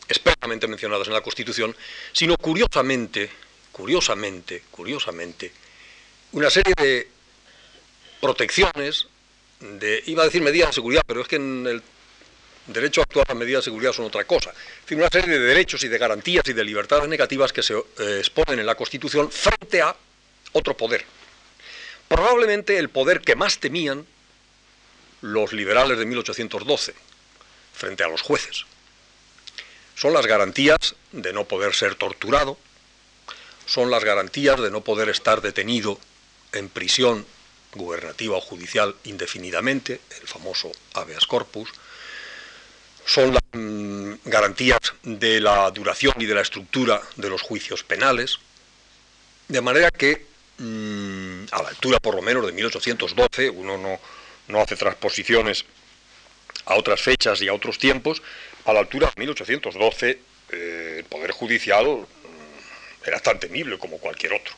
expresamente 0.09 0.66
mencionadas 0.66 1.07
en 1.09 1.14
la 1.14 1.22
Constitución, 1.22 1.74
sino 2.12 2.37
curiosamente, 2.37 3.30
curiosamente, 3.75 4.62
curiosamente, 4.70 5.51
una 6.31 6.49
serie 6.49 6.75
de 6.77 7.09
protecciones, 8.20 9.09
de, 9.59 10.01
iba 10.07 10.22
a 10.22 10.27
decir 10.27 10.43
medidas 10.43 10.68
de 10.68 10.75
seguridad, 10.75 11.03
pero 11.05 11.22
es 11.22 11.29
que 11.29 11.37
en 11.37 11.66
el 11.66 11.83
derecho 12.68 13.03
actual 13.03 13.25
las 13.29 13.37
medidas 13.37 13.64
de 13.64 13.70
seguridad 13.70 13.93
son 13.93 14.05
otra 14.05 14.25
cosa. 14.25 14.55
Decir, 14.83 14.97
una 14.97 15.09
serie 15.09 15.41
de 15.41 15.41
derechos 15.41 15.83
y 15.83 15.89
de 15.89 15.99
garantías 15.99 16.45
y 16.47 16.53
de 16.53 16.62
libertades 16.62 17.09
negativas 17.09 17.53
que 17.53 17.64
se 17.64 17.75
eh, 17.75 18.18
exponen 18.20 18.61
en 18.61 18.66
la 18.66 18.77
Constitución 18.77 19.33
frente 19.33 19.83
a 19.83 19.95
otro 20.53 20.77
poder. 20.77 21.05
Probablemente 22.07 22.79
el 22.79 22.91
poder 22.91 23.22
que 23.22 23.35
más 23.35 23.59
temían 23.59 24.07
los 25.20 25.53
liberales 25.53 25.99
de 25.99 26.07
1812 26.07 26.95
frente 27.72 28.05
a 28.05 28.09
los 28.09 28.22
jueces. 28.22 28.66
Son 29.97 30.12
las 30.12 30.27
garantías 30.27 30.95
de 31.11 31.33
no 31.33 31.45
poder 31.45 31.75
ser 31.75 31.97
torturado, 31.97 32.57
son 33.67 33.91
las 33.91 34.05
garantías 34.05 34.61
de 34.61 34.71
no 34.71 34.83
poder 34.83 35.09
estar 35.09 35.41
detenido 35.41 35.99
en 36.53 36.69
prisión 36.69 37.27
gubernativa 37.75 38.37
o 38.37 38.41
judicial 38.41 38.95
indefinidamente, 39.05 40.01
el 40.21 40.29
famoso 40.29 40.71
habeas 40.95 41.27
corpus, 41.27 41.71
son 43.05 43.35
las 43.35 43.43
mm, 43.53 44.15
garantías 44.25 44.81
de 45.03 45.41
la 45.41 45.71
duración 45.71 46.15
y 46.19 46.27
de 46.27 46.35
la 46.35 46.41
estructura 46.41 47.01
de 47.17 47.29
los 47.29 47.43
juicios 47.43 47.83
penales, 47.85 48.39
de 49.49 49.61
manera 49.61 49.91
que 49.91 50.27
mm, 50.59 51.45
a 51.51 51.62
la 51.62 51.69
altura 51.69 51.99
por 52.01 52.15
lo 52.15 52.23
menos 52.23 52.47
de 52.47 52.53
1812, 52.53 53.51
uno 53.51 53.77
no, 53.77 53.99
no 54.49 54.61
hace 54.61 54.77
transposiciones 54.77 55.65
a 56.67 56.77
otras 56.77 57.01
fechas 57.03 57.43
y 57.43 57.49
a 57.49 57.55
otros 57.55 57.79
tiempos, 57.79 58.23
a 58.65 58.73
la 58.73 58.81
altura 58.81 59.12
de 59.15 59.21
1812 59.21 60.19
eh, 60.51 60.97
el 60.99 61.05
Poder 61.05 61.33
Judicial 61.33 62.07
era 63.07 63.20
tan 63.20 63.38
temible 63.38 63.78
como 63.78 63.98
cualquier 63.98 64.34
otro. 64.34 64.55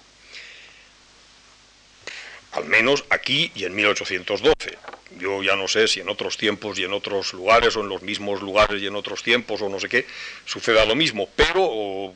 Al 2.52 2.64
menos 2.64 3.04
aquí 3.10 3.50
y 3.54 3.64
en 3.64 3.74
1812. 3.74 4.78
Yo 5.18 5.42
ya 5.42 5.56
no 5.56 5.68
sé 5.68 5.88
si 5.88 6.00
en 6.00 6.08
otros 6.08 6.36
tiempos 6.36 6.78
y 6.78 6.84
en 6.84 6.92
otros 6.92 7.32
lugares 7.32 7.76
o 7.76 7.80
en 7.80 7.88
los 7.88 8.02
mismos 8.02 8.40
lugares 8.40 8.82
y 8.82 8.86
en 8.86 8.96
otros 8.96 9.22
tiempos 9.22 9.60
o 9.62 9.68
no 9.68 9.78
sé 9.78 9.88
qué 9.88 10.06
suceda 10.46 10.84
lo 10.84 10.94
mismo, 10.94 11.28
pero 11.36 12.14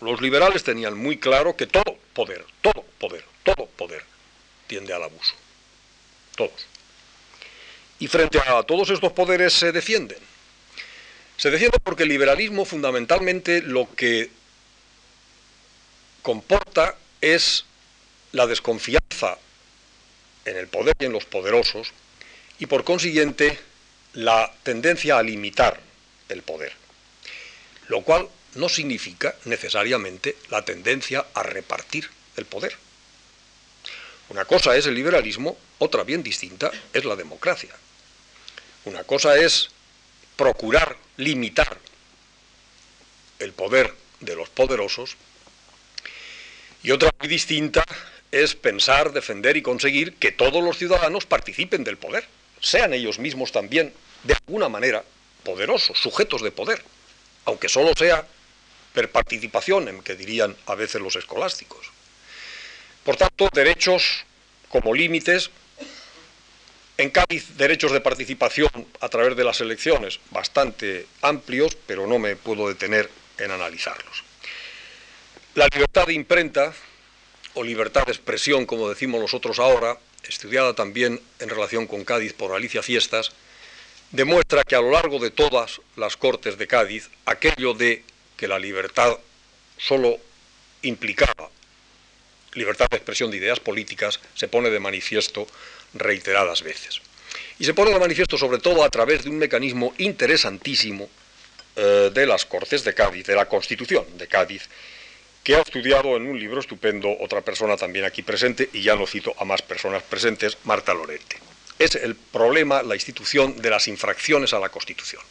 los 0.00 0.20
liberales 0.20 0.62
tenían 0.62 0.96
muy 0.96 1.18
claro 1.18 1.56
que 1.56 1.66
todo 1.66 1.96
poder, 2.12 2.44
todo 2.62 2.84
poder, 2.98 3.24
todo 3.42 3.66
poder 3.66 4.04
tiende 4.66 4.92
al 4.92 5.02
abuso. 5.02 5.34
Todos. 6.36 6.66
Y 7.98 8.06
frente 8.06 8.38
a 8.38 8.62
todos 8.62 8.90
estos 8.90 9.12
poderes 9.12 9.52
se 9.52 9.72
defienden. 9.72 10.18
Se 11.36 11.50
defienden 11.50 11.80
porque 11.82 12.04
el 12.04 12.10
liberalismo 12.10 12.64
fundamentalmente 12.64 13.62
lo 13.62 13.88
que 13.96 14.30
comporta 16.28 16.94
es 17.22 17.64
la 18.32 18.46
desconfianza 18.46 19.38
en 20.44 20.58
el 20.58 20.68
poder 20.68 20.94
y 20.98 21.06
en 21.06 21.12
los 21.12 21.24
poderosos 21.24 21.88
y 22.58 22.66
por 22.66 22.84
consiguiente 22.84 23.58
la 24.12 24.52
tendencia 24.62 25.16
a 25.16 25.22
limitar 25.22 25.80
el 26.28 26.42
poder, 26.42 26.74
lo 27.86 28.02
cual 28.02 28.28
no 28.56 28.68
significa 28.68 29.36
necesariamente 29.46 30.36
la 30.50 30.66
tendencia 30.66 31.24
a 31.32 31.42
repartir 31.44 32.10
el 32.36 32.44
poder. 32.44 32.76
Una 34.28 34.44
cosa 34.44 34.76
es 34.76 34.84
el 34.84 34.96
liberalismo, 34.96 35.56
otra 35.78 36.02
bien 36.02 36.22
distinta 36.22 36.70
es 36.92 37.06
la 37.06 37.16
democracia. 37.16 37.74
Una 38.84 39.02
cosa 39.04 39.38
es 39.38 39.70
procurar 40.36 40.94
limitar 41.16 41.78
el 43.38 43.54
poder 43.54 43.94
de 44.20 44.36
los 44.36 44.50
poderosos 44.50 45.16
y 46.82 46.90
otra 46.90 47.10
muy 47.18 47.28
distinta 47.28 47.84
es 48.30 48.54
pensar, 48.54 49.12
defender 49.12 49.56
y 49.56 49.62
conseguir 49.62 50.14
que 50.14 50.32
todos 50.32 50.62
los 50.62 50.76
ciudadanos 50.76 51.26
participen 51.26 51.84
del 51.84 51.96
poder, 51.96 52.26
sean 52.60 52.92
ellos 52.92 53.18
mismos 53.18 53.52
también, 53.52 53.92
de 54.24 54.34
alguna 54.34 54.68
manera, 54.68 55.02
poderosos, 55.44 55.98
sujetos 55.98 56.42
de 56.42 56.50
poder, 56.50 56.82
aunque 57.44 57.68
solo 57.68 57.92
sea 57.96 58.26
per 58.92 59.10
participación, 59.10 59.88
en 59.88 60.02
que 60.02 60.16
dirían 60.16 60.56
a 60.66 60.74
veces 60.74 61.00
los 61.00 61.16
escolásticos. 61.16 61.90
Por 63.04 63.16
tanto, 63.16 63.48
derechos 63.52 64.24
como 64.68 64.94
límites 64.94 65.50
en 66.98 67.10
Cádiz, 67.10 67.56
derechos 67.56 67.92
de 67.92 68.00
participación 68.00 68.68
a 69.00 69.08
través 69.08 69.36
de 69.36 69.44
las 69.44 69.60
elecciones 69.60 70.18
bastante 70.30 71.06
amplios, 71.22 71.76
pero 71.86 72.06
no 72.06 72.18
me 72.18 72.34
puedo 72.34 72.68
detener 72.68 73.08
en 73.38 73.52
analizarlos. 73.52 74.27
La 75.58 75.66
libertad 75.74 76.06
de 76.06 76.12
imprenta, 76.12 76.72
o 77.54 77.64
libertad 77.64 78.06
de 78.06 78.12
expresión, 78.12 78.64
como 78.64 78.88
decimos 78.88 79.20
nosotros 79.20 79.58
ahora, 79.58 79.98
estudiada 80.28 80.72
también 80.72 81.20
en 81.40 81.48
relación 81.48 81.88
con 81.88 82.04
Cádiz 82.04 82.32
por 82.32 82.52
Alicia 82.52 82.80
Fiestas, 82.80 83.32
demuestra 84.12 84.62
que 84.62 84.76
a 84.76 84.80
lo 84.80 84.92
largo 84.92 85.18
de 85.18 85.32
todas 85.32 85.80
las 85.96 86.16
Cortes 86.16 86.58
de 86.58 86.68
Cádiz, 86.68 87.10
aquello 87.26 87.74
de 87.74 88.04
que 88.36 88.46
la 88.46 88.60
libertad 88.60 89.18
solo 89.76 90.18
implicaba 90.82 91.50
libertad 92.52 92.86
de 92.88 92.98
expresión 92.98 93.28
de 93.32 93.38
ideas 93.38 93.58
políticas 93.58 94.20
se 94.36 94.46
pone 94.46 94.70
de 94.70 94.78
manifiesto 94.78 95.48
reiteradas 95.92 96.62
veces. 96.62 97.00
Y 97.58 97.64
se 97.64 97.74
pone 97.74 97.90
de 97.90 97.98
manifiesto 97.98 98.38
sobre 98.38 98.58
todo 98.58 98.84
a 98.84 98.90
través 98.90 99.24
de 99.24 99.30
un 99.30 99.38
mecanismo 99.38 99.92
interesantísimo 99.98 101.10
eh, 101.74 102.12
de 102.14 102.26
las 102.26 102.44
Cortes 102.46 102.84
de 102.84 102.94
Cádiz, 102.94 103.26
de 103.26 103.34
la 103.34 103.48
Constitución 103.48 104.04
de 104.16 104.28
Cádiz, 104.28 104.68
que 105.42 105.56
ha 105.56 105.60
estudiado 105.60 106.16
en 106.16 106.26
un 106.26 106.38
libro 106.38 106.60
estupendo 106.60 107.16
otra 107.20 107.40
persona 107.40 107.76
también 107.76 108.04
aquí 108.04 108.22
presente, 108.22 108.68
y 108.72 108.82
ya 108.82 108.96
no 108.96 109.06
cito 109.06 109.34
a 109.38 109.44
más 109.44 109.62
personas 109.62 110.02
presentes, 110.02 110.58
Marta 110.64 110.92
Lorente. 110.94 111.36
Es 111.78 111.94
el 111.94 112.16
problema, 112.16 112.82
la 112.82 112.94
institución 112.94 113.56
de 113.56 113.70
las 113.70 113.88
infracciones 113.88 114.52
a 114.52 114.58
la 114.58 114.68
Constitución. 114.68 115.22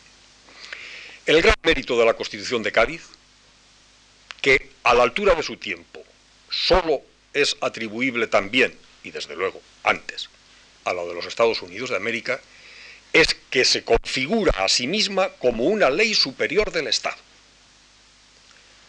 El 1.25 1.41
gran 1.41 1.55
mérito 1.63 1.99
de 1.99 2.05
la 2.05 2.13
Constitución 2.13 2.63
de 2.63 2.71
Cádiz, 2.71 3.03
que 4.41 4.69
a 4.83 4.93
la 4.93 5.03
altura 5.03 5.35
de 5.35 5.43
su 5.43 5.57
tiempo 5.57 6.03
solo 6.49 7.01
es 7.33 7.57
atribuible 7.61 8.27
también, 8.27 8.73
y 9.03 9.11
desde 9.11 9.35
luego 9.35 9.61
antes, 9.83 10.29
a 10.85 10.93
la 10.93 11.03
de 11.03 11.13
los 11.13 11.25
Estados 11.25 11.61
Unidos 11.61 11.89
de 11.89 11.97
América, 11.97 12.39
es 13.13 13.35
que 13.49 13.65
se 13.65 13.83
configura 13.83 14.51
a 14.57 14.69
sí 14.69 14.87
misma 14.87 15.29
como 15.39 15.65
una 15.65 15.89
ley 15.89 16.13
superior 16.13 16.71
del 16.71 16.87
Estado, 16.87 17.17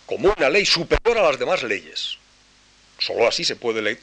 como 0.09 0.32
una 0.34 0.48
ley 0.48 0.64
superior 0.64 1.18
a 1.18 1.22
las 1.22 1.38
demás 1.38 1.62
leyes. 1.62 2.16
Solo 2.98 3.28
así 3.28 3.44
se 3.44 3.56
puede 3.56 3.98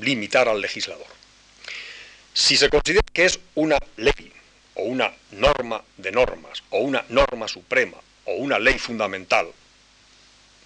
limitar 0.00 0.48
al 0.48 0.60
legislador. 0.60 1.08
Si 2.32 2.56
se 2.56 2.70
considera 2.70 3.04
que 3.12 3.24
es 3.24 3.40
una 3.56 3.76
ley 3.96 4.32
o 4.76 4.84
una 4.84 5.12
norma 5.32 5.82
de 5.96 6.12
normas, 6.12 6.62
o 6.70 6.78
una 6.78 7.04
norma 7.08 7.48
suprema, 7.48 7.96
o 8.26 8.34
una 8.34 8.60
ley 8.60 8.78
fundamental, 8.78 9.48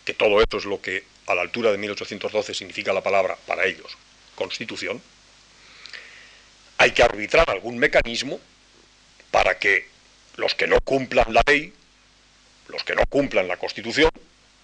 que 0.04 0.12
todo 0.12 0.40
esto 0.42 0.58
es 0.58 0.66
lo 0.66 0.80
que 0.82 1.04
a 1.26 1.34
la 1.34 1.42
altura 1.42 1.72
de 1.72 1.78
1812 1.78 2.52
significa 2.52 2.92
la 2.92 3.02
palabra 3.02 3.38
para 3.46 3.64
ellos, 3.64 3.96
constitución, 4.34 5.00
hay 6.76 6.90
que 6.92 7.02
arbitrar 7.02 7.48
algún 7.50 7.78
mecanismo 7.78 8.38
para 9.30 9.58
que 9.58 9.88
los 10.36 10.54
que 10.54 10.66
no 10.66 10.78
cumplan 10.80 11.32
la 11.32 11.42
ley, 11.46 11.72
los 12.68 12.84
que 12.84 12.94
no 12.94 13.04
cumplan 13.06 13.48
la 13.48 13.56
constitución, 13.56 14.10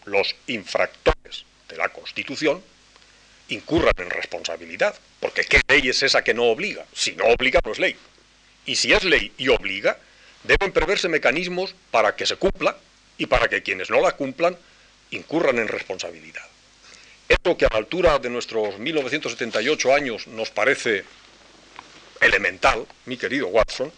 los 0.04 0.34
infractores 0.46 1.44
de 1.68 1.76
la 1.76 1.88
constitución, 1.88 2.62
incurran 3.48 3.94
en 3.98 4.10
responsabilidad. 4.10 4.94
Porque 5.20 5.44
¿qué 5.44 5.60
ley 5.68 5.88
es 5.88 6.02
esa 6.02 6.22
que 6.22 6.34
no 6.34 6.44
obliga? 6.44 6.84
Si 6.92 7.12
no 7.12 7.26
obliga, 7.26 7.60
no 7.64 7.72
es 7.72 7.78
ley. 7.78 7.96
Y 8.66 8.76
si 8.76 8.92
es 8.92 9.04
ley 9.04 9.32
y 9.36 9.48
obliga, 9.48 9.98
deben 10.42 10.72
preverse 10.72 11.08
mecanismos 11.08 11.74
para 11.90 12.16
que 12.16 12.26
se 12.26 12.36
cumpla 12.36 12.76
y 13.18 13.26
para 13.26 13.48
que 13.48 13.62
quienes 13.62 13.90
no 13.90 14.00
la 14.00 14.12
cumplan 14.12 14.56
incurran 15.10 15.58
en 15.58 15.68
responsabilidad. 15.68 16.44
Esto 17.28 17.56
que 17.56 17.66
a 17.66 17.70
la 17.70 17.78
altura 17.78 18.18
de 18.18 18.30
nuestros 18.30 18.78
1978 18.78 19.94
años 19.94 20.26
nos 20.26 20.50
parece 20.50 21.04
elemental, 22.20 22.86
mi 23.06 23.16
querido 23.16 23.48
Watson, 23.48 23.92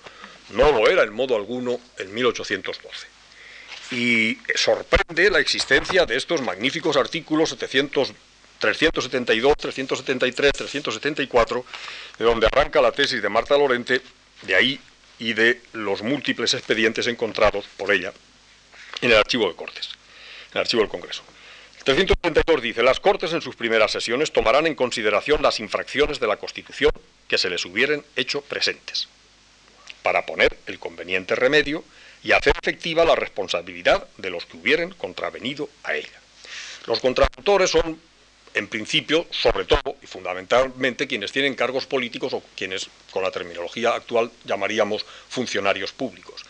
no 0.51 0.71
lo 0.71 0.89
era 0.89 1.03
en 1.03 1.13
modo 1.13 1.35
alguno 1.35 1.81
en 1.99 2.15
1812. 2.15 3.16
Y 3.91 4.39
sorprende 4.55 5.31
la 5.31 5.39
existencia 5.39 6.07
de 6.07 6.17
estos 6.17 6.43
magníficos 6.43 6.97
artículos 6.97 7.51
700, 7.51 8.13
372, 8.59 9.57
373, 9.57 10.53
374, 10.53 11.65
de 12.19 12.25
donde 12.25 12.47
arranca 12.47 12.81
la 12.81 12.93
tesis 12.93 13.23
de 13.23 13.29
Marta 13.29 13.57
Lorente 13.57 14.03
de 14.43 14.55
ahí 14.55 14.81
y 15.19 15.33
de 15.33 15.63
los 15.73 16.03
múltiples 16.03 16.55
expedientes 16.55 17.07
encontrados 17.07 17.65
por 17.77 17.93
ella 17.93 18.13
en 19.01 19.11
el 19.11 19.17
archivo 19.17 19.49
de 19.49 19.55
Cortes, 19.55 19.91
en 20.51 20.55
el 20.55 20.61
archivo 20.61 20.83
del 20.83 20.91
Congreso. 20.91 21.23
El 21.79 21.85
332 21.85 22.63
dice, 22.63 22.83
las 22.83 22.99
Cortes 22.99 23.33
en 23.33 23.41
sus 23.41 23.55
primeras 23.55 23.93
sesiones 23.93 24.33
tomarán 24.33 24.67
en 24.67 24.75
consideración 24.75 25.43
las 25.43 25.61
infracciones 25.61 26.19
de 26.19 26.27
la 26.27 26.37
Constitución 26.37 26.91
que 27.29 27.39
se 27.39 27.51
les 27.51 27.65
hubieran 27.65 28.03
hecho 28.17 28.41
presentes, 28.43 29.09
para 30.03 30.27
poner 30.27 30.57
el 30.67 30.79
conveniente 30.79 31.37
remedio 31.37 31.85
y 32.27 32.33
hacer 32.33 32.55
efectiva 32.61 33.05
la 33.05 33.15
responsabilidad 33.15 34.09
de 34.17 34.31
los 34.31 34.47
que 34.47 34.57
hubieran 34.57 34.91
contravenido 34.91 35.71
a 35.85 35.95
ella. 35.95 36.21
Los 36.87 36.99
contraventores 36.99 37.71
son 37.71 38.01
en 38.53 38.67
principio, 38.67 39.27
sobre 39.31 39.65
todo 39.65 39.97
y 40.03 40.09
fundamentalmente, 40.09 41.07
quienes 41.07 41.31
tienen 41.31 41.55
cargos 41.55 41.87
políticos 41.87 42.33
o 42.33 42.43
quienes, 42.57 42.89
con 43.13 43.23
la 43.23 43.31
terminología 43.31 43.91
actual, 43.91 44.33
llamaríamos 44.45 45.07
funcionarios 45.29 45.93
públicos. 45.93 46.45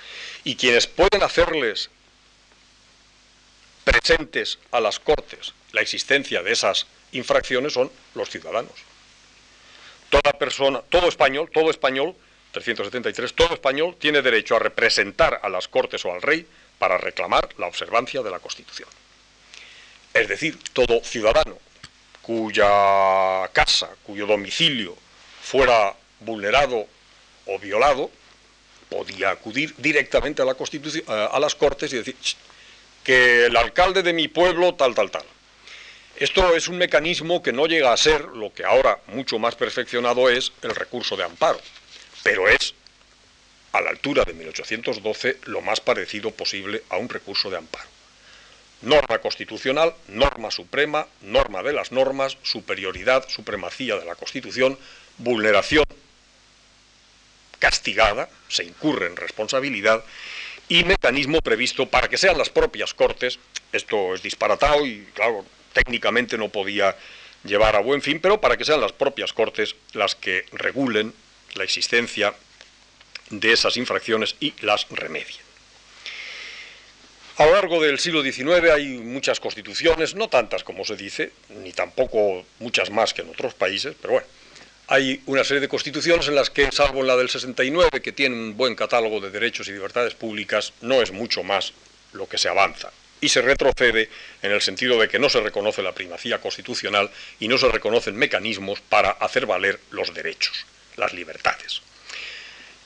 Y 0.45 0.57
quienes 0.57 0.87
pueden 0.87 1.23
hacerles 1.23 1.91
presentes 3.85 4.59
a 4.71 4.81
las 4.81 4.99
Cortes 4.99 5.53
la 5.73 5.83
existencia 5.83 6.43
de 6.43 6.53
esas 6.53 6.87
infracciones 7.13 7.75
son 7.75 7.91
los 8.15 8.31
ciudadanos. 8.31 8.73
Toda 10.09 10.33
persona, 10.39 10.81
todo 10.89 11.09
español, 11.09 11.51
todo 11.53 11.69
español, 11.69 12.15
373, 12.65 13.35
todo 13.35 13.53
español 13.53 13.97
tiene 13.99 14.23
derecho 14.23 14.57
a 14.57 14.59
representar 14.59 15.41
a 15.43 15.49
las 15.51 15.69
Cortes 15.69 16.05
o 16.07 16.13
al 16.13 16.23
rey 16.23 16.47
para 16.79 16.97
reclamar 16.97 17.49
la 17.59 17.67
observancia 17.67 18.23
de 18.23 18.31
la 18.31 18.39
Constitución. 18.39 18.89
Es 20.15 20.27
decir, 20.27 20.59
todo 20.73 21.03
ciudadano 21.05 21.59
cuya 22.23 23.49
casa, 23.53 23.91
cuyo 24.03 24.27
domicilio 24.27 24.97
fuera 25.43 25.95
vulnerado 26.21 26.87
o 27.47 27.59
violado, 27.59 28.11
podía 28.89 29.31
acudir 29.31 29.75
directamente 29.77 30.43
a, 30.43 30.55
Constitución, 30.55 31.05
a 31.09 31.39
las 31.39 31.55
Cortes 31.55 31.93
y 31.93 31.97
decir 31.97 32.17
que 33.05 33.47
el 33.47 33.57
alcalde 33.57 34.03
de 34.03 34.15
mi 34.15 34.29
pueblo 34.29 34.75
tal, 34.75 34.95
tal, 34.95 35.11
tal. 35.11 35.25
Esto 36.17 36.57
es 36.57 36.69
un 36.69 36.79
mecanismo 36.79 37.43
que 37.43 37.53
no 37.53 37.67
llega 37.67 37.93
a 37.93 37.97
ser 37.99 38.25
lo 38.25 38.53
que 38.53 38.65
ahora 38.65 38.99
mucho 39.09 39.39
más 39.39 39.55
perfeccionado 39.55 40.31
es 40.31 40.53
el 40.63 40.75
recurso 40.75 41.17
de 41.17 41.25
amparo, 41.25 41.61
pero 42.27 42.49
es, 42.49 42.75
a 43.71 43.81
la 43.81 43.91
altura 43.91 44.25
de 44.25 44.35
1812, 44.35 45.39
lo 45.45 45.61
más 45.61 45.81
parecido 45.81 46.33
posible 46.33 46.83
a 46.89 46.97
un 46.97 47.09
recurso 47.09 47.51
de 47.51 47.57
amparo. 47.57 47.89
Norma 48.83 49.19
constitucional, 49.21 49.95
norma 50.09 50.51
suprema, 50.51 51.07
norma 51.21 51.63
de 51.63 51.73
las 51.73 51.93
normas, 51.93 52.37
superioridad, 52.43 53.29
supremacía 53.29 53.95
de 53.97 54.05
la 54.05 54.17
Constitución, 54.17 54.77
vulneración 55.19 55.85
castigada, 57.61 58.29
se 58.49 58.65
incurre 58.65 59.07
en 59.07 59.15
responsabilidad, 59.15 60.05
y 60.69 60.83
mecanismo 60.83 61.39
previsto 61.43 61.89
para 61.89 62.09
que 62.09 62.19
sean 62.19 62.37
las 62.37 62.51
propias 62.51 62.93
Cortes, 62.93 63.39
esto 63.71 64.17
es 64.17 64.23
disparatado 64.25 64.85
y 64.85 65.07
claro, 65.15 65.47
técnicamente 65.73 66.37
no 66.37 66.49
podía 66.49 66.97
llevar 67.45 67.77
a 67.77 67.81
buen 67.81 68.03
fin, 68.03 68.19
pero 68.19 68.41
para 68.41 68.57
que 68.57 68.65
sean 68.65 68.81
las 68.81 68.93
propias 68.93 69.33
Cortes 69.33 69.77
las 69.93 70.17
que 70.17 70.45
regulen 70.51 71.15
la 71.57 71.65
existencia 71.65 72.35
de 73.31 73.53
esas 73.53 73.77
infracciones 73.77 74.37
y 74.41 74.55
las 74.61 74.87
remedien. 74.91 75.47
A 77.39 77.45
lo 77.45 77.53
largo 77.53 77.83
del 77.83 77.99
siglo 77.99 78.23
XIX 78.23 78.71
hay 78.73 78.87
muchas 78.99 79.41
constituciones, 79.41 80.15
no 80.15 80.29
tantas 80.29 80.65
como 80.65 80.87
se 80.87 80.97
dice, 80.97 81.33
ni 81.51 81.73
tampoco 81.73 82.47
muchas 82.61 82.91
más 82.91 83.13
que 83.13 83.21
en 83.23 83.29
otros 83.29 83.53
países, 83.53 83.95
pero 84.01 84.15
bueno, 84.15 84.27
hay 84.89 85.21
una 85.27 85.45
serie 85.45 85.61
de 85.61 85.69
constituciones 85.69 86.29
en 86.29 86.35
las 86.35 86.49
que, 86.49 86.71
salvo 86.73 87.01
en 87.01 87.09
la 87.09 87.17
del 87.17 87.29
69, 87.29 88.01
que 88.01 88.13
tiene 88.13 88.37
un 88.37 88.57
buen 88.57 88.75
catálogo 88.75 89.21
de 89.21 89.31
derechos 89.31 89.69
y 89.69 89.73
libertades 89.73 90.15
públicas, 90.15 90.73
no 90.81 91.03
es 91.03 91.13
mucho 91.13 91.43
más 91.43 91.73
lo 92.13 92.29
que 92.29 92.39
se 92.39 92.49
avanza. 92.49 92.91
Y 93.21 93.29
se 93.29 93.43
retrocede 93.43 94.09
en 94.43 94.53
el 94.53 94.63
sentido 94.63 94.99
de 94.99 95.09
que 95.09 95.19
no 95.19 95.29
se 95.29 95.41
reconoce 95.41 95.83
la 95.83 95.93
primacía 95.93 96.41
constitucional 96.41 97.11
y 97.41 97.49
no 97.49 97.59
se 97.59 97.69
reconocen 97.69 98.17
mecanismos 98.17 98.81
para 98.81 99.11
hacer 99.11 99.45
valer 99.45 99.81
los 99.91 100.15
derechos, 100.15 100.67
las 100.97 101.13
libertades. 101.13 101.83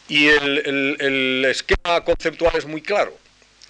Y 0.08 0.26
el, 0.26 1.44
esquema 1.48 2.04
conceptual 2.04 2.56
es 2.56 2.66
muy 2.66 2.82
claro 2.82 3.16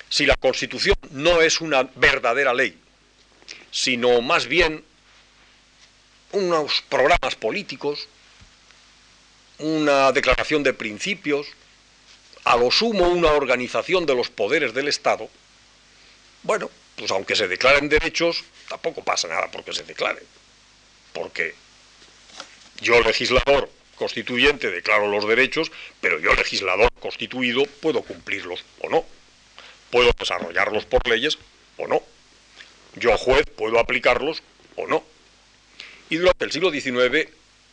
si 0.08 0.26
la 0.26 0.36
Constitución 0.36 0.96
no 1.10 1.40
es 1.42 1.60
una 1.60 1.82
verdadera 1.94 2.54
ley, 2.54 2.76
sino 3.70 4.20
más 4.22 4.46
bien 4.46 4.82
unos 6.32 6.82
programas 6.88 7.36
políticos, 7.36 8.08
una 9.58 10.12
declaración 10.12 10.62
de 10.62 10.72
principios, 10.72 11.46
a 12.44 12.56
lo 12.56 12.70
sumo 12.70 13.08
una 13.08 13.32
organización 13.32 14.06
de 14.06 14.14
los 14.14 14.30
poderes 14.30 14.72
del 14.72 14.88
Estado, 14.88 15.28
bueno, 16.42 16.70
pues 16.96 17.10
aunque 17.10 17.36
se 17.36 17.48
declaren 17.48 17.88
derechos, 17.88 18.44
tampoco 18.68 19.04
pasa 19.04 19.28
nada 19.28 19.50
porque 19.50 19.72
se 19.72 19.82
declaren. 19.82 20.24
Porque 21.12 21.54
yo, 22.80 23.00
legislador 23.02 23.70
constituyente, 24.00 24.70
declaro 24.70 25.06
los 25.06 25.28
derechos, 25.28 25.70
pero 26.00 26.18
yo, 26.18 26.34
legislador 26.34 26.90
constituido, 26.98 27.64
puedo 27.80 28.02
cumplirlos 28.02 28.64
o 28.80 28.88
no 28.88 29.04
puedo 29.90 30.10
desarrollarlos 30.18 30.86
por 30.86 31.06
leyes 31.06 31.38
o 31.76 31.86
no. 31.86 32.02
Yo, 32.94 33.16
juez, 33.18 33.44
puedo 33.56 33.78
aplicarlos 33.78 34.42
o 34.76 34.86
no. 34.86 35.04
Y 36.08 36.16
durante 36.16 36.44
el 36.44 36.52
siglo 36.52 36.70
XIX 36.70 37.28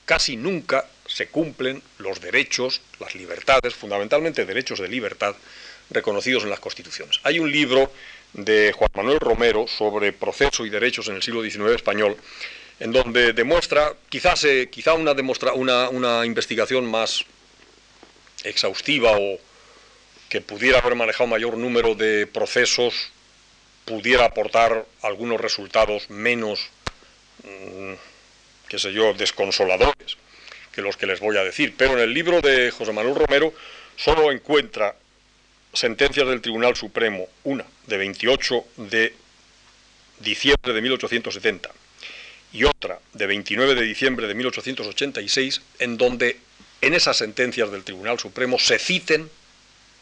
casi 0.05 0.37
nunca 0.37 0.87
se 1.05 1.27
cumplen 1.27 1.81
los 1.97 2.21
derechos, 2.21 2.81
las 2.99 3.15
libertades, 3.15 3.73
fundamentalmente 3.73 4.45
derechos 4.45 4.79
de 4.79 4.87
libertad, 4.87 5.35
reconocidos 5.89 6.43
en 6.43 6.49
las 6.49 6.59
constituciones. 6.59 7.19
Hay 7.23 7.39
un 7.39 7.51
libro 7.51 7.91
de 8.33 8.73
Juan 8.73 8.91
Manuel 8.93 9.19
Romero 9.19 9.67
sobre 9.67 10.11
proceso 10.13 10.65
y 10.65 10.69
derechos 10.69 11.07
en 11.07 11.15
el 11.15 11.23
siglo 11.23 11.41
XIX 11.41 11.71
español, 11.71 12.17
en 12.79 12.91
donde 12.91 13.33
demuestra, 13.33 13.93
quizás 14.09 14.45
quizá 14.69 14.93
una, 14.93 15.13
demostra, 15.13 15.53
una 15.53 16.25
investigación 16.25 16.85
más 16.85 17.25
exhaustiva 18.43 19.11
o 19.17 19.39
que 20.29 20.41
pudiera 20.41 20.79
haber 20.79 20.95
manejado 20.95 21.27
mayor 21.27 21.57
número 21.57 21.95
de 21.95 22.27
procesos, 22.27 23.11
pudiera 23.85 24.25
aportar 24.25 24.85
algunos 25.01 25.39
resultados 25.39 26.09
menos, 26.09 26.69
mm, 27.43 27.93
qué 28.67 28.79
sé 28.79 28.91
yo, 28.91 29.13
desconsoladores 29.13 30.17
que 30.73 30.81
los 30.81 30.97
que 30.97 31.07
les 31.07 31.19
voy 31.19 31.37
a 31.37 31.43
decir. 31.43 31.73
Pero 31.77 31.93
en 31.93 31.99
el 31.99 32.13
libro 32.13 32.41
de 32.41 32.71
José 32.71 32.91
Manuel 32.91 33.15
Romero 33.15 33.53
solo 33.95 34.31
encuentra 34.31 34.95
sentencias 35.73 36.27
del 36.27 36.41
Tribunal 36.41 36.75
Supremo, 36.75 37.27
una 37.45 37.65
de 37.87 37.97
28 37.97 38.65
de 38.77 39.13
diciembre 40.19 40.73
de 40.73 40.81
1870 40.81 41.69
y 42.53 42.63
otra 42.63 42.99
de 43.13 43.27
29 43.27 43.75
de 43.75 43.81
diciembre 43.81 44.27
de 44.27 44.33
1886, 44.33 45.61
en 45.79 45.97
donde 45.97 46.39
en 46.81 46.93
esas 46.93 47.17
sentencias 47.17 47.71
del 47.71 47.83
Tribunal 47.83 48.19
Supremo 48.19 48.59
se 48.59 48.79
citen 48.79 49.29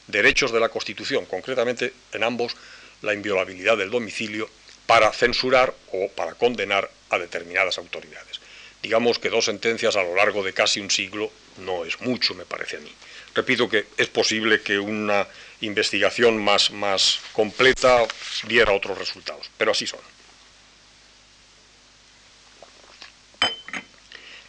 derechos 0.08 0.52
de 0.52 0.60
la 0.60 0.70
Constitución, 0.70 1.26
concretamente 1.26 1.94
en 2.14 2.24
ambos 2.24 2.56
la 3.02 3.14
inviolabilidad 3.14 3.78
del 3.78 3.90
domicilio, 3.90 4.50
para 4.86 5.12
censurar 5.12 5.74
o 5.92 6.10
para 6.10 6.36
condenar 6.36 6.90
a 7.10 7.18
determinadas 7.18 7.78
autoridades. 7.78 8.40
Digamos 8.84 9.18
que 9.18 9.30
dos 9.30 9.46
sentencias 9.46 9.96
a 9.96 10.04
lo 10.04 10.16
largo 10.16 10.44
de 10.44 10.54
casi 10.54 10.80
un 10.80 10.92
siglo 10.92 11.32
no 11.58 11.86
es 11.86 12.00
mucho, 12.02 12.36
me 12.36 12.46
parece 12.46 12.78
a 12.78 12.82
mí. 12.82 12.92
Repito 13.34 13.68
que 13.68 13.86
es 13.98 14.08
posible 14.08 14.62
que 14.62 14.78
una 14.78 15.28
investigación 15.62 16.42
más, 16.44 16.72
más 16.72 17.20
completa 17.34 18.06
diera 18.48 18.74
otros 18.74 18.98
resultados, 18.98 19.50
pero 19.58 19.72
así 19.72 19.88
son. 19.88 20.00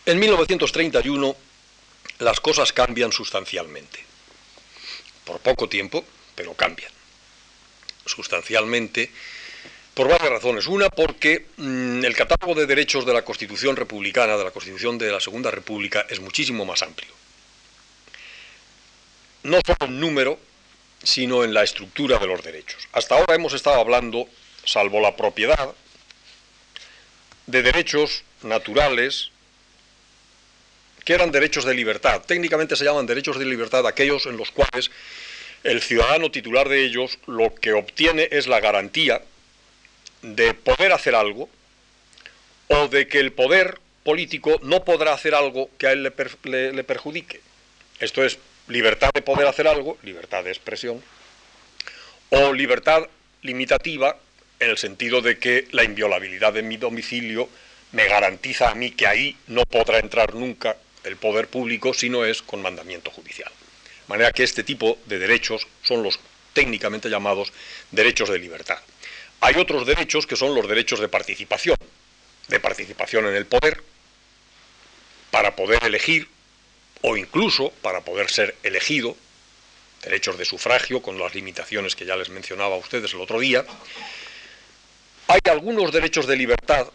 En 0.07 0.21
1931 0.21 1.37
las 2.21 2.41
cosas 2.41 2.73
cambian 2.73 3.11
sustancialmente. 3.11 4.05
Por 5.25 5.41
poco 5.41 5.69
tiempo, 5.69 6.05
pero 6.37 6.55
cambian. 6.55 6.93
Sustancialmente 8.07 9.11
por 9.95 10.09
varias 10.09 10.31
razones. 10.31 10.67
Una, 10.67 10.91
porque 10.91 11.47
mm, 11.57 12.05
el 12.05 12.15
catálogo 12.15 12.55
de 12.55 12.67
derechos 12.67 13.05
de 13.05 13.15
la 13.15 13.23
Constitución 13.23 13.77
republicana, 13.77 14.37
de 14.37 14.45
la 14.45 14.51
Constitución 14.51 14.97
de 14.99 15.11
la 15.11 15.21
Segunda 15.21 15.51
República, 15.51 16.07
es 16.09 16.21
muchísimo 16.21 16.65
más 16.65 16.83
amplio. 16.83 17.13
No 19.43 19.59
solo 19.67 19.79
en 19.87 19.99
número, 19.99 20.39
sino 21.03 21.45
en 21.45 21.55
la 21.55 21.65
estructura 21.65 22.19
de 22.19 22.27
los 22.27 22.45
derechos. 22.45 22.87
Hasta 22.93 23.17
ahora 23.17 23.35
hemos 23.35 23.55
estado 23.55 23.81
hablando, 23.81 24.29
salvo 24.65 25.01
la 25.01 25.17
propiedad, 25.17 25.75
de 27.47 27.63
derechos 27.63 28.23
naturales, 28.43 29.31
que 31.07 31.15
eran 31.15 31.31
derechos 31.31 31.65
de 31.65 31.73
libertad. 31.73 32.21
Técnicamente 32.27 32.75
se 32.75 32.85
llaman 32.85 33.07
derechos 33.07 33.39
de 33.39 33.47
libertad 33.47 33.87
aquellos 33.87 34.27
en 34.27 34.37
los 34.37 34.51
cuales 34.51 34.91
el 35.63 35.81
ciudadano 35.81 36.33
titular 36.33 36.69
de 36.69 36.85
ellos 36.85 37.19
lo 37.27 37.55
que 37.55 37.73
obtiene 37.73 38.29
es 38.33 38.49
la 38.49 38.59
garantía 38.59 39.23
de 40.23 40.53
poder 40.53 40.93
hacer 40.93 41.15
algo 41.15 41.49
o 42.67 42.89
de 42.89 43.07
que 43.07 43.21
el 43.21 43.33
poder 43.33 43.79
político 44.03 44.59
no 44.63 44.85
podrá 44.85 45.13
hacer 45.13 45.37
algo 45.37 45.71
que 45.79 45.87
a 45.87 45.93
él 45.93 46.03
le, 46.03 46.85
perjudique. 46.85 47.41
Esto 48.01 48.25
es 48.25 48.39
libertad 48.67 49.11
de 49.15 49.23
poder 49.23 49.47
hacer 49.47 49.69
algo, 49.69 49.99
libertad 50.03 50.43
de 50.43 50.51
expresión, 50.51 51.01
o 52.31 52.53
libertad 52.53 53.07
limitativa 53.43 54.17
en 54.59 54.71
el 54.71 54.79
sentido 54.79 55.21
de 55.21 55.39
que 55.39 55.69
la 55.71 55.85
inviolabilidad 55.85 56.53
de 56.53 56.63
mi 56.63 56.77
domicilio 56.79 57.49
me 57.93 58.09
garantiza 58.09 58.71
a 58.71 58.75
mí 58.75 58.91
que 58.91 59.07
ahí 59.07 59.37
no 59.47 59.63
podrá 59.63 60.01
entrar 60.01 60.35
nunca 60.35 60.77
el 61.07 61.17
poder 61.17 61.49
público 61.49 61.95
si 61.95 62.11
no 62.11 62.25
es 62.25 62.43
con 62.43 62.61
mandamiento 62.61 63.11
judicial. 63.11 63.51
De 63.51 64.09
manera 64.09 64.33
que 64.33 64.43
este 64.43 64.65
tipo 64.65 64.99
de 65.07 65.19
derechos 65.19 65.67
son 65.83 66.03
los 66.03 66.19
técnicamente 66.53 67.09
llamados 67.09 67.53
derechos 67.91 68.29
de 68.29 68.39
libertad. 68.39 68.79
Hay 69.41 69.55
otros 69.57 69.87
derechos 69.87 70.27
que 70.27 70.37
son 70.37 70.55
los 70.55 70.69
derechos 70.69 71.01
de 71.01 71.09
participación, 71.09 71.77
de 72.49 72.61
participación 72.61 73.27
en 73.27 73.37
el 73.37 73.47
poder, 73.47 73.83
para 75.31 75.55
poder 75.55 75.85
elegir 75.85 76.29
o 77.03 77.17
incluso 77.17 77.71
para 77.83 78.01
poder 78.01 78.31
ser 78.31 78.57
elegido, 78.63 79.17
derechos 80.03 80.39
de 80.39 80.45
sufragio 80.45 81.03
con 81.03 81.19
las 81.19 81.35
limitaciones 81.35 81.95
que 81.95 82.07
ya 82.07 82.17
les 82.17 82.31
mencionaba 82.31 82.75
a 82.75 82.79
ustedes 82.79 83.13
el 83.13 83.21
otro 83.21 83.39
día. 83.39 83.65
Hay 85.29 85.41
algunos 85.51 85.93
derechos 85.93 86.27
de 86.27 86.37
libertad 86.37 86.89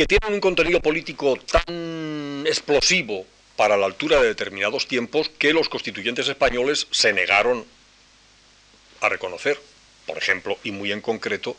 que 0.00 0.06
tienen 0.06 0.32
un 0.32 0.40
contenido 0.40 0.80
político 0.80 1.36
tan 1.36 2.44
explosivo 2.46 3.26
para 3.54 3.76
la 3.76 3.84
altura 3.84 4.18
de 4.18 4.28
determinados 4.28 4.88
tiempos 4.88 5.28
que 5.28 5.52
los 5.52 5.68
constituyentes 5.68 6.26
españoles 6.26 6.86
se 6.90 7.12
negaron 7.12 7.66
a 9.02 9.10
reconocer. 9.10 9.60
Por 10.06 10.16
ejemplo, 10.16 10.56
y 10.64 10.70
muy 10.70 10.90
en 10.90 11.02
concreto, 11.02 11.54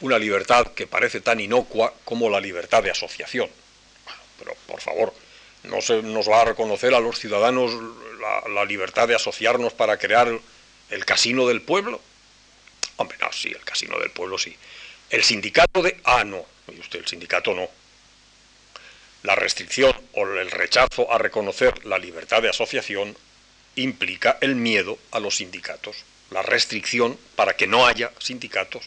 una 0.00 0.16
libertad 0.16 0.68
que 0.68 0.86
parece 0.86 1.20
tan 1.20 1.40
inocua 1.40 1.92
como 2.04 2.30
la 2.30 2.38
libertad 2.38 2.84
de 2.84 2.92
asociación. 2.92 3.50
pero, 4.38 4.54
por 4.68 4.80
favor, 4.80 5.12
¿no 5.64 5.80
se 5.80 6.02
nos 6.02 6.28
va 6.30 6.42
a 6.42 6.44
reconocer 6.44 6.94
a 6.94 7.00
los 7.00 7.18
ciudadanos 7.18 7.72
la, 8.48 8.64
libertad 8.64 9.08
de 9.08 9.16
asociarnos 9.16 9.72
para 9.72 9.96
crear 9.96 10.38
el 10.88 11.04
casino 11.04 11.48
del 11.48 11.62
pueblo? 11.62 12.00
Hombre, 12.94 13.18
no, 13.20 13.32
sí, 13.32 13.48
el 13.48 13.64
casino 13.64 13.98
del 13.98 14.12
pueblo 14.12 14.38
sí. 14.38 14.56
El 15.10 15.24
sindicato 15.24 15.82
de... 15.82 16.00
Ah, 16.04 16.22
no, 16.22 16.46
y 16.68 16.80
usted, 16.80 17.00
el 17.00 17.06
sindicato 17.06 17.54
no. 17.54 17.68
La 19.22 19.34
restricción 19.34 19.94
o 20.14 20.26
el 20.26 20.50
rechazo 20.50 21.12
a 21.12 21.18
reconocer 21.18 21.84
la 21.84 21.98
libertad 21.98 22.42
de 22.42 22.50
asociación 22.50 23.16
implica 23.76 24.38
el 24.40 24.56
miedo 24.56 24.98
a 25.12 25.20
los 25.20 25.36
sindicatos, 25.36 25.96
la 26.30 26.42
restricción 26.42 27.18
para 27.36 27.56
que 27.56 27.66
no 27.66 27.86
haya 27.86 28.10
sindicatos. 28.18 28.84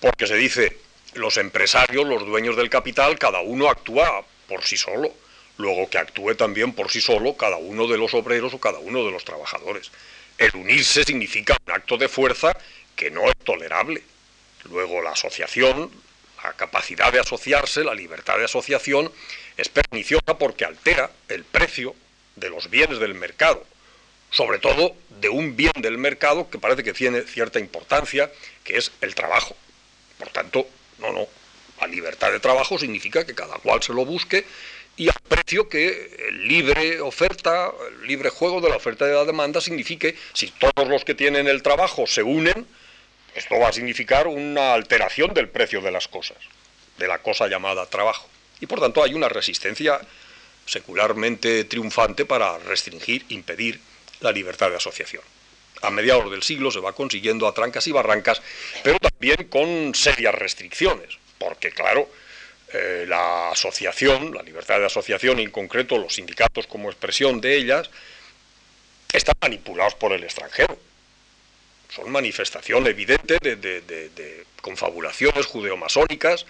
Porque 0.00 0.26
se 0.26 0.36
dice, 0.36 0.78
los 1.14 1.36
empresarios, 1.36 2.06
los 2.06 2.24
dueños 2.24 2.56
del 2.56 2.70
capital, 2.70 3.18
cada 3.18 3.40
uno 3.40 3.68
actúa 3.68 4.24
por 4.48 4.64
sí 4.64 4.76
solo. 4.76 5.12
Luego 5.58 5.88
que 5.90 5.98
actúe 5.98 6.34
también 6.34 6.72
por 6.72 6.90
sí 6.90 7.00
solo 7.00 7.36
cada 7.36 7.56
uno 7.56 7.86
de 7.86 7.98
los 7.98 8.14
obreros 8.14 8.54
o 8.54 8.60
cada 8.60 8.78
uno 8.78 9.04
de 9.04 9.10
los 9.10 9.24
trabajadores. 9.24 9.90
El 10.38 10.56
unirse 10.56 11.04
significa 11.04 11.56
un 11.66 11.72
acto 11.72 11.96
de 11.96 12.08
fuerza 12.08 12.56
que 12.96 13.10
no 13.10 13.28
es 13.28 13.36
tolerable. 13.44 14.02
Luego 14.64 15.02
la 15.02 15.10
asociación, 15.10 15.90
la 16.42 16.52
capacidad 16.54 17.12
de 17.12 17.20
asociarse, 17.20 17.84
la 17.84 17.94
libertad 17.94 18.38
de 18.38 18.44
asociación, 18.44 19.12
es 19.56 19.68
perniciosa 19.68 20.38
porque 20.38 20.64
altera 20.64 21.10
el 21.28 21.44
precio 21.44 21.94
de 22.36 22.50
los 22.50 22.70
bienes 22.70 22.98
del 22.98 23.14
mercado, 23.14 23.64
sobre 24.30 24.58
todo 24.58 24.94
de 25.20 25.28
un 25.28 25.56
bien 25.56 25.72
del 25.76 25.98
mercado 25.98 26.48
que 26.50 26.58
parece 26.58 26.82
que 26.82 26.92
tiene 26.92 27.22
cierta 27.22 27.58
importancia, 27.58 28.30
que 28.64 28.76
es 28.76 28.92
el 29.00 29.14
trabajo. 29.14 29.54
Por 30.18 30.28
tanto, 30.28 30.66
no, 30.98 31.12
no, 31.12 31.26
la 31.80 31.86
libertad 31.86 32.32
de 32.32 32.40
trabajo 32.40 32.78
significa 32.78 33.26
que 33.26 33.34
cada 33.34 33.56
cual 33.58 33.82
se 33.82 33.92
lo 33.92 34.04
busque 34.04 34.44
y 34.96 35.08
al 35.08 35.16
precio 35.26 35.68
que 35.68 36.28
el 36.28 36.48
libre 36.48 37.00
oferta, 37.00 37.72
el 37.90 38.06
libre 38.06 38.28
juego 38.28 38.60
de 38.60 38.68
la 38.68 38.76
oferta 38.76 39.06
y 39.06 39.12
la 39.12 39.24
demanda 39.24 39.60
signifique, 39.60 40.16
si 40.32 40.50
todos 40.50 40.88
los 40.88 41.04
que 41.04 41.14
tienen 41.14 41.48
el 41.48 41.62
trabajo 41.62 42.06
se 42.06 42.22
unen, 42.22 42.66
esto 43.34 43.58
va 43.58 43.68
a 43.68 43.72
significar 43.72 44.26
una 44.26 44.74
alteración 44.74 45.32
del 45.32 45.48
precio 45.48 45.80
de 45.80 45.90
las 45.90 46.08
cosas, 46.08 46.38
de 46.98 47.08
la 47.08 47.18
cosa 47.18 47.48
llamada 47.48 47.86
trabajo. 47.86 48.28
Y 48.60 48.66
por 48.66 48.80
tanto 48.80 49.02
hay 49.02 49.14
una 49.14 49.28
resistencia 49.28 50.00
secularmente 50.66 51.64
triunfante 51.64 52.24
para 52.24 52.58
restringir, 52.58 53.24
impedir 53.30 53.80
la 54.20 54.32
libertad 54.32 54.70
de 54.70 54.76
asociación. 54.76 55.22
A 55.80 55.90
mediados 55.90 56.30
del 56.30 56.42
siglo 56.42 56.70
se 56.70 56.78
va 56.78 56.92
consiguiendo 56.92 57.48
a 57.48 57.54
trancas 57.54 57.86
y 57.88 57.92
barrancas, 57.92 58.40
pero 58.84 58.98
también 59.00 59.48
con 59.48 59.94
serias 59.94 60.34
restricciones, 60.34 61.18
porque 61.38 61.72
claro, 61.72 62.08
eh, 62.72 63.04
la 63.08 63.50
asociación, 63.50 64.32
la 64.32 64.42
libertad 64.42 64.78
de 64.78 64.86
asociación, 64.86 65.40
en 65.40 65.50
concreto 65.50 65.98
los 65.98 66.14
sindicatos 66.14 66.68
como 66.68 66.88
expresión 66.88 67.40
de 67.40 67.56
ellas, 67.56 67.90
están 69.12 69.34
manipulados 69.40 69.94
por 69.94 70.12
el 70.12 70.22
extranjero 70.22 70.78
son 71.94 72.10
manifestación 72.10 72.86
evidente 72.86 73.38
de, 73.40 74.46
confabulaciones 74.60 75.46
judeomasónicas 75.46 76.46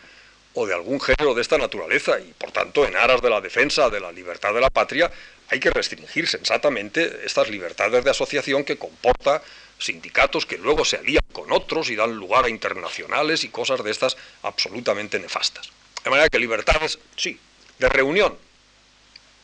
o 0.54 0.66
de 0.66 0.74
algún 0.74 1.00
género 1.00 1.34
de 1.34 1.40
esta 1.40 1.56
naturaleza 1.56 2.20
y 2.20 2.32
por 2.34 2.52
tanto 2.52 2.86
en 2.86 2.94
aras 2.94 3.22
de 3.22 3.30
la 3.30 3.40
defensa 3.40 3.88
de 3.88 4.00
la 4.00 4.12
libertad 4.12 4.52
de 4.52 4.60
la 4.60 4.68
patria 4.68 5.10
hay 5.48 5.58
que 5.58 5.70
restringir 5.70 6.28
sensatamente 6.28 7.22
estas 7.24 7.48
libertades 7.48 8.04
de 8.04 8.10
asociación 8.10 8.64
que 8.64 8.76
comporta 8.76 9.42
sindicatos 9.78 10.46
que 10.46 10.58
luego 10.58 10.84
se 10.84 10.98
alían 10.98 11.24
con 11.32 11.50
otros 11.50 11.90
y 11.90 11.96
dan 11.96 12.14
lugar 12.14 12.44
a 12.44 12.48
internacionales 12.48 13.44
y 13.44 13.48
cosas 13.48 13.82
de 13.82 13.90
estas 13.90 14.16
absolutamente 14.42 15.18
nefastas. 15.18 15.70
De 16.04 16.10
manera 16.10 16.28
que 16.28 16.38
libertades, 16.38 16.98
sí, 17.16 17.38
de 17.78 17.88
reunión, 17.88 18.36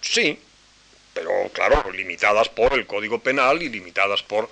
sí, 0.00 0.38
pero 1.12 1.30
claro, 1.52 1.90
limitadas 1.90 2.48
por 2.48 2.74
el 2.74 2.86
Código 2.86 3.18
Penal 3.18 3.62
y 3.62 3.68
limitadas 3.68 4.22
por 4.22 4.48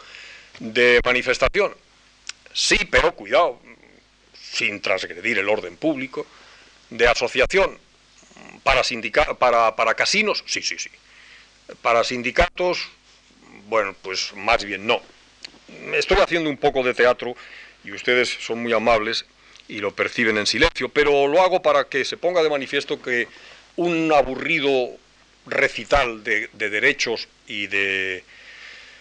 de 0.59 1.01
manifestación, 1.05 1.75
sí, 2.53 2.79
pero 2.91 3.15
cuidado, 3.15 3.61
sin 4.41 4.81
transgredir 4.81 5.39
el 5.39 5.49
orden 5.49 5.77
público. 5.77 6.27
De 6.89 7.09
asociación 7.09 7.79
para, 8.63 8.83
para, 9.39 9.75
para 9.75 9.95
casinos, 9.95 10.45
sí, 10.47 10.63
sí, 10.63 10.79
sí. 10.79 10.91
Para 11.83 12.05
sindicatos, 12.05 12.89
bueno, 13.69 13.95
pues 14.03 14.33
más 14.35 14.65
bien 14.65 14.87
no. 14.87 15.03
Estoy 15.95 16.19
haciendo 16.19 16.49
un 16.49 16.57
poco 16.57 16.83
de 16.85 16.95
teatro 16.95 17.35
y 17.85 17.93
ustedes 17.93 18.29
son 18.29 18.63
muy 18.63 18.73
amables 18.73 19.27
y 19.69 19.79
lo 19.79 19.95
perciben 19.95 20.39
en 20.39 20.47
silencio, 20.47 20.89
pero 20.89 21.27
lo 21.27 21.43
hago 21.43 21.61
para 21.61 21.89
que 21.89 22.05
se 22.05 22.17
ponga 22.17 22.43
de 22.43 22.51
manifiesto 22.51 23.03
que 23.03 23.27
un 23.77 24.13
aburrido 24.13 24.97
recital 25.47 26.23
de, 26.25 26.49
derechos 26.53 27.29
y 27.47 27.67
de 27.67 28.25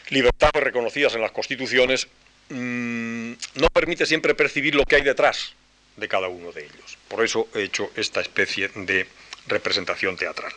libertades 0.10 0.64
reconocidas 0.64 1.16
en 1.16 1.22
las 1.22 1.32
constituciones 1.32 2.08
mm, 2.50 3.32
no 3.56 3.68
permite 3.74 4.06
siempre 4.06 4.36
percibir 4.36 4.76
lo 4.76 4.86
que 4.86 4.98
hay 4.98 5.04
detrás 5.04 5.54
de 5.98 6.08
cada 6.08 6.28
uno 6.28 6.52
de 6.52 6.66
ellos. 6.66 6.98
Por 7.08 7.24
eso 7.24 7.48
he 7.54 7.64
hecho 7.64 7.92
esta 7.96 8.22
especie 8.22 8.70
de 8.70 9.08
representación 9.48 10.18
teatral. 10.18 10.52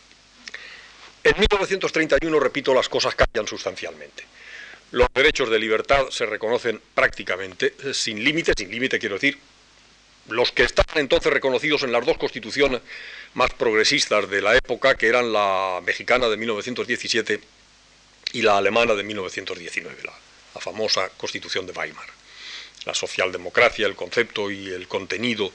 En 1.24 1.38
1931, 1.38 2.40
repito, 2.40 2.74
las 2.74 2.88
cosas 2.88 3.14
cambian 3.14 3.46
sustancialmente. 3.46 4.24
Los 4.92 5.09
derechos 5.14 5.51
de 5.51 5.59
libertad 5.59 6.09
se 6.11 6.26
reconocen 6.26 6.80
prácticamente 6.94 7.74
sin 7.92 8.24
límite, 8.24 8.53
sin 8.57 8.70
límite 8.70 8.99
quiero 8.99 9.16
decir, 9.16 9.38
los 10.28 10.53
que 10.53 10.62
estaban 10.62 10.99
entonces 10.99 11.32
reconocidos 11.32 11.82
en 11.82 11.92
las 11.92 12.05
dos 12.05 12.18
constituciones 12.18 12.80
más 13.34 13.53
progresistas 13.55 14.28
de 14.30 14.40
la 14.40 14.57
época, 14.57 14.94
que 14.94 15.09
eran 15.09 15.32
la 15.32 15.80
mexicana 15.84 16.28
de 16.28 16.36
1917 16.36 17.40
y 18.33 18.43
la 18.43 18.59
alemana 18.59 18.95
de 18.95 19.03
1919, 19.03 20.03
la, 20.05 20.12
la 20.55 20.61
famosa 20.61 21.09
constitución 21.16 21.66
de 21.66 21.72
Weimar. 21.72 22.07
La 22.85 22.95
socialdemocracia, 22.95 23.87
el 23.87 23.97
concepto 23.97 24.51
y 24.51 24.68
el 24.68 24.89
contenido 24.89 25.53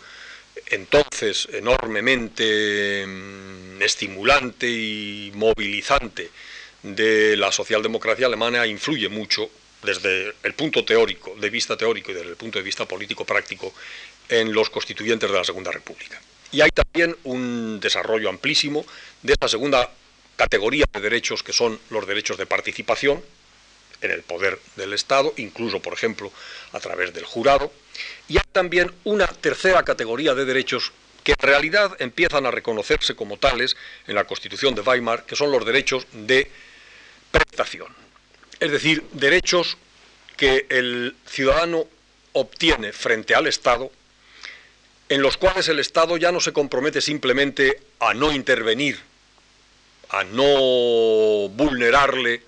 entonces 0.67 1.47
enormemente 1.51 3.05
mm, 3.07 3.81
estimulante 3.81 4.69
y 4.69 5.31
movilizante 5.35 6.29
de 6.83 7.37
la 7.37 7.51
socialdemocracia 7.51 8.27
alemana 8.27 8.67
influye 8.67 9.09
mucho 9.09 9.49
desde 9.81 10.33
el 10.43 10.53
punto 10.53 10.85
teórico, 10.85 11.35
de 11.39 11.49
vista 11.49 11.75
teórico 11.75 12.11
y 12.11 12.13
desde 12.13 12.29
el 12.29 12.35
punto 12.35 12.59
de 12.59 12.63
vista 12.63 12.85
político 12.85 13.25
práctico 13.25 13.73
en 14.29 14.53
los 14.53 14.69
constituyentes 14.69 15.29
de 15.29 15.37
la 15.37 15.43
Segunda 15.43 15.71
República. 15.71 16.21
Y 16.51 16.61
hay 16.61 16.69
también 16.69 17.15
un 17.23 17.79
desarrollo 17.79 18.29
amplísimo 18.29 18.85
de 19.21 19.33
esta 19.33 19.47
segunda 19.47 19.89
categoría 20.35 20.85
de 20.91 20.99
derechos 20.99 21.43
que 21.43 21.53
son 21.53 21.79
los 21.89 22.07
derechos 22.07 22.37
de 22.37 22.45
participación 22.45 23.23
en 24.01 24.11
el 24.11 24.23
poder 24.23 24.59
del 24.75 24.93
Estado, 24.93 25.33
incluso, 25.37 25.81
por 25.81 25.93
ejemplo, 25.93 26.31
a 26.73 26.79
través 26.79 27.13
del 27.13 27.25
jurado. 27.25 27.71
Y 28.27 28.37
hay 28.37 28.43
también 28.51 28.91
una 29.03 29.27
tercera 29.27 29.83
categoría 29.83 30.33
de 30.33 30.45
derechos 30.45 30.91
que 31.23 31.31
en 31.31 31.47
realidad 31.47 31.95
empiezan 31.99 32.45
a 32.45 32.51
reconocerse 32.51 33.15
como 33.15 33.37
tales 33.37 33.77
en 34.07 34.15
la 34.15 34.25
Constitución 34.25 34.75
de 34.75 34.81
Weimar, 34.81 35.25
que 35.25 35.37
son 35.37 35.51
los 35.51 35.65
derechos 35.65 36.05
de 36.11 36.51
prestación. 37.31 37.87
Es 38.59 38.71
decir, 38.71 39.03
derechos 39.13 39.77
que 40.35 40.65
el 40.69 41.15
ciudadano 41.25 41.87
obtiene 42.33 42.91
frente 42.91 43.35
al 43.35 43.47
Estado 43.47 43.91
en 45.09 45.21
los 45.21 45.37
cuales 45.37 45.67
el 45.67 45.79
Estado 45.79 46.17
ya 46.17 46.31
no 46.31 46.39
se 46.39 46.53
compromete 46.53 46.99
simplemente 46.99 47.79
a 47.99 48.13
no 48.13 48.31
intervenir, 48.31 48.99
a 50.13 50.23
no 50.23 51.49
vulnerarle 51.49 52.41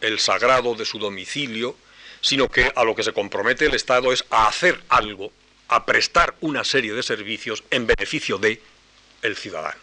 el 0.00 0.18
sagrado 0.18 0.74
de 0.74 0.84
su 0.84 0.98
domicilio, 0.98 1.76
sino 2.20 2.48
que 2.48 2.72
a 2.74 2.84
lo 2.84 2.94
que 2.94 3.04
se 3.04 3.12
compromete 3.12 3.66
el 3.66 3.74
Estado 3.74 4.12
es 4.12 4.24
a 4.30 4.48
hacer 4.48 4.82
algo, 4.88 5.32
a 5.68 5.86
prestar 5.86 6.34
una 6.40 6.64
serie 6.64 6.92
de 6.92 7.04
servicios 7.04 7.62
en 7.70 7.86
beneficio 7.86 8.36
de 8.38 8.60
el 9.22 9.36
ciudadano. 9.36 9.80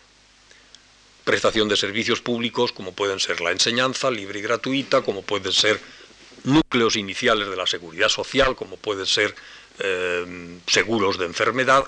Prestación 1.24 1.70
de 1.70 1.78
servicios 1.78 2.22
públicos 2.22 2.74
como 2.74 2.92
pueden 2.92 3.20
ser 3.22 3.40
la 3.40 3.52
enseñanza 3.52 4.12
libre 4.12 4.40
y 4.40 4.42
gratuita, 4.42 5.02
como 5.02 5.22
pueden 5.22 5.54
ser 5.54 5.80
núcleos 6.44 6.98
iniciales 6.98 7.50
de 7.50 7.56
la 7.56 7.66
seguridad 7.66 8.10
social, 8.10 8.58
como 8.58 8.76
pueden 8.76 9.06
ser 9.06 9.34
eh, 9.80 10.60
seguros 10.68 11.18
de 11.18 11.26
enfermedad, 11.26 11.86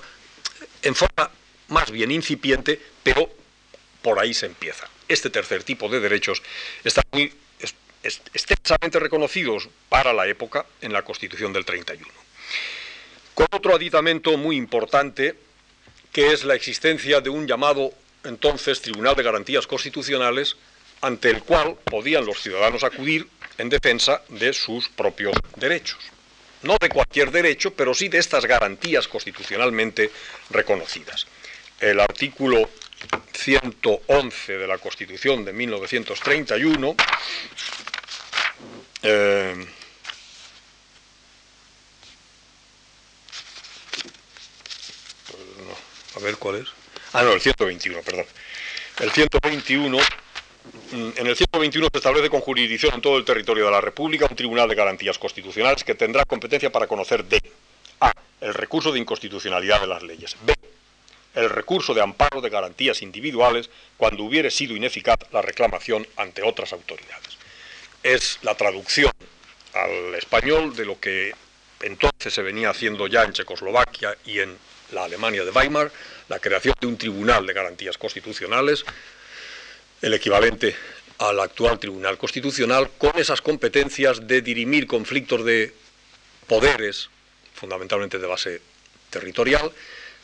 en 0.80 0.94
forma 0.94 1.30
más 1.68 1.90
bien 1.90 2.10
incipiente, 2.10 2.80
pero 3.02 3.28
por 4.00 4.18
ahí 4.18 4.32
se 4.32 4.46
empieza. 4.46 4.88
Este 5.12 5.28
tercer 5.28 5.62
tipo 5.62 5.90
de 5.90 6.00
derechos 6.00 6.42
está 6.82 7.02
muy 7.12 7.30
extensamente 8.02 8.98
reconocidos 8.98 9.68
para 9.90 10.14
la 10.14 10.26
época 10.26 10.64
en 10.80 10.90
la 10.90 11.02
Constitución 11.02 11.52
del 11.52 11.66
31. 11.66 12.10
Con 13.34 13.46
otro 13.52 13.74
aditamento 13.74 14.38
muy 14.38 14.56
importante, 14.56 15.34
que 16.12 16.32
es 16.32 16.44
la 16.44 16.54
existencia 16.54 17.20
de 17.20 17.28
un 17.28 17.46
llamado 17.46 17.92
entonces 18.24 18.80
Tribunal 18.80 19.14
de 19.14 19.22
Garantías 19.22 19.66
Constitucionales, 19.66 20.56
ante 21.02 21.28
el 21.28 21.42
cual 21.42 21.76
podían 21.84 22.24
los 22.24 22.40
ciudadanos 22.40 22.82
acudir 22.82 23.28
en 23.58 23.68
defensa 23.68 24.22
de 24.30 24.54
sus 24.54 24.88
propios 24.88 25.36
derechos 25.56 25.98
no 26.62 26.76
de 26.80 26.90
cualquier 26.90 27.32
derecho, 27.32 27.74
pero 27.74 27.92
sí 27.92 28.08
de 28.08 28.18
estas 28.18 28.46
garantías 28.46 29.08
constitucionalmente 29.08 30.12
reconocidas. 30.50 31.26
El 31.80 31.98
artículo 31.98 32.70
111 33.32 34.58
de 34.58 34.66
la 34.66 34.78
Constitución 34.78 35.44
de 35.44 35.52
1931 35.52 36.96
eh, 39.02 39.66
a 46.14 46.20
ver 46.20 46.36
cuál 46.36 46.56
es. 46.56 46.68
Ah, 47.14 47.22
no, 47.22 47.32
el 47.32 47.40
121, 47.40 48.02
perdón. 48.02 48.26
El 49.00 49.10
121 49.10 49.98
Mm, 50.92 51.10
en 51.16 51.26
el 51.26 51.36
121 51.36 51.88
se 51.90 51.98
establece 51.98 52.30
con 52.30 52.40
jurisdicción 52.40 52.94
en 52.94 53.00
todo 53.00 53.16
el 53.18 53.24
territorio 53.24 53.64
de 53.64 53.70
la 53.70 53.80
República 53.80 54.26
un 54.30 54.36
Tribunal 54.36 54.68
de 54.68 54.74
Garantías 54.74 55.18
Constitucionales 55.18 55.82
que 55.84 55.94
tendrá 55.94 56.24
competencia 56.24 56.70
para 56.70 56.86
conocer 56.86 57.24
de 57.24 57.40
A. 58.00 58.12
El 58.40 58.54
recurso 58.54 58.92
de 58.92 58.98
inconstitucionalidad 58.98 59.80
de 59.80 59.86
las 59.86 60.02
leyes. 60.02 60.36
B. 60.44 60.54
El 61.34 61.48
recurso 61.50 61.94
de 61.94 62.02
amparo 62.02 62.40
de 62.40 62.50
garantías 62.50 63.02
individuales 63.02 63.70
cuando 63.96 64.24
hubiere 64.24 64.50
sido 64.50 64.76
ineficaz 64.76 65.18
la 65.32 65.42
reclamación 65.42 66.06
ante 66.16 66.42
otras 66.42 66.72
autoridades. 66.72 67.38
Es 68.02 68.38
la 68.42 68.54
traducción 68.54 69.12
al 69.74 70.14
español 70.14 70.76
de 70.76 70.84
lo 70.84 71.00
que 71.00 71.32
entonces 71.80 72.32
se 72.32 72.42
venía 72.42 72.70
haciendo 72.70 73.06
ya 73.06 73.24
en 73.24 73.32
Checoslovaquia 73.32 74.16
y 74.26 74.40
en 74.40 74.56
la 74.92 75.04
Alemania 75.04 75.44
de 75.44 75.50
Weimar, 75.50 75.90
la 76.28 76.38
creación 76.38 76.74
de 76.80 76.86
un 76.86 76.98
Tribunal 76.98 77.46
de 77.46 77.52
Garantías 77.54 77.96
Constitucionales 77.96 78.84
el 80.02 80.14
equivalente 80.14 80.74
al 81.18 81.38
actual 81.38 81.78
Tribunal 81.78 82.18
Constitucional, 82.18 82.90
con 82.98 83.16
esas 83.16 83.40
competencias 83.40 84.26
de 84.26 84.42
dirimir 84.42 84.88
conflictos 84.88 85.44
de 85.44 85.72
poderes, 86.48 87.08
fundamentalmente 87.54 88.18
de 88.18 88.26
base 88.26 88.60
territorial, 89.10 89.70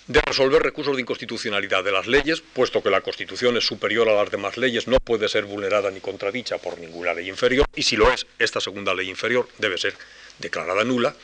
de 0.09 0.23
resolver 0.23 0.63
recursos 0.63 0.97
de 0.97 1.03
inconstitucionalidad 1.03 1.85
de 1.85 1.93
las 1.93 2.07
leyes, 2.07 2.41
puesto 2.41 2.83
que 2.83 2.89
la 2.89 3.03
Constitución 3.03 3.59
es 3.59 3.67
superior 3.67 4.09
a 4.09 4.15
las 4.15 4.31
demás 4.31 4.57
leyes, 4.57 4.89
no 4.89 4.99
puede 5.01 5.29
ser 5.29 5.45
vulnerada 5.45 5.91
ni 5.91 6.01
contradicha 6.01 6.57
por 6.57 6.79
ninguna 6.79 7.13
ley 7.13 7.29
inferior, 7.29 7.67
y 7.77 7.83
si 7.83 7.97
lo 7.97 8.11
es, 8.11 8.27
esta 8.39 8.59
segunda 8.59 8.95
ley 8.95 9.11
inferior 9.11 9.47
debe 9.59 9.77
ser 9.77 9.95
declarada 10.39 10.83
nula, 10.83 11.15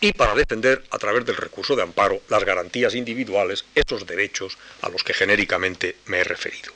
y 0.00 0.12
para 0.14 0.34
defender, 0.34 0.82
a 0.90 0.98
través 0.98 1.26
del 1.26 1.36
recurso 1.36 1.76
de 1.76 1.82
amparo, 1.82 2.22
las 2.30 2.42
garantías 2.44 2.94
individuales, 2.94 3.66
esos 3.74 4.06
derechos 4.06 4.56
a 4.80 4.88
los 4.88 5.04
que 5.04 5.12
genéricamente 5.12 5.96
me 6.06 6.20
he 6.20 6.24
referido. 6.24 6.72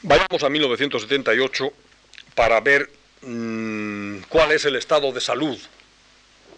Vayamos 0.00 0.42
a 0.42 0.48
1978 0.48 1.70
para 2.34 2.60
ver 2.60 2.90
mm, 3.20 4.20
cuál 4.28 4.52
es 4.52 4.64
el 4.64 4.76
estado 4.76 5.12
de 5.12 5.20
salud 5.20 5.58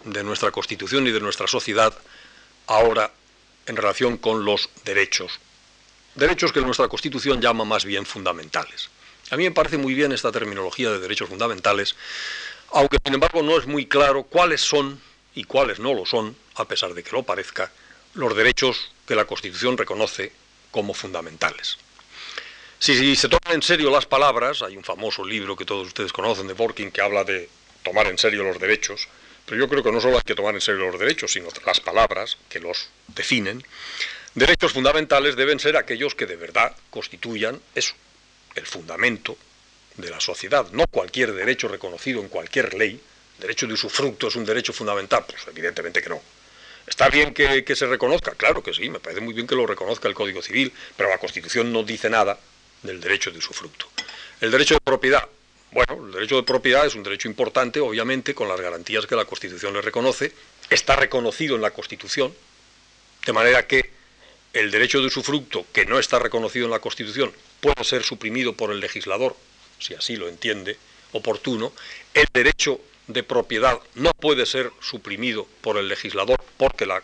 de 0.05 0.23
nuestra 0.23 0.51
Constitución 0.51 1.05
y 1.07 1.11
de 1.11 1.19
nuestra 1.19 1.47
sociedad 1.47 1.93
ahora 2.69 3.11
en 3.65 3.75
relación 3.75 4.17
con 4.17 4.45
los 4.45 4.69
derechos. 4.85 5.39
Derechos 6.15 6.51
que 6.51 6.61
nuestra 6.61 6.87
Constitución 6.87 7.41
llama 7.41 7.65
más 7.65 7.83
bien 7.83 8.05
fundamentales. 8.05 8.89
A 9.31 9.37
mí 9.37 9.43
me 9.43 9.51
parece 9.51 9.77
muy 9.77 9.93
bien 9.93 10.11
esta 10.11 10.31
terminología 10.31 10.89
de 10.89 10.99
derechos 10.99 11.29
fundamentales, 11.29 11.95
aunque 12.71 12.97
sin 13.03 13.13
embargo 13.13 13.43
no 13.43 13.57
es 13.57 13.67
muy 13.67 13.85
claro 13.85 14.23
cuáles 14.23 14.61
son 14.61 14.99
y 15.35 15.43
cuáles 15.43 15.79
no 15.79 15.93
lo 15.93 16.05
son, 16.05 16.35
a 16.55 16.67
pesar 16.67 16.93
de 16.93 17.03
que 17.03 17.11
lo 17.11 17.23
parezca, 17.23 17.71
los 18.13 18.35
derechos 18.35 18.91
que 19.07 19.15
la 19.15 19.25
Constitución 19.25 19.77
reconoce 19.77 20.31
como 20.71 20.93
fundamentales. 20.93 21.77
Si, 22.79 23.15
se 23.15 23.27
toman 23.27 23.55
en 23.55 23.61
serio 23.61 23.91
las 23.91 24.05
palabras, 24.05 24.61
hay 24.61 24.77
un 24.77 24.83
famoso 24.83 25.25
libro 25.25 25.55
que 25.55 25.65
todos 25.65 25.87
ustedes 25.87 26.13
conocen 26.13 26.47
de 26.47 26.53
Borkin 26.53 26.91
que 26.91 27.01
habla 27.01 27.23
de 27.23 27.49
tomar 27.83 28.07
en 28.07 28.17
serio 28.17 28.43
los 28.43 28.59
derechos, 28.59 29.07
pero 29.49 29.61
yo 29.61 29.67
creo 29.67 29.81
que 29.81 29.91
no 29.91 29.99
solo 29.99 30.17
hay 30.17 30.23
que 30.23 30.35
tomar 30.35 30.53
en 30.53 30.61
serio 30.61 30.91
los 30.91 30.99
derechos, 30.99 31.33
sino 31.33 31.47
las 31.65 31.79
palabras 31.79 32.37
que 32.49 32.59
los 32.59 32.89
definen. 33.07 33.63
Derechos 34.35 34.73
fundamentales 34.73 35.35
deben 35.35 35.59
ser 35.59 35.75
aquellos 35.75 36.13
que 36.13 36.27
de 36.27 36.35
verdad 36.35 36.75
constituyan 36.91 37.59
eso, 37.73 37.95
el 38.53 38.67
fundamento 38.67 39.35
de 39.97 40.11
la 40.11 40.19
sociedad, 40.19 40.67
no 40.71 40.85
cualquier 40.85 41.33
derecho 41.33 41.67
reconocido 41.67 42.21
en 42.21 42.29
cualquier 42.29 42.75
ley. 42.75 43.01
Derecho 43.39 43.65
de 43.65 43.73
usufructo 43.73 44.27
es 44.27 44.35
un 44.35 44.45
derecho 44.45 44.71
fundamental, 44.71 45.25
pues 45.27 45.41
evidentemente 45.47 46.03
que 46.03 46.09
no. 46.09 46.21
¿Está 46.85 47.09
bien 47.09 47.33
que, 47.33 47.63
que 47.63 47.75
se 47.75 47.87
reconozca? 47.87 48.33
Claro 48.35 48.61
que 48.61 48.73
sí, 48.73 48.87
me 48.89 48.99
parece 48.99 49.21
muy 49.21 49.33
bien 49.33 49.47
que 49.47 49.55
lo 49.55 49.65
reconozca 49.65 50.07
el 50.07 50.13
Código 50.13 50.43
Civil, 50.43 50.71
pero 50.95 51.09
la 51.09 51.17
Constitución 51.17 51.73
no 51.73 51.81
dice 51.81 52.07
nada 52.09 52.37
del 52.83 53.01
derecho 53.01 53.31
de 53.31 53.39
usufructo. 53.39 53.87
El 54.41 54.51
derecho 54.51 54.75
de 54.75 54.81
propiedad, 54.81 55.27
Bueno, 55.71 56.07
el 56.07 56.11
derecho 56.11 56.37
de 56.37 56.43
propiedad 56.43 56.85
es 56.87 56.95
un 56.95 57.03
derecho 57.03 57.27
importante, 57.27 57.79
obviamente, 57.79 58.33
con 58.33 58.47
las 58.47 58.59
garantías 58.59 59.05
que 59.05 59.15
la 59.15 59.25
Constitución 59.25 59.73
le 59.73 59.81
reconoce. 59.81 60.31
Está 60.69 60.95
reconocido 60.95 61.55
en 61.55 61.61
la 61.61 61.71
Constitución, 61.71 62.33
de 63.25 63.33
manera 63.33 63.67
que 63.67 63.91
el 64.53 64.71
derecho 64.71 64.99
de 64.99 65.07
usufructo, 65.07 65.67
que 65.71 65.85
no 65.85 65.99
está 65.99 66.17
reconocido 66.17 66.65
en 66.65 66.71
la 66.71 66.79
Constitución, 66.79 67.31
puede 67.61 67.83
ser 67.83 68.03
suprimido 68.03 68.53
por 68.53 68.71
el 68.71 68.79
legislador, 68.79 69.35
si 69.77 69.93
así 69.93 70.15
lo 70.15 70.27
entiende 70.27 70.77
oportuno. 71.11 71.71
El 72.15 72.25
derecho 72.33 72.81
de 73.07 73.21
propiedad 73.21 73.79
no 73.93 74.11
puede 74.13 74.47
ser 74.47 74.71
suprimido 74.81 75.47
por 75.61 75.77
el 75.77 75.87
legislador 75.87 76.41
porque 76.57 76.87
la 76.87 77.03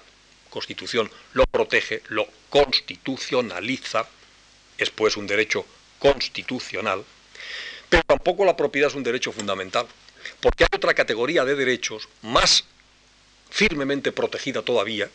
Constitución 0.49 1.11
lo 1.34 1.45
protege, 1.45 2.01
lo 2.07 2.28
constitucionaliza, 2.49 4.07
es 4.78 4.89
pues 4.89 5.18
un 5.18 5.28
derecho 5.28 5.66
constitucional, 5.99 7.03
pero 7.89 8.03
tampoco 8.03 8.45
la 8.45 8.57
propiedad 8.57 8.89
es 8.89 8.95
un 8.95 9.03
derecho 9.03 9.31
fundamental, 9.31 9.88
porque 10.39 10.63
hay 10.63 10.69
otra 10.75 10.93
categoría 10.93 11.45
de 11.45 11.55
derechos 11.55 12.07
más 12.21 12.65
firmemente 13.49 14.11
protegida 14.11 14.61
todavía, 14.61 15.09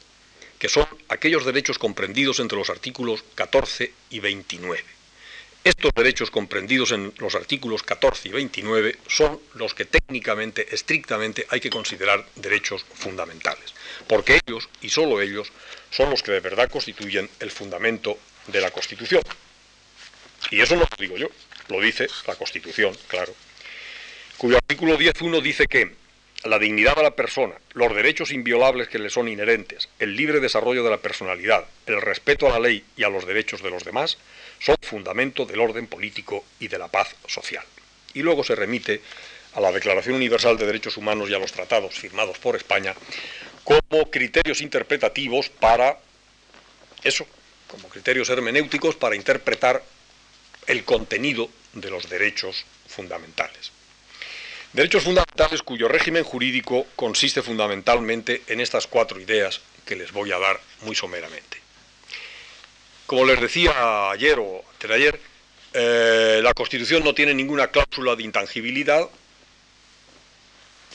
que 0.58 0.68
son 0.68 0.86
aquellos 1.08 1.44
derechos 1.44 1.78
comprendidos 1.78 2.38
entre 2.40 2.58
los 2.58 2.70
artículos 2.70 3.24
14 3.34 3.92
y 4.10 4.20
29. 4.20 4.84
Estos 5.62 5.92
derechos 5.94 6.30
comprendidos 6.30 6.92
en 6.92 7.12
los 7.18 7.34
artículos 7.34 7.82
14 7.82 8.28
y 8.28 8.32
29 8.32 8.98
son 9.08 9.38
los 9.54 9.74
que 9.74 9.84
técnicamente, 9.84 10.74
estrictamente, 10.74 11.46
hay 11.50 11.60
que 11.60 11.68
considerar 11.68 12.26
derechos 12.36 12.84
fundamentales, 12.94 13.74
porque 14.06 14.40
ellos, 14.46 14.70
y 14.80 14.88
sólo 14.88 15.20
ellos, 15.20 15.52
son 15.90 16.08
los 16.08 16.22
que 16.22 16.32
de 16.32 16.40
verdad 16.40 16.70
constituyen 16.70 17.28
el 17.40 17.50
fundamento 17.50 18.18
de 18.46 18.60
la 18.60 18.70
Constitución. 18.70 19.22
Y 20.50 20.62
eso 20.62 20.76
no 20.76 20.82
lo 20.82 20.96
digo 20.98 21.18
yo, 21.18 21.28
lo 21.70 21.80
dice 21.80 22.08
la 22.26 22.34
Constitución, 22.34 22.96
claro, 23.06 23.34
cuyo 24.36 24.56
artículo 24.56 24.98
10.1 24.98 25.40
dice 25.40 25.66
que 25.66 25.92
la 26.44 26.58
dignidad 26.58 26.96
de 26.96 27.02
la 27.02 27.14
persona, 27.14 27.54
los 27.74 27.94
derechos 27.94 28.32
inviolables 28.32 28.88
que 28.88 28.98
le 28.98 29.10
son 29.10 29.28
inherentes, 29.28 29.88
el 29.98 30.16
libre 30.16 30.40
desarrollo 30.40 30.82
de 30.82 30.90
la 30.90 30.96
personalidad, 30.96 31.66
el 31.86 32.00
respeto 32.00 32.46
a 32.46 32.50
la 32.50 32.60
ley 32.60 32.82
y 32.96 33.04
a 33.04 33.10
los 33.10 33.26
derechos 33.26 33.62
de 33.62 33.70
los 33.70 33.84
demás, 33.84 34.16
son 34.58 34.76
fundamento 34.80 35.44
del 35.44 35.60
orden 35.60 35.86
político 35.86 36.44
y 36.58 36.68
de 36.68 36.78
la 36.78 36.88
paz 36.88 37.14
social. 37.26 37.64
Y 38.14 38.22
luego 38.22 38.42
se 38.42 38.54
remite 38.54 39.02
a 39.54 39.60
la 39.60 39.72
Declaración 39.72 40.14
Universal 40.14 40.56
de 40.56 40.66
Derechos 40.66 40.96
Humanos 40.96 41.28
y 41.28 41.34
a 41.34 41.38
los 41.38 41.52
tratados 41.52 41.94
firmados 41.94 42.38
por 42.38 42.56
España 42.56 42.94
como 43.64 44.10
criterios 44.10 44.62
interpretativos 44.62 45.48
para 45.50 45.98
eso, 47.02 47.26
como 47.68 47.88
criterios 47.88 48.30
hermenéuticos 48.30 48.96
para 48.96 49.16
interpretar 49.16 49.82
el 50.66 50.84
contenido 50.84 51.50
de 51.72 51.90
los 51.90 52.08
derechos 52.08 52.64
fundamentales. 52.88 53.72
Derechos 54.72 55.02
fundamentales 55.02 55.62
cuyo 55.62 55.88
régimen 55.88 56.22
jurídico 56.22 56.86
consiste 56.94 57.42
fundamentalmente 57.42 58.42
en 58.46 58.60
estas 58.60 58.86
cuatro 58.86 59.20
ideas 59.20 59.60
que 59.84 59.96
les 59.96 60.12
voy 60.12 60.30
a 60.30 60.38
dar 60.38 60.60
muy 60.82 60.94
someramente. 60.94 61.58
Como 63.06 63.24
les 63.24 63.40
decía 63.40 64.10
ayer 64.10 64.38
o 64.38 64.64
ayer, 64.88 65.18
eh, 65.72 66.40
la 66.42 66.54
Constitución 66.54 67.02
no 67.02 67.14
tiene 67.14 67.34
ninguna 67.34 67.68
cláusula 67.68 68.14
de 68.14 68.22
intangibilidad, 68.22 69.08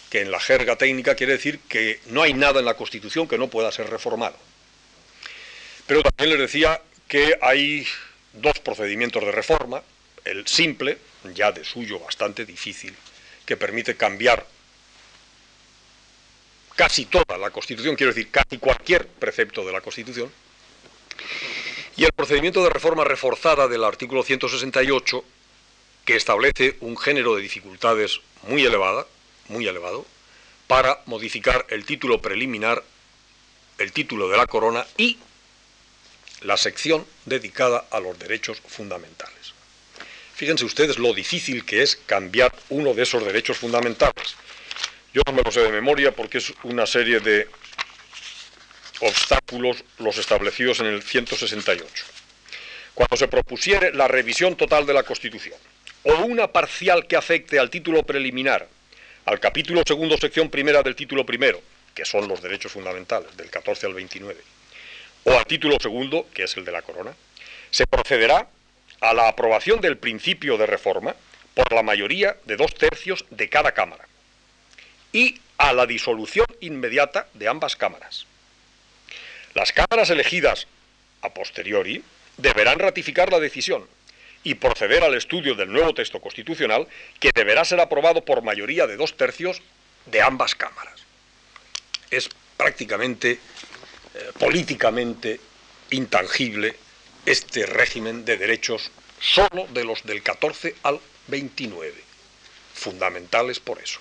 que 0.09 0.21
en 0.21 0.31
la 0.31 0.39
jerga 0.39 0.77
técnica 0.77 1.15
quiere 1.15 1.33
decir 1.33 1.59
que 1.67 1.99
no 2.05 2.21
hay 2.21 2.33
nada 2.33 2.59
en 2.59 2.65
la 2.65 2.75
Constitución 2.75 3.27
que 3.27 3.37
no 3.37 3.49
pueda 3.49 3.71
ser 3.73 3.89
reformado. 3.89 4.37
Pero 5.87 6.01
también 6.03 6.29
les 6.29 6.39
decía 6.39 6.81
que 7.09 7.37
hay 7.41 7.85
dos 8.33 8.59
procedimientos 8.59 9.23
de 9.25 9.31
reforma, 9.33 9.83
el 10.25 10.47
simple, 10.47 10.97
ya 11.33 11.51
de 11.51 11.63
suyo 11.63 11.99
bastante 11.99 12.45
difícil, 12.45 12.95
que 13.45 13.55
permite 13.55 13.95
cambiar 13.95 14.45
casi 16.75 17.05
toda 17.05 17.37
la 17.37 17.51
Constitución, 17.51 17.95
quiero 17.95 18.13
decir, 18.13 18.29
casi 18.31 18.57
cualquier 18.57 19.07
precepto 19.07 19.65
de 19.65 19.71
la 19.71 19.81
Constitución, 19.81 20.31
y 21.97 22.03
el 22.03 22.11
procedimiento 22.11 22.63
de 22.63 22.69
reforma 22.69 23.05
reforzada 23.05 23.67
del 23.67 23.83
artículo 23.83 24.23
168, 24.23 25.23
que 26.03 26.15
establece 26.15 26.77
un 26.81 26.97
género 26.97 27.35
de 27.35 27.41
dificultades 27.41 28.19
muy 28.43 28.65
elevada, 28.65 29.07
muy 29.47 29.65
elevado, 29.67 30.05
para 30.67 31.01
modificar 31.05 31.65
el 31.69 31.85
título 31.85 32.21
preliminar, 32.21 32.83
el 33.77 33.91
título 33.91 34.27
de 34.27 34.37
la 34.37 34.47
corona 34.47 34.85
y 34.97 35.17
la 36.41 36.57
sección 36.57 37.05
dedicada 37.25 37.85
a 37.91 37.99
los 37.99 38.17
derechos 38.19 38.61
fundamentales. 38.67 39.44
Fíjense 40.35 40.65
ustedes 40.65 40.97
lo 40.97 41.13
difícil 41.13 41.65
que 41.65 41.81
es 41.81 41.95
cambiar 41.95 42.53
uno 42.69 42.93
de 42.93 43.03
esos 43.03 43.23
derechos 43.25 43.57
fundamentales. 43.57 44.35
Yo 45.13 45.21
no 45.25 45.31
me 45.31 45.41
lo 45.41 45.49
sé 45.49 45.61
de 45.61 45.71
memoria 45.71 46.11
porque 46.11 46.39
es 46.39 46.53
una 46.63 46.85
serie 46.85 47.21
de 47.21 47.47
obstáculos 48.99 49.83
los 49.97 50.17
establecidos 50.17 50.81
en 50.81 50.87
el 50.87 51.03
168. 51.03 52.05
Cuando 52.93 53.15
se 53.15 53.29
propusiere 53.29 53.93
la 53.93 54.09
revisión 54.09 54.57
total 54.57 54.85
de 54.85 54.93
la 54.93 55.03
Constitución 55.03 55.57
o 56.03 56.13
una 56.25 56.51
parcial 56.51 57.07
que 57.07 57.15
afecte 57.15 57.57
al 57.57 57.69
título 57.69 58.03
preliminar, 58.03 58.67
al 59.23 59.39
capítulo 59.39 59.83
segundo, 59.87 60.17
sección 60.17 60.49
primera 60.49 60.83
del 60.83 60.97
título 60.97 61.25
primero, 61.25 61.61
que 61.93 62.03
son 62.03 62.27
los 62.27 62.41
derechos 62.41 62.73
fundamentales, 62.73 63.35
del 63.37 63.49
14 63.49 63.85
al 63.87 63.93
29, 63.93 64.41
o 65.23 65.31
al 65.31 65.45
título 65.45 65.77
segundo, 65.79 66.27
que 66.33 66.43
es 66.43 66.57
el 66.57 66.65
de 66.65 66.73
la 66.73 66.81
corona, 66.81 67.15
se 67.71 67.87
procederá 67.87 68.49
a 69.01 69.13
la 69.13 69.27
aprobación 69.27 69.81
del 69.81 69.97
principio 69.97 70.57
de 70.57 70.65
reforma 70.65 71.15
por 71.53 71.71
la 71.73 71.83
mayoría 71.83 72.37
de 72.45 72.57
dos 72.57 72.73
tercios 72.75 73.25
de 73.29 73.49
cada 73.49 73.73
Cámara 73.73 74.07
y 75.11 75.39
a 75.57 75.73
la 75.73 75.85
disolución 75.85 76.45
inmediata 76.59 77.27
de 77.33 77.47
ambas 77.47 77.75
cámaras. 77.75 78.25
Las 79.53 79.71
cámaras 79.71 80.09
elegidas 80.09 80.67
a 81.21 81.29
posteriori 81.33 82.03
deberán 82.37 82.79
ratificar 82.79 83.31
la 83.31 83.39
decisión 83.39 83.87
y 84.43 84.55
proceder 84.55 85.03
al 85.03 85.15
estudio 85.15 85.55
del 85.55 85.71
nuevo 85.71 85.93
texto 85.93 86.19
constitucional 86.19 86.87
que 87.19 87.31
deberá 87.33 87.63
ser 87.63 87.79
aprobado 87.79 88.25
por 88.25 88.43
mayoría 88.43 88.85
de 88.85 88.97
dos 88.97 89.15
tercios 89.15 89.61
de 90.05 90.21
ambas 90.21 90.53
cámaras. 90.55 91.01
Es 92.11 92.29
prácticamente 92.57 93.31
eh, 93.31 93.39
políticamente 94.37 95.39
intangible 95.91 96.75
este 97.25 97.65
régimen 97.65 98.25
de 98.25 98.37
derechos 98.37 98.91
solo 99.19 99.67
de 99.71 99.83
los 99.83 100.03
del 100.03 100.21
14 100.21 100.75
al 100.83 100.99
29, 101.27 101.93
fundamentales 102.73 103.59
por 103.59 103.81
eso. 103.81 103.99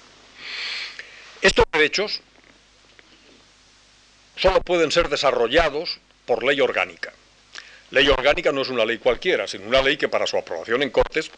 Estos 1.41 1.65
derechos 1.73 2.21
solo 4.37 4.61
pueden 4.61 4.91
ser 4.91 5.09
desarrollados 5.09 5.99
por 6.27 6.45
ley 6.45 6.61
orgánica. 6.61 7.13
Ley 7.91 8.09
orgánica 8.09 8.51
no 8.51 8.63
es 8.63 8.69
una 8.69 8.85
ley 8.85 8.99
cualquiera, 8.99 9.47
sino 9.47 9.67
una 9.69 9.83
ley 9.83 9.97
que 9.97 10.09
para 10.09 10.27
su 10.27 10.37
aprobación 10.37 10.83
en 10.83 10.91
Cortes 10.91 11.31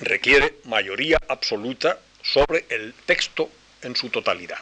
requiere 0.00 0.56
mayoría 0.64 1.18
absoluta 1.28 2.00
sobre 2.22 2.66
el 2.68 2.94
texto 3.06 3.50
en 3.82 3.94
su 3.94 4.10
totalidad. 4.10 4.60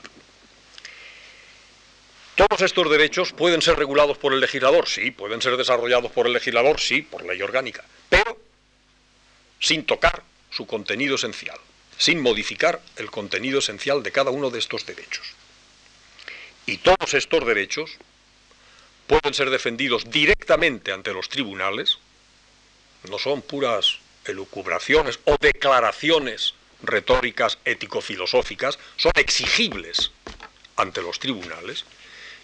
Todos 2.37 2.61
estos 2.61 2.91
derechos 2.91 3.33
pueden 3.33 3.63
ser 3.63 3.79
regulados 3.79 4.19
por 4.19 4.35
el 4.35 4.41
legislador, 4.41 4.87
sí, 4.87 5.11
pueden 5.11 5.41
ser 5.41 5.57
desarrollados 5.57 6.13
por 6.13 6.27
el 6.27 6.35
legislador, 6.35 6.79
sí, 6.79 7.01
por 7.01 7.25
ley 7.25 7.41
orgánica, 7.41 7.83
pero 8.11 8.39
sin 9.59 9.87
tocar 9.87 10.23
su 10.51 10.67
contenido 10.67 11.15
esencial, 11.15 11.59
sin 11.97 12.21
modificar 12.21 12.83
el 12.97 13.11
contenido 13.11 13.61
esencial 13.61 14.03
de 14.03 14.13
cada 14.13 14.31
uno 14.31 14.51
de 14.51 14.59
estos 14.59 14.85
derechos. 14.85 15.27
Y 16.67 16.77
todos 16.77 17.15
estos 17.15 17.47
derechos 17.47 17.97
pueden 19.07 19.33
ser 19.33 19.49
defendidos 19.49 20.11
directamente 20.11 20.93
ante 20.93 21.15
los 21.15 21.31
tribunales, 21.31 21.97
no 23.09 23.19
son 23.19 23.41
puras 23.41 23.97
elucubraciones 24.27 25.21
o 25.25 25.39
declaraciones 25.41 26.53
retóricas 26.83 27.57
ético-filosóficas, 27.65 28.79
son 28.97 29.13
exigibles 29.15 30.11
ante 30.77 31.01
los 31.01 31.19
tribunales 31.19 31.87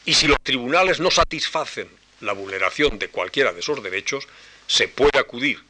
y 0.04 0.14
si 0.14 0.26
los 0.26 0.40
tribunales 0.42 1.00
no 1.00 1.10
satisfacen 1.10 1.88
la 2.20 2.32
vulneración 2.32 2.98
de 2.98 3.08
cualquiera 3.08 3.52
de 3.52 3.60
esos 3.60 3.82
derechos, 3.82 4.26
se 4.66 4.88
puede 4.88 5.18
acudir 5.18 5.62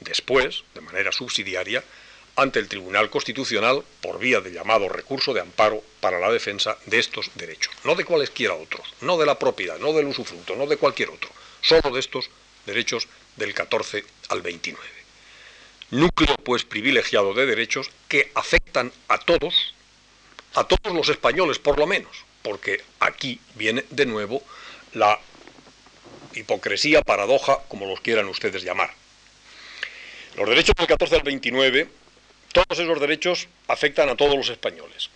después, 0.00 0.64
de 0.74 0.80
manera 0.80 1.12
subsidiaria, 1.12 1.84
ante 2.36 2.58
el 2.58 2.68
Tribunal 2.68 3.10
Constitucional 3.10 3.82
por 4.00 4.18
vía 4.18 4.40
de 4.40 4.52
llamado 4.52 4.88
recurso 4.88 5.34
de 5.34 5.40
amparo 5.40 5.82
para 6.00 6.18
la 6.18 6.30
defensa 6.30 6.78
de 6.86 6.98
estos 6.98 7.30
derechos, 7.34 7.72
no 7.84 7.94
de 7.94 8.04
cualesquiera 8.04 8.54
otros, 8.54 8.94
no 9.00 9.18
de 9.18 9.26
la 9.26 9.38
propiedad, 9.38 9.78
no 9.78 9.92
del 9.92 10.06
usufructo, 10.06 10.56
no 10.56 10.66
de 10.66 10.76
cualquier 10.76 11.10
otro, 11.10 11.28
solo 11.60 11.90
de 11.92 12.00
estos 12.00 12.30
derechos 12.66 13.08
del 13.36 13.52
14 13.52 14.04
al 14.28 14.42
29. 14.42 14.82
Núcleo 15.90 16.36
pues 16.36 16.64
privilegiado 16.64 17.34
de 17.34 17.46
derechos 17.46 17.90
que 18.08 18.30
afectan 18.34 18.92
a 19.08 19.18
todos, 19.18 19.74
a 20.54 20.64
todos 20.64 20.94
los 20.94 21.08
españoles 21.08 21.58
por 21.58 21.78
lo 21.78 21.86
menos, 21.86 22.24
porque 22.42 22.82
aquí 23.00 23.40
viene 23.54 23.84
de 23.90 24.06
nuevo 24.06 24.42
la 24.94 25.18
hipocresía, 26.34 27.02
paradoja, 27.02 27.60
como 27.68 27.86
los 27.86 28.00
quieran 28.00 28.28
ustedes 28.28 28.62
llamar. 28.62 28.90
Los 30.36 30.48
derechos 30.48 30.74
del 30.76 30.86
14 30.86 31.16
al 31.16 31.22
29 31.22 31.88
Todos 32.52 32.78
esos 32.78 33.00
derechos 33.00 33.48
afectan 33.68 34.08
a 34.08 34.16
todos 34.16 34.36
los 34.36 34.48
españoles, 34.48 35.10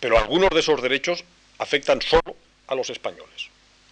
pero 0.00 0.18
algunos 0.18 0.50
de 0.50 0.60
esos 0.60 0.80
derechos 0.80 1.24
afectan 1.58 2.00
solo 2.02 2.36
a 2.68 2.74
los 2.74 2.90
españoles. 2.90 3.48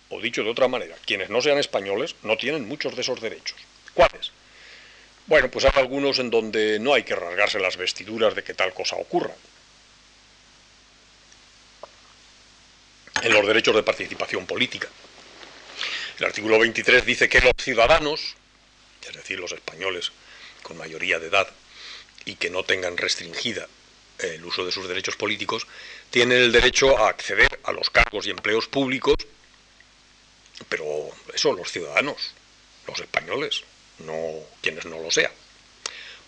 O 0.09 0.20
dicho 0.20 0.45
de 0.45 0.51
otra 0.51 0.68
manera, 0.68 0.95
quienes 1.05 1.31
no 1.31 1.43
sean 1.43 1.59
españoles 1.59 2.14
no 2.22 2.37
tienen 2.37 2.68
muchos 2.68 2.95
de 2.95 3.03
esos 3.03 3.20
derechos. 3.20 3.59
¿Cuáles? 3.93 4.31
Bueno, 5.27 5.51
pues 5.51 5.64
hay 5.64 5.72
algunos 5.74 6.20
en 6.20 6.31
donde 6.31 6.79
no 6.79 6.95
hay 6.95 7.03
que 7.03 7.16
rasgarse 7.16 7.59
las 7.59 7.77
vestiduras 7.77 8.37
de 8.37 8.45
que 8.45 8.55
tal 8.55 8.72
cosa 8.72 8.95
ocurra. 8.95 9.35
En 13.22 13.32
los 13.32 13.46
derechos 13.46 13.74
de 13.74 13.82
participación 13.82 14.46
política. 14.46 14.88
El 16.18 16.24
artículo 16.24 16.58
23 16.58 17.04
dice 17.04 17.28
que 17.28 17.40
los 17.40 17.52
ciudadanos, 17.58 18.34
es 19.06 19.14
decir, 19.14 19.38
los 19.38 19.52
españoles 19.52 20.12
con 20.62 20.76
mayoría 20.78 21.18
de 21.18 21.28
edad 21.28 21.48
y 22.24 22.36
que 22.36 22.50
no 22.50 22.62
tengan 22.62 22.96
restringida 22.96 23.68
el 24.18 24.44
uso 24.44 24.64
de 24.64 24.72
sus 24.72 24.88
derechos 24.88 25.16
políticos, 25.16 25.66
tienen 26.10 26.38
el 26.38 26.52
derecho 26.52 26.98
a 26.98 27.10
acceder 27.10 27.60
a 27.64 27.72
los 27.72 27.90
cargos 27.90 28.26
y 28.26 28.30
empleos 28.30 28.66
públicos, 28.66 29.16
pero 30.68 31.10
eso 31.34 31.52
los 31.52 31.70
ciudadanos, 31.70 32.32
los 32.86 32.98
españoles, 32.98 33.62
no 33.98 34.16
quienes 34.62 34.86
no 34.86 34.98
lo 35.00 35.10
sean. 35.10 35.32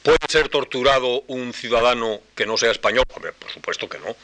¿Puede 0.02 0.18
ser 0.28 0.48
torturado 0.48 1.22
un 1.28 1.52
ciudadano 1.52 2.20
que 2.34 2.46
no 2.46 2.56
sea 2.56 2.70
español? 2.70 3.04
Hombre, 3.14 3.32
por 3.32 3.50
supuesto 3.50 3.88
que 3.88 3.98
no. 3.98 4.14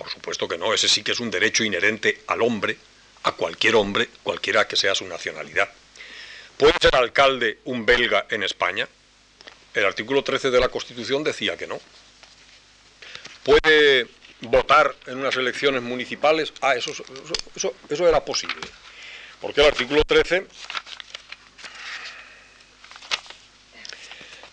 Por 0.00 0.08
supuesto 0.08 0.48
que 0.48 0.56
no. 0.56 0.72
Ese 0.72 0.88
sí 0.88 1.02
que 1.02 1.12
es 1.12 1.20
un 1.20 1.30
derecho 1.30 1.62
inherente 1.62 2.22
al 2.28 2.40
hombre, 2.40 2.74
a 3.24 3.32
cualquier 3.32 3.74
hombre, 3.74 4.08
cualquiera 4.22 4.66
que 4.66 4.74
sea 4.74 4.94
su 4.94 5.06
nacionalidad. 5.06 5.68
¿Puede 6.56 6.72
ser 6.80 6.96
alcalde 6.96 7.58
un 7.66 7.84
belga 7.84 8.24
en 8.30 8.42
España? 8.42 8.88
El 9.74 9.84
artículo 9.84 10.24
13 10.24 10.50
de 10.50 10.58
la 10.58 10.70
Constitución 10.70 11.22
decía 11.22 11.54
que 11.58 11.66
no. 11.66 11.78
¿Puede 13.44 14.06
votar 14.40 14.96
en 15.04 15.18
unas 15.18 15.36
elecciones 15.36 15.82
municipales? 15.82 16.54
Ah, 16.62 16.74
eso, 16.76 16.92
eso, 17.54 17.74
eso 17.86 18.08
era 18.08 18.24
posible. 18.24 18.56
Porque 19.38 19.60
el 19.60 19.66
artículo 19.66 20.02
13 20.02 20.46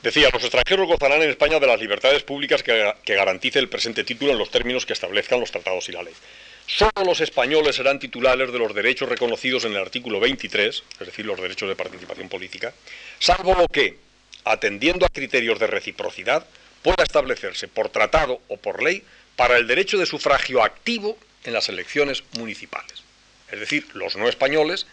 Decía, 0.04 0.30
los 0.32 0.44
extranjeros 0.44 0.88
gozarán 0.88 1.24
en 1.24 1.30
España 1.30 1.60
de 1.60 1.68
las 1.68 1.80
libertades 1.80 2.24
públicas 2.24 2.62
que, 2.62 2.94
garantice 3.08 3.60
el 3.60 3.68
presente 3.68 4.04
título 4.04 4.32
en 4.32 4.38
los 4.38 4.52
términos 4.52 4.86
que 4.86 4.94
establezcan 4.94 5.40
los 5.40 5.52
tratados 5.52 5.90
y 5.90 5.92
la 5.92 6.04
ley. 6.04 6.14
Solo 6.68 6.92
los 7.06 7.22
españoles 7.22 7.78
serán 7.78 7.98
titulares 7.98 8.52
de 8.52 8.60
los 8.60 8.76
derechos 8.76 9.10
reconocidos 9.10 9.66
en 9.66 9.72
el 9.72 9.80
artículo 9.80 10.20
23, 10.20 10.84
es 11.00 11.08
decir, 11.08 11.26
los 11.26 11.42
derechos 11.42 11.68
de 11.70 11.76
participación 11.76 12.30
política, 12.30 12.74
salvo 13.20 13.56
lo 13.56 13.68
que, 13.68 13.98
atendiendo 14.44 15.06
a 15.06 15.10
criterios 15.10 15.60
de 15.60 15.68
reciprocidad, 15.68 16.46
pueda 16.84 17.04
establecerse 17.04 17.68
por 17.68 17.90
tratado 17.90 18.42
o 18.50 18.58
por 18.58 18.84
ley 18.84 19.04
para 19.36 19.58
el 19.58 19.66
derecho 19.66 19.98
de 19.98 20.06
sufragio 20.06 20.64
activo 20.64 21.18
en 21.44 21.54
las 21.54 21.70
elecciones 21.70 22.24
municipales. 22.38 23.04
Es 23.52 23.60
decir, 23.60 23.88
los 23.94 24.16
no 24.16 24.28
españoles 24.28 24.86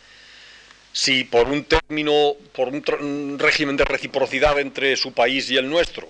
si 0.95 1.25
por 1.25 1.49
un 1.49 1.65
término, 1.65 2.35
por 2.55 2.69
un, 2.69 3.37
régimen 3.39 3.77
de 3.77 3.85
reciprocidad 3.85 4.61
entre 4.61 4.97
su 4.97 5.13
país 5.13 5.51
y 5.51 5.57
el 5.57 5.69
nuestro, 5.69 6.09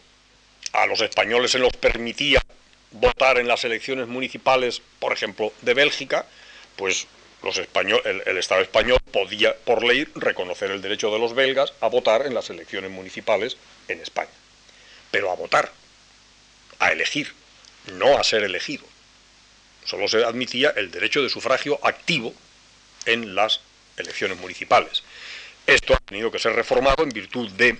a 0.72 0.86
los 0.86 1.00
españoles 1.00 1.52
se 1.52 1.58
los 1.58 1.72
permitía 1.72 2.42
votar 2.90 3.38
en 3.38 3.48
las 3.48 3.64
elecciones 3.64 4.08
municipales, 4.08 4.82
por 4.98 5.12
ejemplo, 5.12 5.54
de 5.62 5.72
Bélgica, 5.72 6.26
pues 6.76 7.06
los 7.42 7.56
el, 7.56 8.22
el, 8.26 8.36
Estado 8.36 8.60
español 8.60 8.98
podía, 9.10 9.56
por 9.56 9.82
ley, 9.82 10.06
reconocer 10.14 10.70
el 10.70 10.82
derecho 10.82 11.10
de 11.10 11.18
los 11.18 11.34
belgas 11.34 11.72
a 11.80 11.88
votar 11.88 12.26
en 12.26 12.34
las 12.34 12.50
elecciones 12.50 12.90
municipales 12.90 13.56
en 13.88 14.00
España. 14.00 14.30
Pero 15.10 15.30
a 15.30 15.34
votar, 15.34 15.72
a 16.78 16.92
elegir, 16.92 17.32
no 17.94 18.18
a 18.18 18.24
ser 18.24 18.42
elegido. 18.44 18.84
Solo 19.86 20.08
se 20.08 20.24
admitía 20.24 20.74
el 20.76 20.90
derecho 20.90 21.22
de 21.22 21.30
sufragio 21.30 21.78
activo 21.82 22.34
en 23.06 23.34
las 23.34 23.60
elecciones 23.96 24.38
municipales. 24.38 25.02
Esto 25.66 25.94
ha 25.94 25.98
tenido 25.98 26.30
que 26.30 26.38
ser 26.38 26.52
reformado 26.52 27.02
en 27.02 27.10
virtud 27.10 27.50
de 27.50 27.78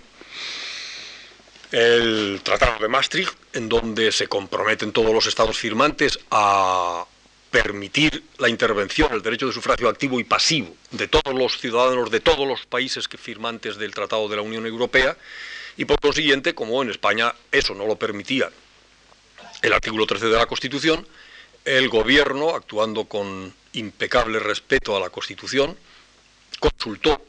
el 1.72 2.40
Tratado 2.42 2.78
de 2.78 2.88
Maastricht, 2.88 3.34
en 3.52 3.68
donde 3.68 4.12
se 4.12 4.28
comprometen 4.28 4.92
todos 4.92 5.12
los 5.12 5.26
estados 5.26 5.58
firmantes 5.58 6.20
a 6.30 7.04
permitir 7.50 8.22
la 8.38 8.48
intervención, 8.48 9.12
el 9.12 9.22
derecho 9.22 9.46
de 9.46 9.52
sufragio 9.52 9.88
activo 9.88 10.18
y 10.20 10.24
pasivo 10.24 10.74
de 10.90 11.08
todos 11.08 11.34
los 11.34 11.58
ciudadanos 11.58 12.10
de 12.10 12.20
todos 12.20 12.46
los 12.46 12.66
países 12.66 13.08
que 13.08 13.18
firmantes 13.18 13.76
del 13.76 13.94
Tratado 13.94 14.28
de 14.28 14.36
la 14.36 14.42
Unión 14.42 14.66
Europea, 14.66 15.16
y 15.76 15.84
por 15.84 16.00
consiguiente, 16.00 16.54
como 16.54 16.82
en 16.82 16.90
España 16.90 17.34
eso 17.50 17.74
no 17.74 17.86
lo 17.86 17.96
permitía 17.96 18.50
el 19.62 19.72
artículo 19.72 20.06
13 20.06 20.26
de 20.26 20.36
la 20.36 20.46
Constitución, 20.46 21.06
el 21.64 21.88
gobierno, 21.88 22.50
actuando 22.50 23.06
con 23.06 23.54
impecable 23.72 24.38
respeto 24.38 24.96
a 24.96 25.00
la 25.00 25.10
Constitución, 25.10 25.76
consultó 26.58 27.20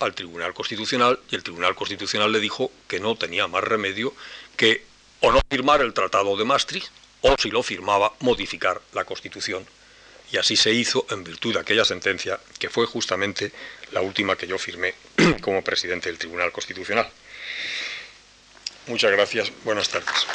al 0.00 0.14
Tribunal 0.14 0.54
Constitucional 0.54 1.18
y 1.30 1.34
el 1.34 1.42
Tribunal 1.42 1.74
Constitucional 1.74 2.30
le 2.30 2.40
dijo 2.40 2.70
que 2.86 3.00
no 3.00 3.16
tenía 3.16 3.46
más 3.46 3.64
remedio 3.64 4.14
que 4.56 4.84
o 5.20 5.32
no 5.32 5.40
firmar 5.50 5.80
el 5.80 5.94
Tratado 5.94 6.36
de 6.36 6.44
Maastricht 6.44 6.88
o 7.22 7.34
si 7.38 7.50
lo 7.50 7.62
firmaba 7.62 8.12
modificar 8.20 8.80
la 8.92 9.04
Constitución. 9.04 9.66
Y 10.30 10.36
así 10.36 10.56
se 10.56 10.72
hizo 10.72 11.06
en 11.10 11.24
virtud 11.24 11.54
de 11.54 11.60
aquella 11.60 11.84
sentencia 11.84 12.38
que 12.58 12.68
fue 12.68 12.86
justamente 12.86 13.50
la 13.92 14.02
última 14.02 14.36
que 14.36 14.46
yo 14.46 14.58
firmé 14.58 14.94
como 15.40 15.64
presidente 15.64 16.08
del 16.08 16.18
Tribunal 16.18 16.52
Constitucional. 16.52 17.08
Muchas 18.86 19.10
gracias. 19.10 19.52
Buenas 19.64 19.88
tardes. 19.88 20.26